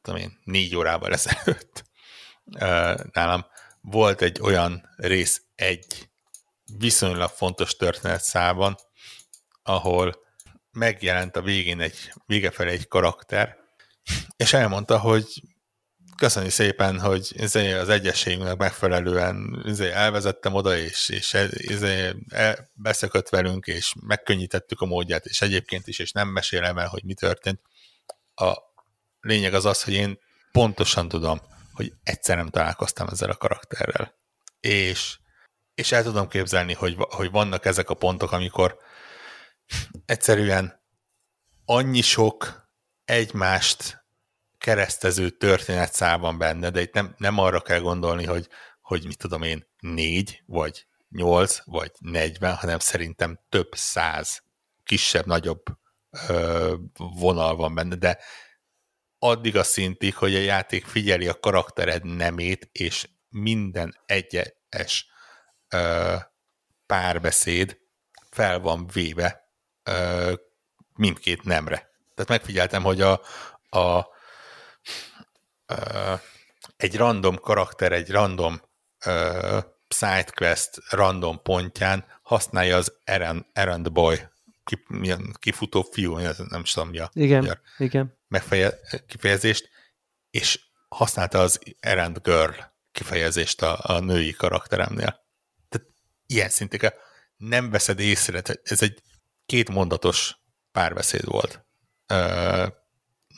[0.02, 1.84] tudom én, négy órával ezelőtt
[2.46, 3.46] uh, nálam
[3.82, 6.10] volt egy olyan rész egy
[6.78, 8.76] viszonylag fontos történet szában,
[9.64, 10.16] ahol
[10.72, 13.59] megjelent a végén egy, vége felé egy karakter,
[14.36, 15.26] és elmondta, hogy
[16.20, 23.30] köszönjük szépen, hogy izé az egyességünknek megfelelően izé elvezettem oda, és, és izé el, beszökött
[23.30, 27.62] velünk, és megkönnyítettük a módját, és egyébként is, és nem mesélem el, hogy mi történt.
[28.36, 28.58] A
[29.20, 30.20] lényeg az az, hogy én
[30.52, 31.42] pontosan tudom,
[31.74, 34.14] hogy egyszer nem találkoztam ezzel a karakterrel.
[34.60, 35.20] És,
[35.74, 38.78] és el tudom képzelni, hogy, hogy vannak ezek a pontok, amikor
[40.06, 40.82] egyszerűen
[41.66, 42.68] annyi sok
[43.06, 43.99] egymást
[44.60, 48.48] keresztező történetszál van benne, de itt nem, nem arra kell gondolni, hogy,
[48.82, 54.44] hogy mit tudom én, négy, vagy nyolc, vagy negyven, hanem szerintem több száz
[54.84, 55.64] kisebb-nagyobb
[56.96, 58.20] vonal van benne, de
[59.20, 65.08] addig a szintig, hogy a játék figyeli a karaktered nemét, és minden egyes
[65.70, 66.16] ö,
[66.86, 67.78] párbeszéd
[68.30, 69.52] fel van véve
[69.84, 70.34] ö,
[70.96, 71.78] mindkét nemre.
[72.16, 73.22] Tehát megfigyeltem, hogy a,
[73.70, 74.08] a
[76.78, 78.62] egy random karakter, egy random
[79.88, 84.30] sidequest random pontján használja az errand, errand boy
[84.64, 88.18] ki, milyen kifutó fiú, nem is tudom mi a Igen, magyar igen.
[88.28, 89.70] megfeje, kifejezést,
[90.30, 90.60] és
[90.90, 92.52] használta az errand girl
[92.92, 95.26] kifejezést a, a női karakteremnél.
[95.70, 95.88] Tehát
[96.26, 96.94] ilyen szintig
[97.38, 99.02] nem veszed észre, ez egy
[99.46, 100.36] két mondatos
[100.72, 101.66] párbeszéd volt.
[102.08, 102.68] Ö,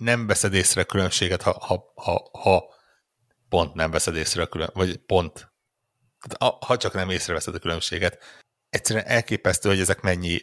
[0.02, 2.74] nem veszed észre a különbséget, ha, ha, ha, ha
[3.50, 5.52] pont nem veszed észre a külön, vagy pont,
[6.60, 8.24] ha csak nem észreveszed a különbséget.
[8.70, 10.42] Egyszerűen elképesztő, hogy ezek mennyi,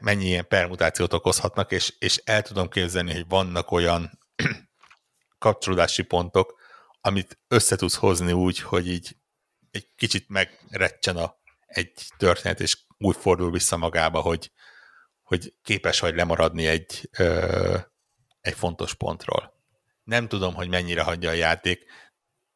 [0.00, 4.18] mennyi ilyen permutációt okozhatnak, és, és el tudom képzelni, hogy vannak olyan
[5.38, 6.60] kapcsolódási pontok,
[7.00, 9.16] amit össze tudsz hozni úgy, hogy így
[9.70, 14.52] egy kicsit megrecsen a, egy történet, és úgy fordul vissza magába, hogy,
[15.22, 17.78] hogy képes vagy lemaradni egy, ö,
[18.44, 19.52] egy fontos pontról.
[20.02, 21.84] Nem tudom, hogy mennyire hagyja a játék,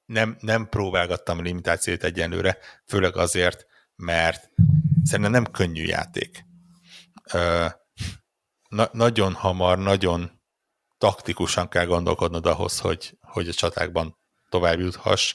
[0.05, 3.67] nem, nem próbálgattam limitációt egyenlőre, főleg azért,
[3.97, 4.51] mert
[5.05, 6.45] szerintem nem könnyű játék.
[7.33, 7.67] Ö,
[8.69, 10.41] na, nagyon hamar, nagyon
[10.99, 15.35] taktikusan kell gondolkodnod ahhoz, hogy, hogy a csatákban tovább juthass.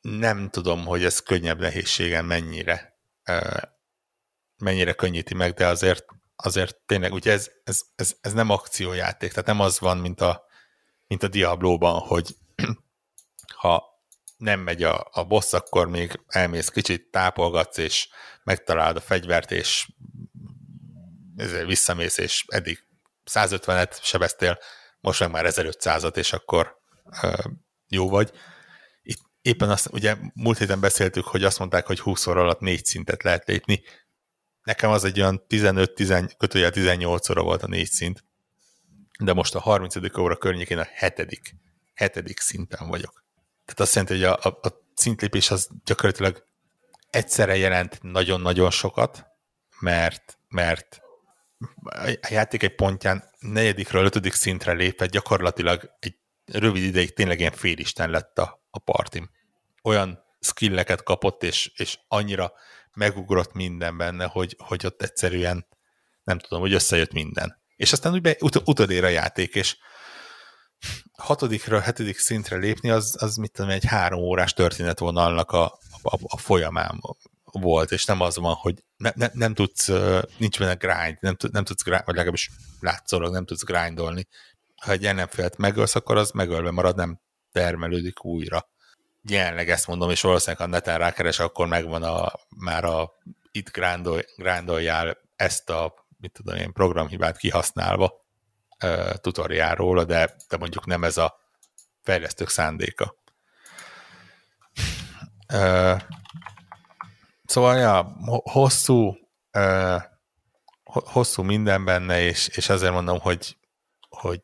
[0.00, 2.98] Nem tudom, hogy ez könnyebb nehézségen mennyire
[4.60, 6.04] mennyire könnyíti meg, de azért,
[6.42, 10.44] azért tényleg, ugye ez, ez, ez, ez nem akciójáték, tehát nem az van, mint a,
[11.06, 12.36] mint a Diablo-ban, hogy
[13.62, 13.84] ha
[14.36, 18.08] nem megy a, a boss, akkor még elmész kicsit, tápolgatsz, és
[18.42, 19.88] megtalálod a fegyvert, és
[21.36, 22.84] ezért visszamész, és eddig
[23.30, 24.58] 150-et sebeztél,
[25.00, 26.76] most meg már 1500-at, és akkor
[27.22, 27.32] ö,
[27.88, 28.30] jó vagy.
[29.02, 32.84] Itt éppen azt, ugye múlt héten beszéltük, hogy azt mondták, hogy 20 óra alatt négy
[32.84, 33.82] szintet lehet lépni.
[34.70, 38.24] Nekem az egy olyan 15 kötőjel 18 óra volt a négy szint,
[39.18, 40.18] de most a 30.
[40.18, 41.54] óra környékén a hetedik,
[41.94, 43.24] hetedik szinten vagyok.
[43.64, 46.44] Tehát azt jelenti, hogy a, a, a szintlépés az gyakorlatilag
[47.10, 49.26] egyszerre jelent nagyon-nagyon sokat,
[49.80, 51.00] mert, mert
[52.20, 58.10] a játék egy pontján negyedikről ötödik szintre lépett, gyakorlatilag egy rövid ideig tényleg ilyen félisten
[58.10, 59.30] lett a, a partim.
[59.82, 62.52] Olyan skilleket kapott, és, és annyira
[62.94, 65.66] megugrott minden benne, hogy, hogy ott egyszerűen
[66.24, 67.62] nem tudom, hogy összejött minden.
[67.76, 69.76] És aztán úgy be, ut- utadér a játék, és
[71.18, 75.64] hatodikra, hetedik szintre lépni, az, az mit tudom, egy három órás történetvonalnak a,
[76.02, 77.00] a, a folyamán
[77.44, 79.88] volt, és nem az van, hogy ne, ne, nem tudsz,
[80.38, 82.50] nincs benne grind, nem, nem tudsz, grind, vagy legalábbis
[82.80, 84.26] látszólag nem tudsz grindolni.
[84.82, 87.20] Ha egy ellenfélt megölsz, akkor az megölve marad, nem
[87.52, 88.68] termelődik újra.
[89.22, 93.12] Jelenleg ezt mondom, és valószínűleg ha neten rákeres, akkor megvan a, már a
[93.50, 98.24] itt grindol, grindoljál ezt a mit tudom én, programhibát kihasználva
[98.84, 101.40] uh, de, de mondjuk nem ez a
[102.02, 103.14] fejlesztők szándéka.
[105.52, 106.00] Uh,
[107.44, 109.16] szóval, ja, hosszú,
[109.52, 110.02] uh,
[110.84, 113.56] hosszú minden benne, és, és azért mondom, hogy,
[114.08, 114.40] hogy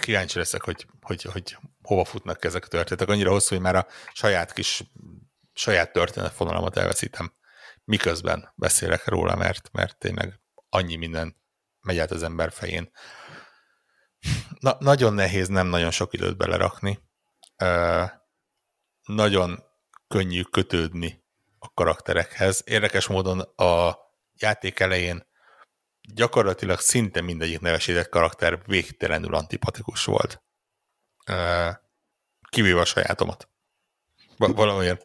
[0.00, 1.58] kíváncsi leszek, hogy, hogy, hogy
[1.88, 3.08] hova futnak ezek a történetek.
[3.08, 4.82] Annyira hosszú, hogy már a saját kis
[5.52, 7.32] saját történetfonalamat elveszítem,
[7.84, 11.36] miközben beszélek róla, mert, mert tényleg annyi minden
[11.80, 12.90] megy át az ember fején.
[14.58, 16.98] Na, nagyon nehéz nem nagyon sok időt belerakni.
[17.56, 18.04] Ö,
[19.02, 19.62] nagyon
[20.08, 21.24] könnyű kötődni
[21.58, 22.62] a karakterekhez.
[22.66, 23.98] Érdekes módon a
[24.34, 25.26] játék elején
[26.14, 30.42] gyakorlatilag szinte mindegyik nevesített karakter végtelenül antipatikus volt.
[32.50, 33.48] Kivéve a sajátomat.
[34.36, 35.00] Valamilyen.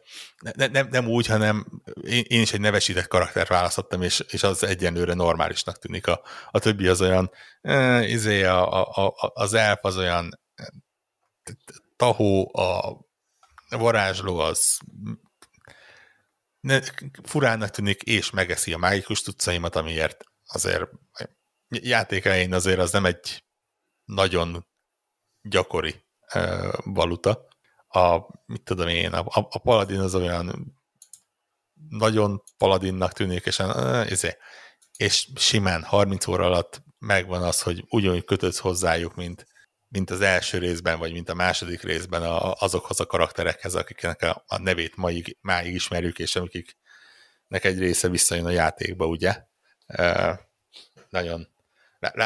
[0.56, 4.62] Ne, nem, nem úgy, hanem én, én is egy nevesített karaktert választottam, és, és az
[4.62, 6.06] egyenlőre normálisnak tűnik.
[6.06, 7.30] A, a többi az olyan,
[7.60, 10.40] e, izé a, a, a, az elf az olyan
[11.96, 12.98] tahó, a
[13.68, 14.78] varázsló az
[16.60, 16.80] ne,
[17.22, 20.90] furának tűnik, és megeszi a mágikus tudszaimat, amiért azért
[21.68, 23.44] játék azért az nem egy
[24.04, 24.66] nagyon
[25.42, 26.03] gyakori
[26.84, 27.46] valuta
[27.88, 30.76] a, mit tudom én, a, a paladin az olyan
[31.88, 34.38] nagyon paladinnak tűnik, és, ezért,
[34.96, 39.46] és simán 30 óra alatt megvan az, hogy ugyanúgy kötődsz hozzájuk, mint,
[39.88, 44.44] mint az első részben, vagy mint a második részben a, azokhoz a karakterekhez, akiknek a,
[44.46, 49.42] a nevét máig, máig ismerjük, és akiknek egy része visszajön a játékba, ugye?
[49.86, 50.40] E,
[51.10, 51.48] nagyon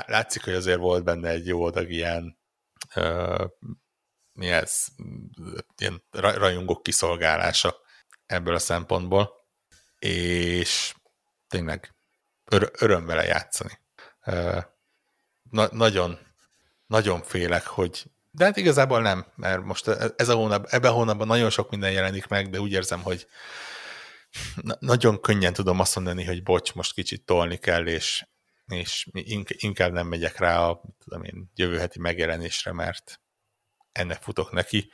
[0.07, 2.39] látszik, hogy azért volt benne egy jó adag ilyen
[4.39, 4.87] mi ez,
[5.77, 7.77] ilyen rajongók kiszolgálása
[8.27, 9.33] ebből a szempontból,
[9.99, 10.95] és
[11.49, 11.95] tényleg
[12.51, 13.79] ör- öröm vele játszani.
[15.51, 16.19] Na- nagyon,
[16.87, 20.95] nagyon félek, hogy de hát igazából nem, mert most e-, ez a hónap, ebben a
[20.95, 23.27] hónapban nagyon sok minden jelenik meg, de úgy érzem, hogy
[24.55, 28.27] na- nagyon könnyen tudom azt mondani, hogy bocs, most kicsit tolni kell, és,
[28.67, 29.09] és
[29.47, 33.21] inkább nem megyek rá a tudom én, jövő heti megjelenésre, mert
[33.99, 34.93] ennek futok neki,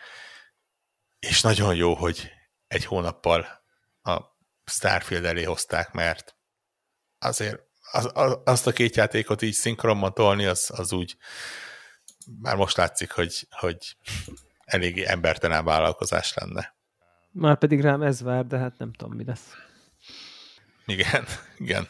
[1.19, 2.31] és nagyon jó, hogy
[2.67, 3.47] egy hónappal
[4.03, 4.21] a
[4.65, 6.37] Starfield elé hozták, mert
[7.19, 11.17] azért az, az, azt a két játékot így szinkronban tolni, az, az úgy
[12.41, 13.97] már most látszik, hogy, hogy
[14.65, 16.77] eléggé embertelen vállalkozás lenne.
[17.31, 19.53] Már pedig rám ez vár, de hát nem tudom, mi lesz.
[20.87, 21.27] Igen,
[21.59, 21.89] igen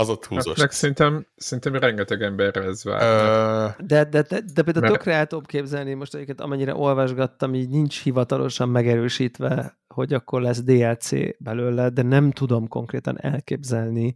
[0.00, 0.46] az ott húzós.
[0.46, 3.76] Hát meg szerintem, szerintem rengeteg emberre ez vár.
[3.78, 4.92] De, de, de, de például mert...
[4.92, 10.62] tökre el tudom képzelni, most egyiket amennyire olvasgattam, így nincs hivatalosan megerősítve, hogy akkor lesz
[10.62, 14.14] DLC belőle, de nem tudom konkrétan elképzelni,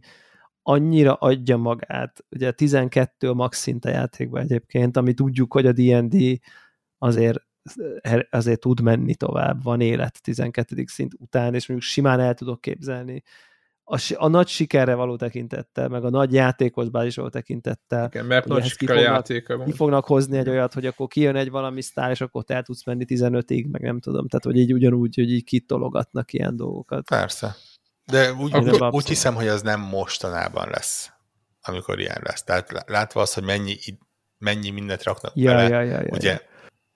[0.61, 5.71] annyira adja magát, ugye 12 a max szint a játékban egyébként, ami tudjuk, hogy a
[5.71, 6.39] D&D
[6.97, 7.39] azért
[8.29, 10.83] azért tud menni tovább, van élet 12.
[10.87, 13.23] szint után, és mondjuk simán el tudok képzelni,
[13.87, 18.07] a, a nagy sikerre való tekintettel, meg a nagy játékhoz bázisról tekintettel.
[18.13, 19.65] Igen, mert nagy siker játéka van.
[19.65, 22.85] Ki fognak hozni egy olyat, hogy akkor kijön egy valami sztár, és akkor el tudsz
[22.85, 24.27] menni 15-ig, meg nem tudom.
[24.27, 27.07] Tehát, hogy így ugyanúgy, hogy így kitologatnak ilyen dolgokat.
[27.07, 27.55] Persze.
[28.05, 31.11] De úgy, akkor, úgy hiszem, hogy az nem mostanában lesz,
[31.61, 32.43] amikor ilyen lesz.
[32.43, 33.75] Tehát látva az, hogy mennyi,
[34.37, 36.39] mennyi mindent raknak ja, bele, ja, ja, ja, ugye, ja.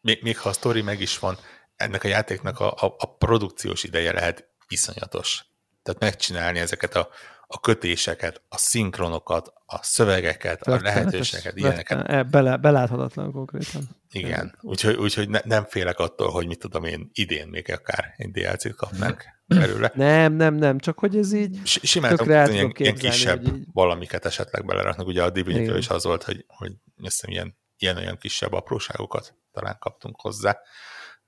[0.01, 1.37] Még, még ha a sztori meg is van,
[1.75, 5.49] ennek a játéknak a, a, a produkciós ideje lehet iszonyatos
[5.83, 7.09] tehát megcsinálni ezeket a,
[7.51, 12.09] a kötéseket, a szinkronokat, a szövegeket, a lehetőségeket, ilyeneket.
[12.09, 13.89] E, bele, beláthatatlan konkrétan.
[14.11, 18.31] Igen, úgyhogy, úgyhogy ne, nem félek attól, hogy mit tudom én, idén még akár egy
[18.31, 19.91] DLC-t kapnánk belőle.
[20.09, 23.65] Nem, nem, nem, csak hogy ez így Simán tökre ilyen, ilyen kisebb így...
[23.73, 25.07] valamiket esetleg beleraknak.
[25.07, 29.77] Ugye a divinity is az volt, hogy, hogy hiszem, ilyen, ilyen olyan kisebb apróságokat talán
[29.79, 30.59] kaptunk hozzá.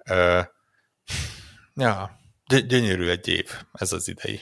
[0.10, 0.46] Uh,
[1.76, 2.20] ja,
[2.60, 4.40] Gyönyörű egy év ez az idei.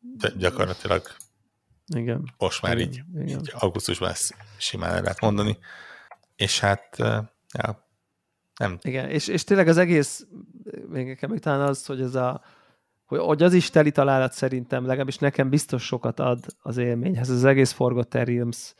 [0.00, 1.02] De gyakorlatilag
[1.86, 2.34] igen.
[2.38, 3.28] most már igen, így, igen.
[3.28, 5.58] így augusztusban ezt simán el lehet mondani.
[6.36, 6.96] És hát
[7.52, 7.88] ja,
[8.58, 8.78] Nem.
[8.82, 10.26] Igen, és, és tényleg az egész,
[10.88, 12.44] még nekem még talán az, hogy ez a,
[13.04, 17.44] hogy, hogy az is teli találat szerintem, legalábbis nekem biztos sokat ad az élményhez, az
[17.44, 18.74] egész Forgotten Realms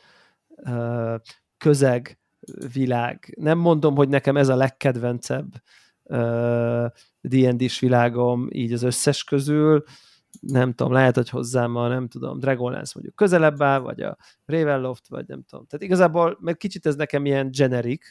[1.57, 2.19] közeg,
[2.73, 3.33] világ.
[3.39, 5.61] Nem mondom, hogy nekem ez a legkedvencebb
[7.21, 9.83] D&D-s világom így az összes közül,
[10.39, 15.07] nem tudom, lehet, hogy hozzám a, nem tudom, Dragonlance mondjuk közelebb áll, vagy a Ravenloft,
[15.07, 15.65] vagy nem tudom.
[15.65, 18.05] Tehát igazából, mert kicsit ez nekem ilyen generic,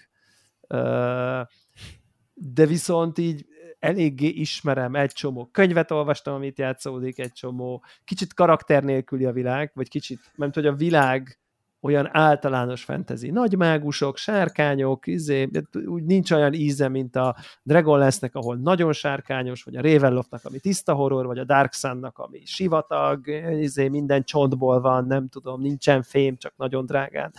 [2.34, 3.46] de viszont így
[3.78, 5.46] eléggé ismerem egy csomó.
[5.46, 10.66] Könyvet olvastam, amit játszódik, egy csomó, kicsit karakter nélküli a világ, vagy kicsit, mert hogy
[10.66, 11.38] a világ
[11.80, 13.30] olyan általános fantasy.
[13.30, 15.48] Nagy mágusok, sárkányok, izé,
[15.86, 20.58] úgy nincs olyan íze, mint a Dragon lesznek, ahol nagyon sárkányos, vagy a Ravenloftnak, ami
[20.58, 23.28] tiszta horror, vagy a Dark Sun-nak, ami sivatag,
[23.60, 27.32] izé, minden csontból van, nem tudom, nincsen fém, csak nagyon drágán,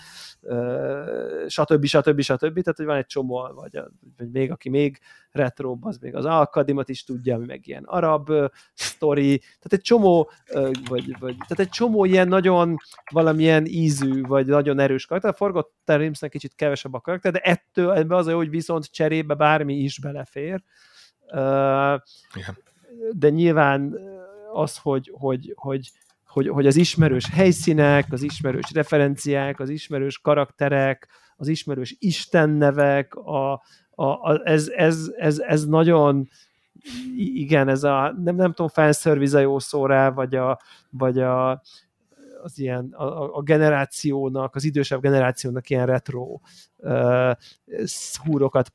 [1.48, 1.86] stb.
[1.86, 2.22] stb.
[2.22, 2.62] stb.
[2.62, 3.80] Tehát, hogy van egy csomó, vagy,
[4.18, 5.00] vagy még, aki még
[5.40, 9.82] retro, az még az Alkadimat is tudja, ami meg ilyen arab uh, sztori, tehát egy
[9.82, 12.76] csomó, uh, vagy, vagy, tehát egy csomó ilyen nagyon
[13.12, 15.32] valamilyen ízű, vagy nagyon erős karakter.
[15.32, 19.74] A Forgotten Rimsnek kicsit kevesebb a karakter, de ettől ebbe az, hogy viszont cserébe bármi
[19.74, 20.64] is belefér.
[21.32, 22.02] Uh,
[22.36, 22.58] Igen.
[23.12, 23.96] De nyilván
[24.54, 25.92] az, hogy, hogy, hogy,
[26.26, 31.08] hogy, hogy az ismerős helyszínek, az ismerős referenciák, az ismerős karakterek,
[31.40, 33.52] az ismerős istennevek, a,
[33.90, 36.30] a, a, ez, ez, ez, ez nagyon
[37.18, 40.60] igen, ez a, nem, nem tudom, fanservice a jó szó rá, vagy a,
[40.90, 41.62] vagy a,
[42.44, 46.40] az ilyen, a, a generációnak, az idősebb generációnak ilyen retro
[48.24, 48.74] húrokat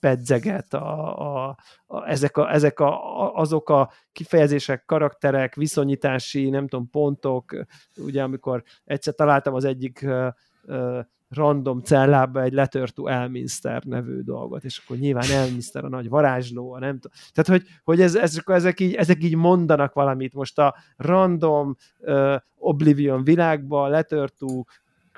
[0.00, 1.56] pedzeget, a, a,
[1.86, 7.56] a, ezek, a, ezek a, azok a kifejezések, karakterek, viszonyítási, nem tudom, pontok,
[7.96, 10.26] ugye amikor egyszer találtam az egyik uh,
[10.64, 10.98] uh,
[11.28, 16.72] random cellába egy Letter to Elminster nevű dolgot, és akkor nyilván Elminster a nagy varázsló,
[16.72, 17.18] a nem tudom.
[17.32, 20.34] Tehát, hogy, hogy ez, ezek, ezek, így, ezek így mondanak valamit.
[20.34, 24.62] Most a random uh, Oblivion világban Letter to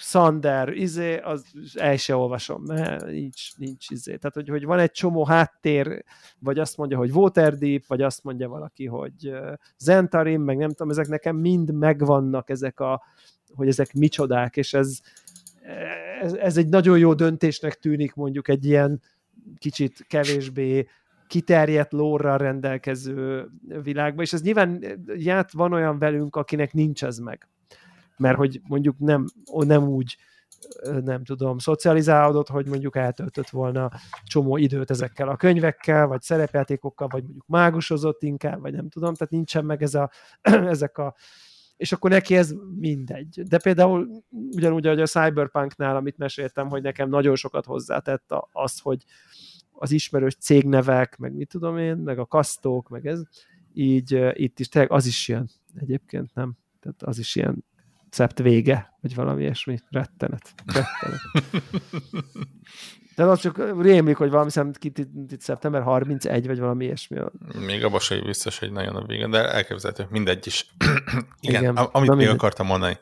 [0.01, 4.17] Sander, izé, az el se olvasom, mert nincs, nincs izé.
[4.17, 6.05] Tehát, hogy, hogy van egy csomó háttér,
[6.39, 9.33] vagy azt mondja, hogy Waterdeep, vagy azt mondja valaki, hogy
[9.79, 13.03] Zentarim, meg nem tudom, ezek nekem mind megvannak ezek a,
[13.55, 15.01] hogy ezek micsodák, és ez,
[16.21, 19.01] ez, ez egy nagyon jó döntésnek tűnik mondjuk egy ilyen
[19.59, 20.89] kicsit kevésbé
[21.27, 23.49] kiterjedt lórral rendelkező
[23.83, 24.85] világban, és ez nyilván
[25.17, 27.49] ját van olyan velünk, akinek nincs ez meg.
[28.17, 30.17] Mert hogy mondjuk nem, nem úgy
[31.05, 33.91] nem tudom, szocializálódott, hogy mondjuk eltöltött volna
[34.25, 39.33] csomó időt ezekkel a könyvekkel, vagy szerepjátékokkal, vagy mondjuk mágusozott inkább, vagy nem tudom, tehát
[39.33, 40.11] nincsen meg ez a,
[40.75, 41.15] ezek a
[41.81, 43.43] és akkor neki ez mindegy.
[43.49, 49.05] De például ugyanúgy, ahogy a Cyberpunknál, amit meséltem, hogy nekem nagyon sokat hozzátett az, hogy
[49.73, 53.23] az ismerős cégnevek, meg mit tudom én, meg a kasztók, meg ez,
[53.73, 56.53] így itt is tényleg az is ilyen egyébként, nem?
[56.81, 57.65] Tehát az is ilyen
[58.11, 60.55] szept vége, vagy valami ilyesmi, rettenet.
[60.67, 61.21] rettenet.
[63.21, 67.19] De az csak rémlik, hogy valami szemben itt szeptember 31, vagy valami ilyesmi.
[67.59, 70.75] Még abban sem biztos, hogy nagyon a vége, de elképzelhető, mindegy is.
[71.41, 72.35] Igen, Igen amit még mindegy.
[72.35, 72.99] akartam mondani,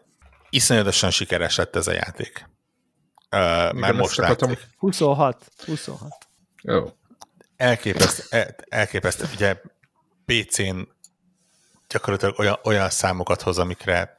[0.51, 2.49] iszonyatosan sikeres lett ez a játék.
[3.31, 4.59] Uh, már most látjuk.
[4.77, 5.51] 26.
[5.67, 6.13] 26.
[6.63, 6.85] Jó.
[7.57, 9.25] Elképesztő, elképesztő.
[9.35, 9.61] Ugye
[10.25, 10.79] PC-n
[11.89, 14.17] gyakorlatilag olyan, olyan számokat hoz, amikre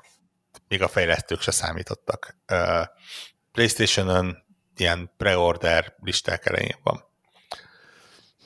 [0.69, 2.37] még a fejlesztők se számítottak.
[3.51, 7.03] PlayStation-ön ilyen pre-order listák elején van.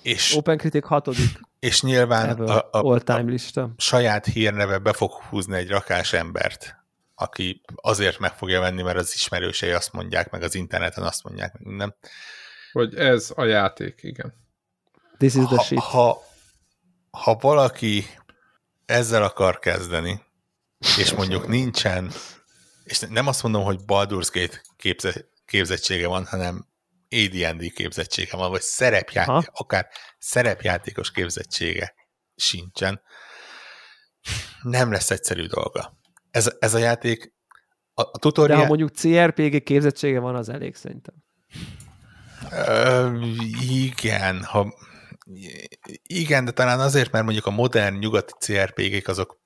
[0.01, 1.39] És, Open Critic hatodik.
[1.59, 3.61] És nyilván a, a, all-time lista.
[3.61, 6.75] a saját hírneve be fog húzni egy rakás embert,
[7.15, 11.53] aki azért meg fogja venni, mert az ismerősei azt mondják, meg az interneten azt mondják,
[11.53, 11.95] meg minden.
[12.71, 14.33] Hogy ez a játék, igen.
[15.17, 15.79] This is the ha, shit.
[15.79, 16.23] Ha,
[17.11, 18.05] ha valaki
[18.85, 20.21] ezzel akar kezdeni,
[20.97, 22.11] és mondjuk nincsen,
[22.84, 26.68] és nem azt mondom, hogy Baldur's Gate képze, képzettsége van, hanem
[27.10, 29.64] AD&D képzettsége van, vagy szerepjáték, ha?
[29.64, 29.88] akár
[30.18, 31.93] szerepjátékos képzettsége
[32.35, 33.01] sincsen.
[34.61, 35.97] Nem lesz egyszerű dolga.
[36.31, 37.34] Ez, ez a játék
[37.93, 38.57] a, a tutorial...
[38.57, 41.15] De ha mondjuk CRPG képzettsége van, az elég szerintem.
[42.51, 43.19] Ö,
[43.61, 44.73] igen, ha
[46.03, 49.41] igen, de talán azért, mert mondjuk a modern nyugati CRPG-k azok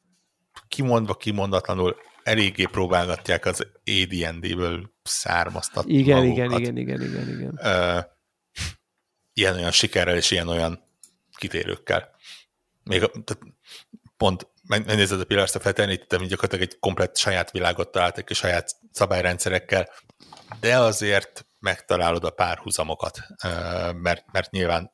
[0.67, 7.59] kimondva kimondatlanul eléggé próbálgatják az AD&D-ből származtatni igen, igen, igen, igen, igen, igen.
[9.33, 10.83] Ilyen-olyan sikerrel és ilyen-olyan
[11.37, 12.15] kitérőkkel.
[12.83, 13.37] Még tehát
[14.17, 18.71] pont megnézed a Pillars of Eternity, amit gyakorlatilag egy komplett saját világot találtak és saját
[18.91, 19.89] szabályrendszerekkel,
[20.59, 23.19] de azért megtalálod a párhuzamokat,
[23.93, 24.91] mert, mert nyilván,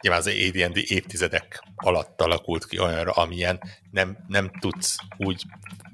[0.00, 3.60] nyilván az AD&D évtizedek alatt alakult ki olyanra, amilyen
[3.90, 5.44] nem, nem tudsz úgy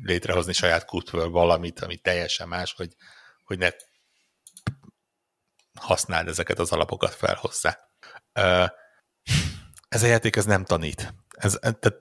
[0.03, 2.97] létrehozni saját kútből valamit, ami teljesen más, hogy,
[3.45, 3.71] hogy ne
[5.81, 7.79] használd ezeket az alapokat fel hozzá.
[9.89, 11.15] Ez a játék ez nem tanít.
[11.31, 11.95] Ez, tehát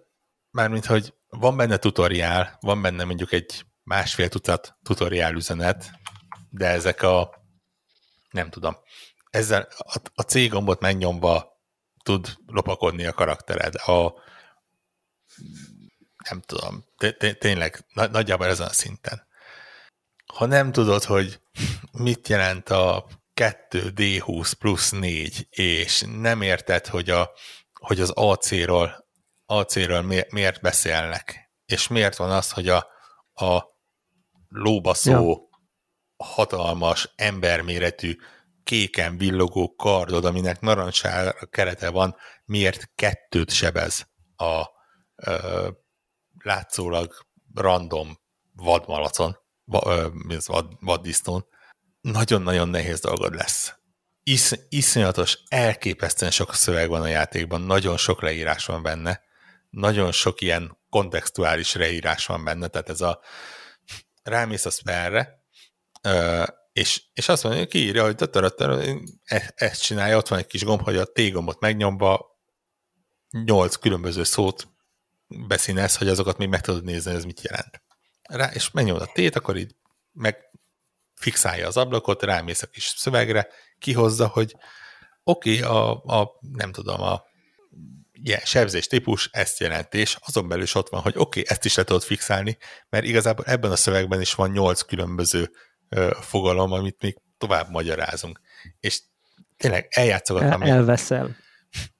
[0.51, 5.91] mármint, hogy van benne tutoriál, van benne mondjuk egy másfél tucat tutoriál üzenet,
[6.49, 7.43] de ezek a
[8.29, 8.77] nem tudom,
[9.29, 11.54] ezzel a, a C gombot megnyomva
[12.05, 13.75] tud lopakodni a karaktered.
[13.75, 14.13] A,
[16.29, 16.85] nem tudom,
[17.39, 19.27] tényleg nagyjából ezen a szinten.
[20.33, 21.39] Ha nem tudod, hogy
[21.91, 27.31] mit jelent a 2D20 plusz 4, és nem érted, hogy, a,
[27.79, 29.07] hogy az AC-ról,
[29.45, 32.87] AC-ről miért beszélnek, és miért van az, hogy a,
[33.33, 33.63] a
[34.49, 36.25] lóbaszó ja.
[36.25, 38.17] hatalmas, emberméretű,
[38.65, 42.15] kéken villogó kardod, aminek narancsár kerete van,
[42.45, 44.65] miért kettőt sebez a
[45.15, 45.69] ö,
[46.43, 47.13] látszólag
[47.53, 48.19] random
[48.55, 51.45] vadmalacon, vad, vaddisznón,
[52.01, 53.73] nagyon-nagyon nehéz dolgod lesz.
[54.23, 59.21] Isz, iszonyatos, elképesztően sok szöveg van a játékban, nagyon sok leírás van benne,
[59.69, 63.19] nagyon sok ilyen kontextuális leírás van benne, tehát ez a
[64.23, 65.43] rámész a spellre,
[66.75, 68.29] és, és azt mondja, hogy kiírja, hogy
[69.23, 72.39] e, ezt csinálja, ott van egy kis gomb, hogy a T gombot megnyomva
[73.45, 74.67] nyolc különböző szót
[75.27, 77.81] beszínez, hogy azokat még meg tudod nézni, ez mit jelent.
[78.21, 79.75] Rá, és megnyomod a T-t, akkor így
[80.11, 80.37] meg
[81.13, 83.47] fixálja az ablakot, rámész a kis szövegre,
[83.79, 84.55] kihozza, hogy
[85.23, 87.23] oké, okay, a, a, nem tudom, a
[88.11, 91.65] ilyen sebzés típus ezt jelenti, és azon belül is ott van, hogy oké, okay, ezt
[91.65, 92.57] is le tudod fixálni,
[92.89, 95.51] mert igazából ebben a szövegben is van nyolc különböző
[96.19, 98.39] fogalom, amit még tovább magyarázunk.
[98.79, 99.01] És
[99.57, 100.61] tényleg eljátszogattam.
[100.61, 101.35] El, elveszel.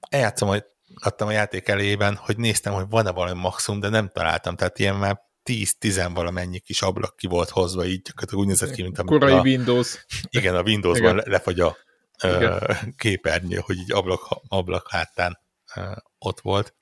[0.08, 0.64] Eljátszom, hogy
[0.94, 4.96] adtam a játék elejében, hogy néztem, hogy van-e valami maximum, de nem találtam, tehát ilyen
[4.96, 9.04] már 10-10 valamennyi kis ablak ki volt hozva, így gyakorlatilag úgy nézett ki, mint a...
[9.04, 10.06] Korai a, Windows.
[10.28, 11.30] Igen, a Windowsban igen.
[11.30, 11.76] lefagy a
[12.22, 12.94] igen.
[12.96, 15.38] képernyő, hogy így ablak, ablak háttán
[16.18, 16.74] ott volt.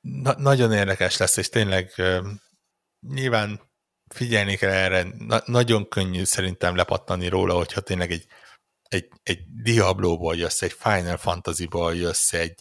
[0.00, 1.92] Na, nagyon érdekes lesz, és tényleg
[3.00, 3.60] nyilván
[4.14, 8.26] figyelni kell erre, na, nagyon könnyű szerintem lepattani róla, hogyha tényleg egy,
[8.88, 12.54] egy, egy Diablo-ból jössz, egy Final Fantasy-ból jössz, egy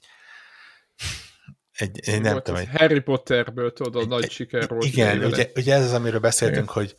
[1.78, 4.84] egy, én nem tudom, egy, Harry Potterből tudod, a nagy siker volt.
[4.84, 6.74] Igen, ugye, ugye ez az, amiről beszéltünk, igen.
[6.74, 6.96] hogy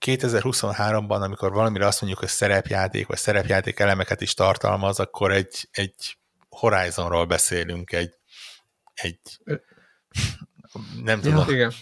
[0.00, 6.18] 2023-ban, amikor valamire azt mondjuk, hogy szerepjáték, vagy szerepjáték elemeket is tartalmaz, akkor egy, egy
[6.48, 8.14] Horizonról beszélünk, egy,
[8.94, 9.20] egy
[11.02, 11.48] nem tudom.
[11.48, 11.72] Ja, igen.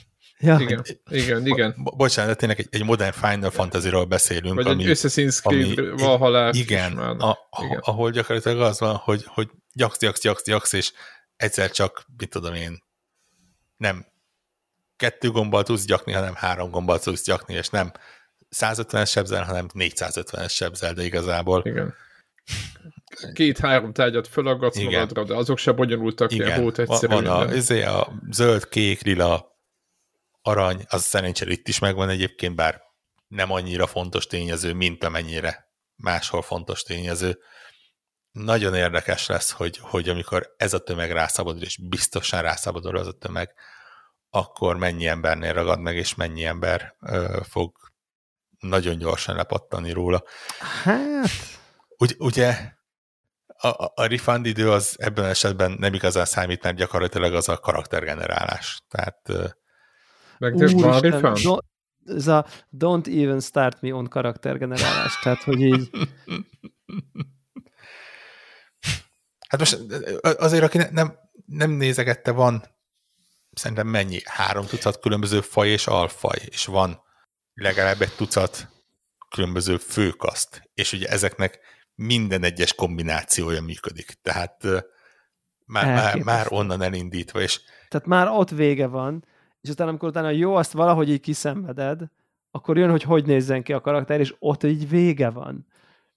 [0.44, 0.58] Ja.
[0.60, 1.74] Igen, igen, igen.
[1.76, 4.54] Bo- bocsánat, tényleg egy, egy modern Final Fantasy-ról beszélünk.
[4.54, 6.50] Vagy ami, egy Assassin's Creed Valhalla.
[6.52, 10.92] Igen, a, igen, ahol gyakorlatilag az van, hogy, hogy gyaksz, gyaksz, gyaksz, gyaksz, és
[11.36, 12.82] egyszer csak, mit tudom én,
[13.76, 14.06] nem
[14.96, 17.92] kettő gombbal tudsz gyakni, hanem három gombbal tudsz gyakni, és nem
[18.56, 21.94] 150-es sebzel, hanem 450-es sebzel, de igazából Igen.
[23.32, 24.92] Két-három tárgyat fölaggatsz Igen.
[24.92, 26.46] magadra, de azok se bonyolultak Igen.
[26.46, 27.24] ilyen volt egyszerűen.
[27.24, 29.53] Van a, izé a zöld, kék, lila,
[30.46, 32.82] arany, az szerencsére itt is megvan egyébként, bár
[33.28, 37.38] nem annyira fontos tényező, mint amennyire máshol fontos tényező
[38.30, 43.12] nagyon érdekes lesz, hogy, hogy amikor ez a tömeg rászabadul, és biztosan rászabadul az a
[43.12, 43.54] tömeg,
[44.30, 47.76] akkor mennyi embernél ragad meg, és mennyi ember ö, fog
[48.58, 50.24] nagyon gyorsan lepattani róla.
[50.82, 51.28] Hát...
[51.96, 52.72] Ugy, ugye
[53.46, 58.82] a, a, refund idő az ebben esetben nem igazán számít, mert gyakorlatilag az a karaktergenerálás.
[58.88, 59.30] Tehát...
[60.52, 61.44] Meg Úr, refund?
[61.44, 61.56] No,
[62.06, 62.46] ez a
[62.78, 65.90] don't even start me on karaktergenerálás, tehát hogy így
[69.48, 69.78] Hát most
[70.22, 72.64] azért, aki nem, nem nézegette, van
[73.52, 74.20] szerintem mennyi?
[74.24, 77.02] Három tucat különböző faj és alfaj, és van
[77.54, 78.68] legalább egy tucat
[79.28, 81.58] különböző főkaszt, és ugye ezeknek
[81.94, 84.18] minden egyes kombinációja működik.
[84.22, 84.62] Tehát
[85.64, 87.60] már, már, már onnan elindítva, és...
[87.88, 89.24] Tehát már ott vége van,
[89.64, 92.02] és aztán amikor utána jó, azt valahogy így kiszenveded,
[92.50, 95.66] akkor jön, hogy hogy nézzen ki a karakter, és ott így vége van.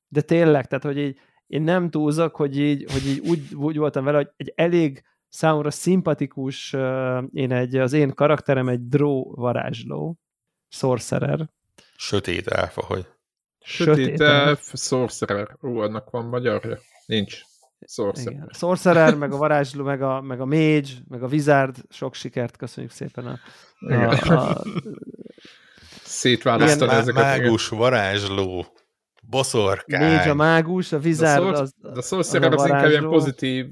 [0.07, 4.03] De tényleg, tehát hogy így én nem túlzok, hogy így, hogy így úgy, úgy voltam
[4.03, 6.73] vele, hogy egy elég számomra szimpatikus,
[7.33, 10.19] én egy, az én karakterem egy dró varázsló,
[10.67, 11.49] sorcerer.
[11.97, 13.05] Sötét elfa, hogy.
[13.59, 15.57] Sötét elf, sorcerer.
[15.61, 16.79] Ú, annak van magyarja?
[17.05, 17.41] Nincs.
[17.85, 18.31] Sorcerer.
[18.31, 18.49] Igen.
[18.53, 22.91] Sorcerer, meg a varázsló, meg a, meg a mage, meg a wizard, sok sikert, köszönjük
[22.91, 23.39] szépen a,
[23.79, 24.63] a, a
[26.03, 27.23] szétválasztani ezeket.
[27.23, 28.65] Mágus, varázsló,
[29.23, 30.15] boszorkány.
[30.15, 33.65] Négy a mágus, a vizár De az, De sorcerer az, az inkább ilyen pozitív...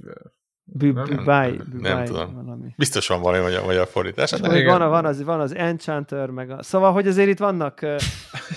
[0.66, 2.34] Bűbáj, nem, nem tudom.
[2.34, 2.74] Valami.
[2.78, 4.32] Biztos van valami magyar, magyar fordítás.
[4.32, 6.64] De van, van, az, van az Enchanter, meg a...
[6.64, 7.82] Szóval, hogy azért itt vannak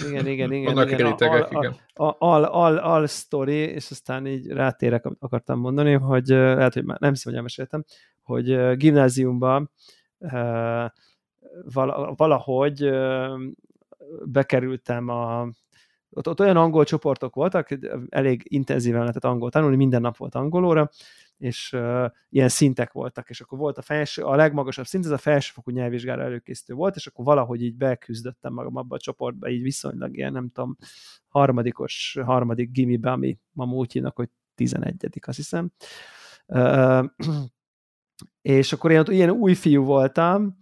[0.08, 0.74] igen, igen, igen.
[0.74, 1.76] vannak igen, rétegek, al, igen.
[1.94, 7.00] Al, al, al, al story, és aztán így rátérek, akartam mondani, hogy lehet, hogy már
[7.00, 7.84] nem hiszem, hogy elmeséltem,
[8.22, 9.70] hogy gimnáziumban
[12.16, 12.90] valahogy
[14.24, 15.48] bekerültem a
[16.10, 17.78] ott, ott olyan angol csoportok voltak,
[18.08, 20.90] elég intenzíven lehetett angol tanulni, minden nap volt angolóra,
[21.38, 25.18] és uh, ilyen szintek voltak, és akkor volt a felső, a legmagasabb szint, ez a
[25.18, 30.16] felsőfokú nyelvvizsgára előkészítő volt, és akkor valahogy így beküzdöttem magam abba a csoportba, így viszonylag
[30.16, 30.76] ilyen, nem tudom,
[31.28, 35.70] harmadikos, harmadik gimibe, ami ma hívnak, hogy tizenegyedik, azt hiszem.
[36.46, 37.04] Uh,
[38.42, 40.58] és akkor én ilyen új fiú voltam,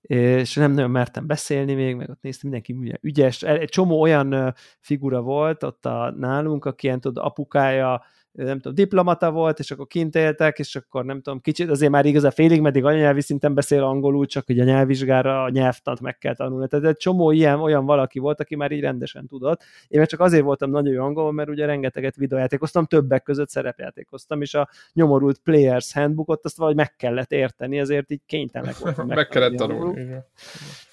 [0.00, 3.42] és nem nagyon mertem beszélni még, meg ott néztem, mindenki ügyes.
[3.42, 9.30] Egy csomó olyan figura volt ott a nálunk, aki ilyen tudod, apukája nem tudom, diplomata
[9.30, 12.84] volt, és akkor kint éltek, és akkor nem tudom, kicsit azért már igazán félig meddig
[12.84, 16.68] anyanyelvi szinten beszél angolul, csak hogy a nyelvvizsgára a nyelvtant meg kell tanulni.
[16.68, 19.62] Tehát egy csomó ilyen, olyan valaki volt, aki már így rendesen tudott.
[19.88, 24.40] Én meg csak azért voltam nagyon jó angol, mert ugye rengeteget videójátékoztam, többek között szerepjátékoztam,
[24.42, 29.06] és a nyomorult Players Handbookot azt valahogy meg kellett érteni, ezért így kénytelenek voltam.
[29.14, 30.16] meg kellett tanulni.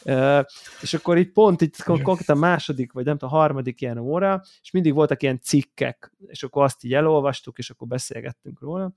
[0.06, 0.46] Uh,
[0.82, 4.94] és akkor itt pont itt konkrétan második, vagy nem tudom, harmadik ilyen óra, és mindig
[4.94, 8.94] voltak ilyen cikkek, és akkor azt így elolvastam, olvastuk, és akkor beszélgettünk róla,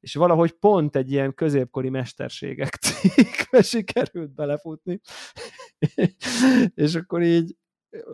[0.00, 5.00] és valahogy pont egy ilyen középkori mesterségek cikkbe sikerült belefutni,
[6.84, 7.56] és akkor így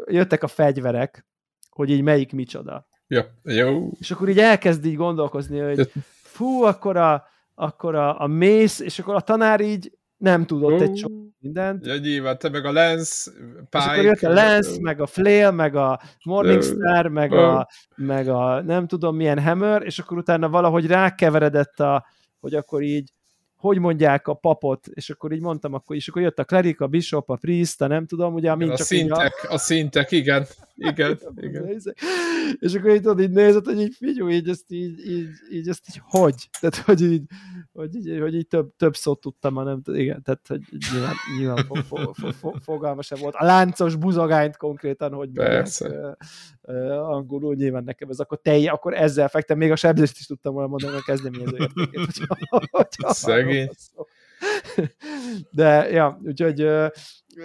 [0.06, 1.26] jöttek a fegyverek,
[1.70, 2.86] hogy így melyik micsoda.
[3.06, 3.90] Ja, jó.
[3.98, 8.98] És akkor így elkezd így gondolkozni, hogy fú, akkor a, akkor a, a mész, és
[8.98, 11.86] akkor a tanár így nem tudott egy csomó mindent.
[11.86, 13.28] Ja, nyilván, te meg a Lens,
[13.70, 13.78] Pike.
[13.78, 18.62] És akkor jött a Lens, meg a Flail, meg a Morningstar, meg a, meg a
[18.62, 22.06] nem tudom milyen Hammer, és akkor utána valahogy rákeveredett a,
[22.40, 23.12] hogy akkor így
[23.56, 26.86] hogy mondják a papot, és akkor így mondtam, akkor, és akkor jött a klerik, a
[26.86, 29.52] bishop, a priest, a nem tudom, ugye, mint a csak szintek, a...
[29.52, 30.46] a szintek, igen,
[30.78, 31.80] igen, igen.
[32.58, 35.84] és akkor így tudod, így nézett, hogy így figyú, így ezt így, így, így, ezt
[35.88, 36.48] így hogy?
[36.60, 37.22] Tehát, hogy így,
[37.72, 40.60] hogy így, hogy így több, több szót tudtam, ha nem igen, tehát, hogy
[40.92, 43.34] nyilván, nyilván fo, fo, fo, fo, fogalma sem volt.
[43.34, 46.16] A láncos buzogányt konkrétan, hogy Persze.
[46.62, 50.52] uh, angolul nyilván nekem ez akkor telje, akkor ezzel fektem, még a sebzést is tudtam
[50.52, 52.04] volna mondani a kezdeményező értékét.
[52.04, 52.38] Hogyha,
[52.78, 53.68] hogyha Szegény.
[55.50, 56.60] De, ja, úgyhogy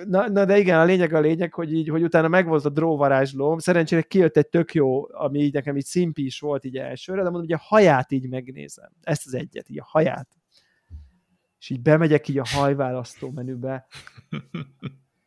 [0.07, 3.57] na, na, de igen, a lényeg a lényeg, hogy így, hogy utána megvolt a dróvarázslóm,
[3.57, 7.29] szerencsére kijött egy tök jó, ami így nekem így szimpi is volt így elsőre, de
[7.29, 8.89] mondom, hogy a haját így megnézem.
[9.01, 10.27] Ezt az egyet, így a haját.
[11.59, 13.87] És így bemegyek így a hajválasztó menübe.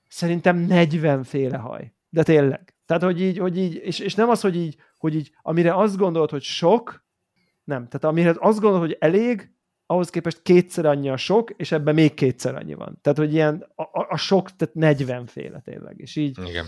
[0.08, 1.92] Szerintem 40 féle haj.
[2.08, 2.74] De tényleg.
[2.86, 5.96] Tehát, hogy így, hogy így és, és nem az, hogy így, hogy így, amire azt
[5.96, 7.04] gondolod, hogy sok,
[7.64, 7.88] nem.
[7.88, 9.55] Tehát amire azt gondolod, hogy elég,
[9.86, 12.98] ahhoz képest kétszer annyi a sok, és ebben még kétszer annyi van.
[13.02, 15.98] Tehát, hogy ilyen a, a, sok, tehát 40 féle tényleg.
[15.98, 16.66] És így, Igen.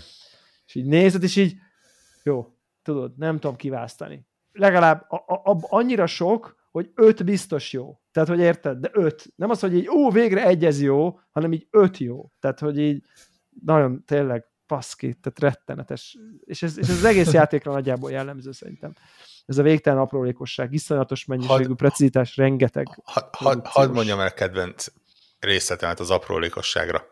[0.65, 1.55] és így nézed, és így
[2.23, 4.27] jó, tudod, nem tudom kiválasztani.
[4.51, 7.99] Legalább a, a, a, annyira sok, hogy öt biztos jó.
[8.11, 8.77] Tehát, hogy érted?
[8.77, 9.33] De öt.
[9.35, 12.31] Nem az, hogy így, ó, végre egy ez jó, hanem így öt jó.
[12.39, 13.03] Tehát, hogy így
[13.63, 16.17] nagyon tényleg paszki, tehát rettenetes.
[16.43, 18.93] És ez, és ez az egész játékra nagyjából jellemző szerintem
[19.49, 22.87] ez a végtelen aprólékosság, iszonyatos mennyiségű had, precizitás, rengeteg.
[23.03, 24.87] Hadd had, had mondjam el kedvenc
[25.39, 27.05] részletemet az aprólékosságra.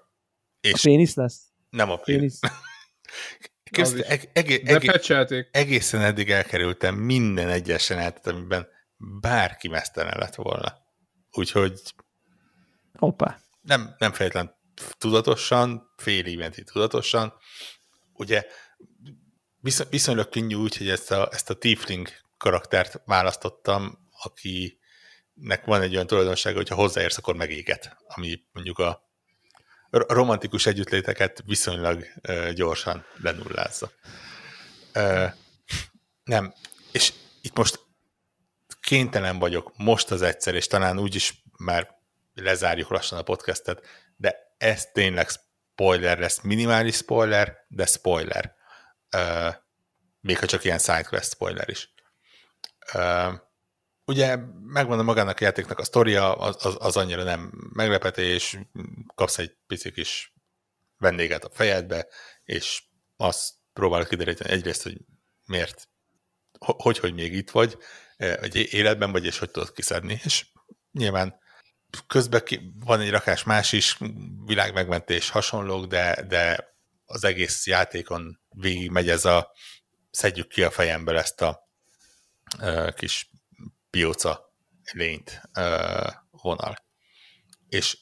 [0.61, 1.41] És a pénisz lesz?
[1.69, 2.39] Nem a pénisz.
[3.71, 10.77] Közt, eg, eg, eg, egészen eddig elkerültem minden egyes jelenetet, amiben bárki mesztelen lett volna.
[11.31, 11.81] Úgyhogy
[12.93, 13.39] Hoppá.
[13.61, 14.55] Nem, nem feltétlen
[14.97, 17.33] tudatosan, fél éventi tudatosan.
[18.13, 18.45] Ugye
[19.89, 22.07] viszonylag könnyű úgy, hogy ezt a, ezt a Tiefling
[22.37, 29.05] karaktert választottam, akinek van egy olyan tulajdonsága, hogyha hozzáérsz, akkor megéget, ami mondjuk a
[29.89, 32.05] romantikus együttléteket viszonylag
[32.53, 33.91] gyorsan lenullázza.
[36.23, 36.53] Nem,
[36.91, 37.79] és itt most
[38.81, 41.95] kénytelen vagyok most az egyszer, és talán úgyis már
[42.33, 43.85] lezárjuk lassan a podcastet,
[44.15, 48.55] de ez tényleg spoiler lesz, minimális spoiler, de spoiler.
[49.15, 49.55] Uh,
[50.21, 51.89] még ha csak ilyen sidequest spoiler is.
[54.05, 58.57] Ugye megvan magának a játéknak a sztoria, az, az, az annyira nem meglepetés,
[59.15, 60.33] kapsz egy pici kis
[60.97, 62.07] vendéget a fejedbe,
[62.43, 62.83] és
[63.17, 64.97] azt próbálod kideríteni egyrészt, hogy
[65.45, 65.89] miért,
[66.59, 67.77] hogy, hogy még itt vagy,
[68.39, 70.45] hogy életben vagy, és hogy tudod kiszedni, és
[70.91, 71.39] nyilván
[72.07, 72.43] közben
[72.85, 73.97] van egy rakás más is,
[74.45, 79.51] világmegmentés, hasonlók, de, de az egész játékon végig megy ez a
[80.11, 81.66] szedjük ki a fejemből ezt a
[82.95, 83.29] kis
[83.89, 84.53] pióca
[84.93, 85.41] lényt
[86.31, 86.85] vonal.
[87.69, 87.97] És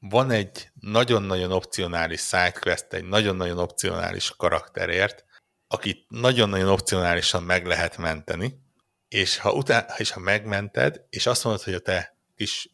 [0.00, 5.24] van egy nagyon-nagyon opcionális sidequest, egy nagyon-nagyon opcionális karakterért,
[5.68, 8.66] akit nagyon-nagyon opcionálisan meg lehet menteni,
[9.08, 12.70] és ha, után, és ha megmented, és azt mondod, hogy a te kis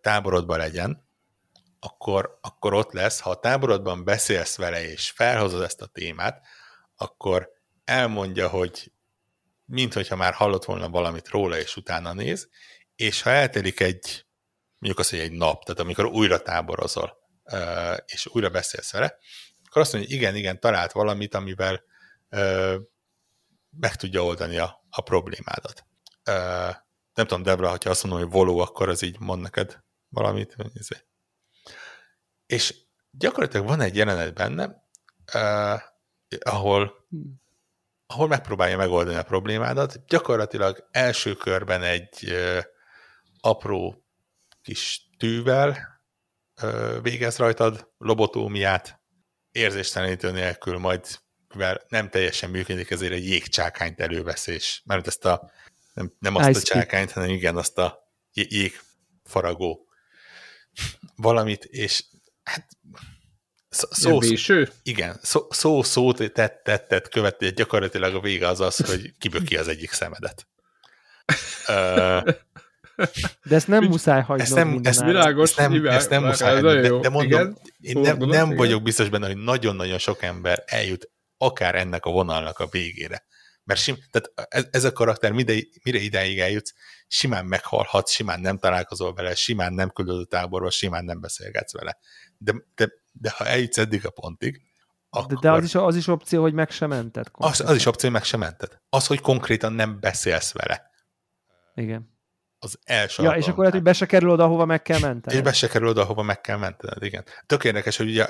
[0.00, 1.06] táborodban legyen,
[1.80, 6.46] akkor, akkor ott lesz, ha a táborodban beszélsz vele, és felhozod ezt a témát,
[6.96, 7.50] akkor
[7.84, 8.92] elmondja, hogy
[9.68, 12.48] minthogyha már hallott volna valamit róla, és utána néz,
[12.94, 14.26] és ha eltelik egy,
[14.78, 17.16] mondjuk azt, hogy egy nap, tehát amikor újra táborozol,
[18.06, 19.18] és újra beszélsz vele,
[19.64, 21.82] akkor azt mondja, hogy igen, igen, talált valamit, amivel
[23.70, 25.86] meg tudja oldani a, a problémádat.
[27.14, 29.78] Nem tudom, Debra, ha azt mondom, hogy voló, akkor az így mond neked
[30.08, 30.56] valamit.
[32.46, 32.74] És
[33.10, 34.88] gyakorlatilag van egy jelenet benne,
[36.40, 37.08] ahol
[38.10, 40.06] ahol megpróbálja megoldani a problémádat.
[40.06, 42.36] Gyakorlatilag első körben egy
[43.40, 44.04] apró
[44.62, 46.00] kis tűvel
[47.02, 49.00] végez rajtad lobotómiát,
[49.52, 51.06] érzéstelenítő nélkül, majd
[51.48, 54.82] mivel nem teljesen működik, ezért egy jégcsákányt előveszés.
[54.84, 55.50] Mert ezt a,
[55.94, 59.88] nem, nem azt Ice a csákányt, hanem igen, azt a jégfaragó
[61.16, 62.04] valamit, és
[62.42, 62.68] hát
[63.90, 68.76] szó, szó, igen, szó, szó szót tett, tett, tett követi, gyakorlatilag a vége az az,
[68.76, 70.46] hogy kiböki az egyik szemedet.
[73.44, 76.80] De ezt nem muszáj hagynom ezt nem, ezt, világos, ezt nem, ezt nem muszáj, de,
[76.80, 81.74] de mondom, igen, én nem, nem vagyok biztos benne, hogy nagyon-nagyon sok ember eljut akár
[81.74, 83.26] ennek a vonalnak a végére.
[83.64, 86.74] Mert sim, tehát ez, ez a karakter mire, mire ideig eljutsz,
[87.06, 91.98] simán meghalhat, simán nem találkozol vele, simán nem küldöd a táborba, simán nem beszélgetsz vele.
[92.38, 92.88] De, de,
[93.20, 94.62] de ha eljutsz eddig a pontig,
[95.10, 95.26] akkor...
[95.26, 97.26] De, de az, is, az is opció, hogy meg sem mented.
[97.32, 98.80] Az, az is opció, hogy meg sem mented.
[98.88, 100.90] Az, hogy konkrétan nem beszélsz vele.
[101.74, 102.16] Igen.
[102.58, 105.38] Az első Ja, és akkor lehet, hogy be se kerül oda, ahova meg kell mentened.
[105.38, 107.24] És be se kerül oda, ahova meg kell mentened, igen.
[107.46, 108.26] Tök érdekes, hogy ugye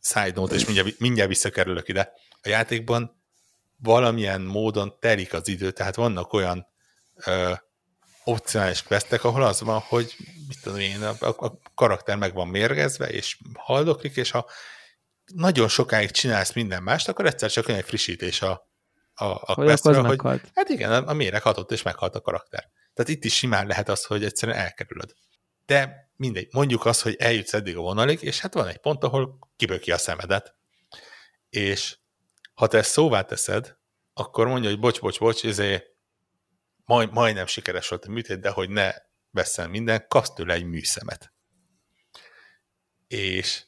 [0.00, 2.12] side note, és mindjárt, mindjárt visszakerülök ide.
[2.42, 3.22] A játékban
[3.76, 6.66] valamilyen módon telik az idő, tehát vannak olyan
[7.14, 7.52] ö,
[8.24, 10.16] opcionális questek, ahol az van, hogy
[10.48, 14.50] mit tudom én, a, a karakter meg van mérgezve, és haldoklik, és ha
[15.34, 18.68] nagyon sokáig csinálsz minden mást, akkor egyszer csak egy frissítés a,
[19.14, 20.50] a, a hogy questre, hogy meghalt.
[20.54, 22.70] hát igen, a méreg hatott, és meghalt a karakter.
[22.94, 25.14] Tehát itt is simán lehet az, hogy egyszerűen elkerülöd.
[25.66, 29.38] De mindegy, mondjuk az, hogy eljutsz eddig a vonalig, és hát van egy pont, ahol
[29.56, 30.54] kiböki a szemedet.
[31.48, 31.98] És
[32.54, 33.76] ha te ezt szóvá teszed,
[34.14, 35.84] akkor mondja, hogy bocs, bocs, bocs, ezért
[36.84, 38.92] majd, majdnem sikeres volt a műtét, de hogy ne
[39.30, 41.32] vesszen minden, kapsz tőle egy műszemet.
[43.06, 43.64] És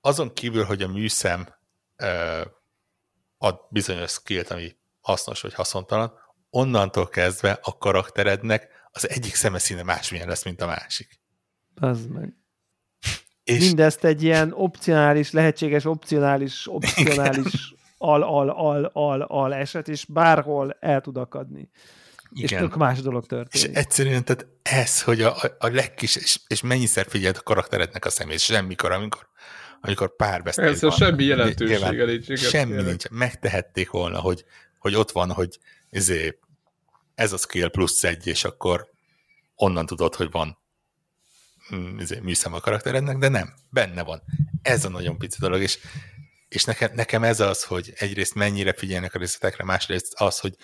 [0.00, 1.54] azon kívül, hogy a műszem
[1.96, 2.42] ö,
[3.38, 6.12] ad bizonyos skillt, ami hasznos vagy haszontalan,
[6.50, 11.20] onnantól kezdve a karakterednek az egyik szeme színe másmilyen lesz, mint a másik.
[11.74, 12.36] Az meg.
[13.44, 21.70] És Mindezt egy ilyen opcionális, lehetséges opcionális, opcionális al-al-al-al-al eset, és bárhol el tud akadni.
[22.32, 22.62] Igen.
[22.62, 23.68] És tök más dolog történik.
[23.68, 28.10] És egyszerűen, tehát ez, hogy a, a legkis, és, és mennyiszer figyeld a karakterednek a
[28.10, 29.28] szemét, semmikor, amikor,
[29.80, 30.90] amikor párbeszéd Ez van.
[30.90, 32.38] semmi jelentősége nincs.
[32.38, 32.88] Semmi jelent.
[32.88, 33.08] nincs.
[33.08, 34.44] Megtehették volna, hogy,
[34.78, 35.58] hogy ott van, hogy
[35.90, 36.38] ezé,
[37.14, 38.90] ez a skill plusz egy, és akkor
[39.54, 40.58] onnan tudod, hogy van
[41.98, 44.22] ezé, műszem a karakterednek, de nem, benne van.
[44.62, 45.78] Ez a nagyon pici dolog, és
[46.48, 50.56] és nekem, nekem ez az, hogy egyrészt mennyire figyelnek a részletekre, másrészt az, hogy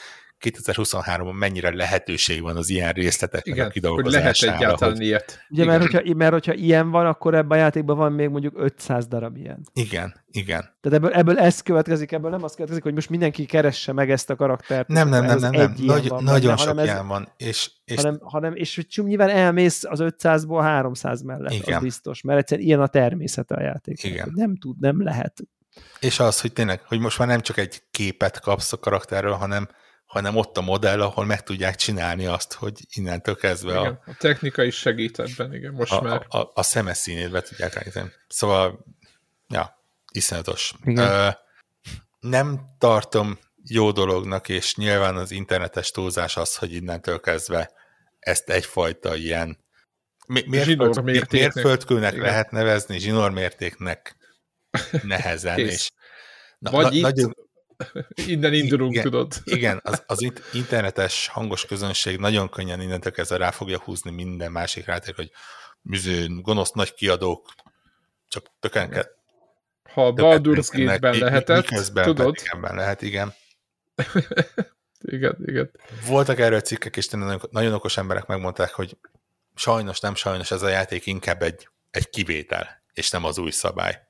[0.45, 4.27] 2023-ban mennyire lehetőség van az ilyen részleteknek Igen, a kidolgozására.
[4.27, 5.05] hogy lehet egyáltalán hogy...
[5.05, 5.45] ilyet.
[5.49, 9.07] Ugye, mert hogyha, mert hogyha ilyen van, akkor ebben a játékban van még mondjuk 500
[9.07, 9.61] darab ilyen.
[9.73, 10.61] Igen, igen.
[10.81, 14.31] Tehát ebből, ebből ez következik, ebből nem az következik, hogy most mindenki keresse meg ezt
[14.31, 14.89] a karaktert.
[14.89, 15.75] Nem, nem, nem, nem, nem.
[15.79, 17.29] Nagy, van, nagyon sok ez, ilyen van.
[17.37, 17.97] És, és...
[17.97, 21.77] Hanem, hanem, és nyilván elmész az 500-ból 300 mellett, igen.
[21.77, 24.03] az biztos, mert egyszerűen ilyen a természete a játék.
[24.05, 24.33] Igen.
[24.35, 25.43] Nem tud, nem lehet.
[26.01, 29.69] És az, hogy tényleg, hogy most már nem csak egy képet kapsz a karakterről, hanem,
[30.15, 34.15] hanem ott a modell, ahol meg tudják csinálni azt, hogy innentől kezdve igen, a, a
[34.19, 36.27] technika is segít ebben, igen, most a, már.
[36.29, 38.11] A, a, a szemes színét be tudják állítani.
[38.29, 38.85] Szóval,
[39.49, 40.75] ja, iszonyatos.
[40.85, 41.27] Igen.
[41.27, 41.35] Uh,
[42.21, 43.39] nem tartom
[43.69, 47.73] jó dolognak, és nyilván az internetes túlzás az, hogy innentől kezdve
[48.19, 49.59] ezt egyfajta ilyen
[50.27, 54.17] mérföldkőnek lehet nevezni, zsinórmértéknek
[55.03, 55.59] nehezen.
[55.59, 55.91] és
[56.59, 57.35] na, Vagy na, itt, nagyon,
[58.15, 59.33] innen indulunk, igen, tudod.
[59.45, 64.87] Igen, az, az internetes hangos közönség nagyon könnyen innentől kezdve rá fogja húzni minden másik
[64.87, 65.31] ráték, hogy
[65.81, 67.55] műző, gonosz nagy kiadók,
[68.29, 69.07] csak tökön kell.
[69.93, 72.37] Ha Baldur's Gate-ben lehetett, tudod?
[72.61, 73.35] lehet, igen.
[75.01, 75.71] igen, igen.
[76.07, 77.09] Voltak erről cikkek, és
[77.51, 78.97] nagyon okos emberek megmondták, hogy
[79.55, 84.01] sajnos, nem sajnos ez a játék inkább egy, egy kivétel, és nem az új szabály.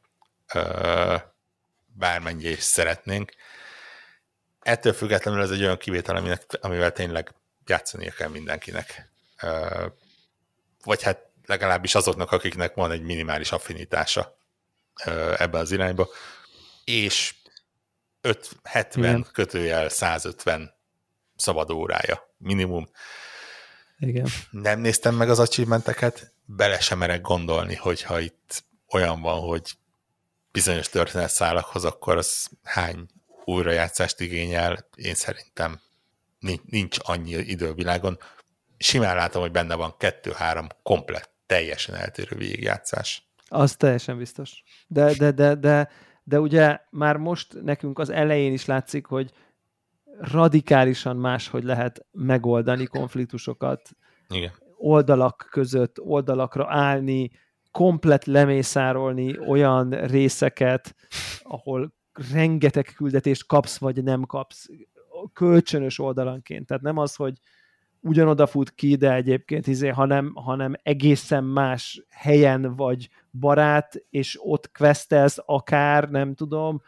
[1.97, 3.33] Bármennyire is szeretnénk.
[4.61, 7.35] Ettől függetlenül ez egy olyan kivétel, aminek, amivel tényleg
[7.66, 9.12] játszania kell mindenkinek.
[10.85, 14.37] Vagy hát legalábbis azoknak, akiknek van egy minimális affinitása
[15.37, 16.09] ebben az irányba.
[16.85, 17.35] És
[18.21, 19.27] 5, 70 Igen.
[19.33, 20.75] kötőjel 150
[21.37, 22.89] szabad órája minimum.
[23.99, 24.27] Igen.
[24.51, 29.73] Nem néztem meg az achievementeket, bele sem merek gondolni, hogyha itt olyan van, hogy
[30.55, 33.06] bizonyos történetszálakhoz, akkor az hány
[33.44, 35.81] újrajátszást igényel, én szerintem
[36.64, 38.18] nincs annyi idő a világon.
[38.76, 43.28] Simán látom, hogy benne van kettő-három komplet, teljesen eltérő végigjátszás.
[43.48, 44.62] Az teljesen biztos.
[44.86, 45.90] De, de, de, de,
[46.22, 49.32] de ugye már most nekünk az elején is látszik, hogy
[50.18, 53.90] radikálisan máshogy lehet megoldani konfliktusokat.
[54.28, 54.52] Igen.
[54.76, 57.31] Oldalak között, oldalakra állni,
[57.75, 60.95] komplet lemészárolni olyan részeket,
[61.43, 61.95] ahol
[62.33, 64.69] rengeteg küldetést kapsz, vagy nem kapsz,
[65.33, 66.67] kölcsönös oldalanként.
[66.67, 67.33] Tehát nem az, hogy
[68.01, 74.71] ugyanoda fut ki, de egyébként izé, hanem, hanem egészen más helyen vagy barát, és ott
[74.73, 76.83] questelsz akár, nem tudom,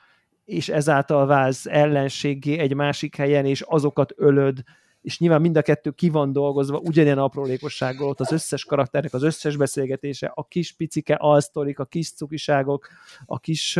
[0.44, 4.62] és ezáltal válsz ellenségé egy másik helyen, és azokat ölöd,
[5.06, 9.22] és nyilván mind a kettő ki van dolgozva ugyanilyen aprólékossággal, ott az összes karakternek az
[9.22, 12.88] összes beszélgetése, a kis picike alsztorik, a kis cukiságok,
[13.26, 13.78] a kis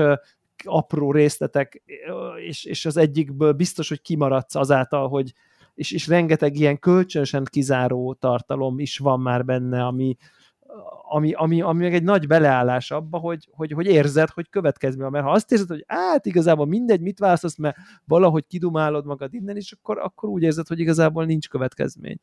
[0.65, 1.83] apró részletek,
[2.47, 5.33] és, és az egyikből biztos, hogy kimaradsz azáltal, hogy
[5.75, 10.17] és, és rengeteg ilyen kölcsönösen kizáró tartalom is van már benne, ami,
[11.09, 15.11] ami, ami, ami meg egy nagy beleállás abba, hogy, hogy, hogy érzed, hogy következmény van.
[15.11, 19.57] Mert ha azt érzed, hogy hát igazából mindegy, mit választasz, mert valahogy kidumálod magad innen,
[19.57, 22.19] és akkor, akkor úgy érzed, hogy igazából nincs következmény.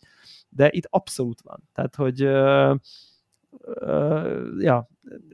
[0.50, 1.70] De itt abszolút van.
[1.74, 2.76] Tehát, hogy uh,
[3.60, 4.90] uh, ja,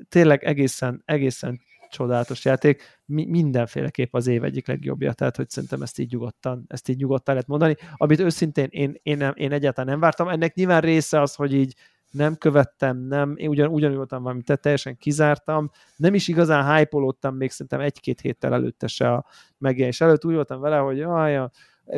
[0.10, 1.60] tényleg egészen, egészen
[1.90, 6.90] csodálatos játék, mi, mindenféleképp az év egyik legjobbja, tehát hogy szerintem ezt így nyugodtan, ezt
[6.90, 10.82] így nyugodtan lehet mondani, amit őszintén én, én, nem, én egyáltalán nem vártam, ennek nyilván
[10.82, 11.76] része az, hogy így
[12.12, 17.30] nem követtem, nem, én ugyan, ugyanúgy voltam valami, te teljesen kizártam, nem is igazán hype
[17.32, 19.26] még szerintem egy-két héttel előtte se a
[19.58, 21.50] megjelenés előtt, úgy voltam vele, hogy jaj,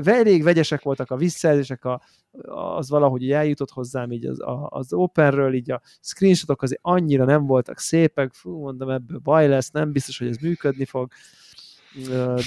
[0.04, 2.02] elég vegyesek voltak a visszajelzések, a,
[2.78, 7.26] az valahogy így eljutott hozzám így az, a, az Openről, így a screenshotok azért annyira
[7.26, 11.12] nem voltak szépek, fú, mondom, ebből baj lesz, nem biztos, hogy ez működni fog,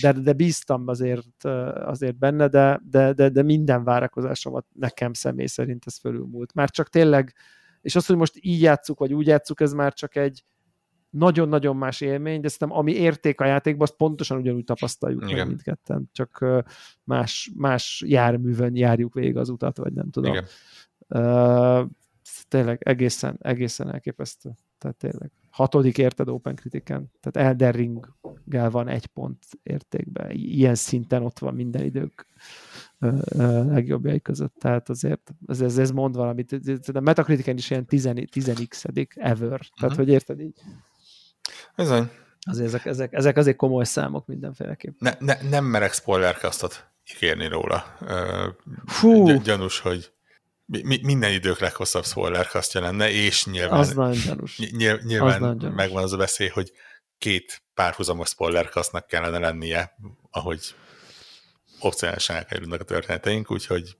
[0.00, 1.44] de, de bíztam azért,
[1.74, 6.54] azért benne, de, de, de, de minden várakozásomat nekem személy szerint ez fölülmúlt.
[6.54, 7.34] Már csak tényleg,
[7.80, 10.44] és az, hogy most így játszuk, vagy úgy játszuk, ez már csak egy,
[11.14, 15.36] nagyon-nagyon más élmény, de szerintem ami érték a játékban, azt pontosan ugyanúgy tapasztaljuk Igen.
[15.36, 16.44] meg mindketten, csak
[17.04, 20.32] más, más járművön járjuk végig az utat, vagy nem tudom.
[20.32, 20.44] Igen.
[21.08, 21.88] Uh,
[22.48, 24.50] tényleg egészen, egészen elképesztő.
[24.78, 25.30] Tehát tényleg.
[25.54, 27.10] Hatodik érted Open Critiken.
[27.20, 28.14] Tehát Elden ring
[28.44, 30.30] van egy pont értékben.
[30.30, 32.26] Ilyen szinten ott van minden idők
[33.68, 34.54] legjobbjai között.
[34.58, 36.52] Tehát azért ez, ez, ez mond valamit.
[36.92, 39.48] A Metacritiken is ilyen 10x-edik ever.
[39.48, 39.96] Tehát, uh-huh.
[39.96, 40.60] hogy érted így
[41.76, 42.10] Bizony.
[42.40, 45.00] Azért ezek, ezek, ezek azért komoly számok mindenféleképp.
[45.00, 47.96] Ne, ne, nem merek spoilerkasztot ígérni róla.
[48.86, 49.38] Fú.
[49.42, 50.12] Gyanús, hogy
[50.66, 54.58] mi, minden idők leghosszabb spoilerkasztja lenne, és nyilván, az nagyon gyanús.
[54.58, 55.76] Nyilván, nyilván az gyanús.
[55.76, 56.72] megvan az a veszély, hogy
[57.18, 59.96] két párhuzamos spoilerkasznak kellene lennie,
[60.30, 60.74] ahogy
[61.80, 63.96] opcionálisan elkerülnek a történeteink, úgyhogy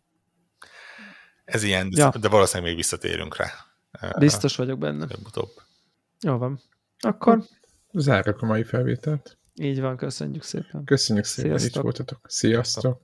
[1.44, 2.12] ez ilyen, ja.
[2.20, 3.52] de valószínűleg még visszatérünk rá.
[4.18, 5.06] Biztos vagyok benne.
[5.10, 5.50] Előbb-utóbb.
[6.20, 6.60] Jó van.
[6.98, 7.44] Akkor
[7.92, 9.38] zárjuk a mai felvételt.
[9.54, 10.84] Így van, köszönjük szépen.
[10.84, 12.20] Köszönjük szépen, hogy itt voltatok.
[12.28, 13.03] Sziasztok!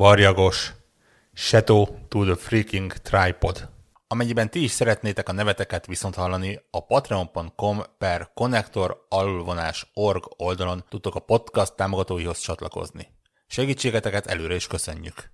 [0.00, 0.72] Varjagos,
[1.34, 3.68] Shadow to the Freaking Tripod.
[4.08, 9.06] Amennyiben ti is szeretnétek a neveteket viszont hallani, a patreon.com per connector
[9.94, 13.08] org oldalon tudtok a podcast támogatóihoz csatlakozni.
[13.46, 15.30] Segítségeteket előre is köszönjük.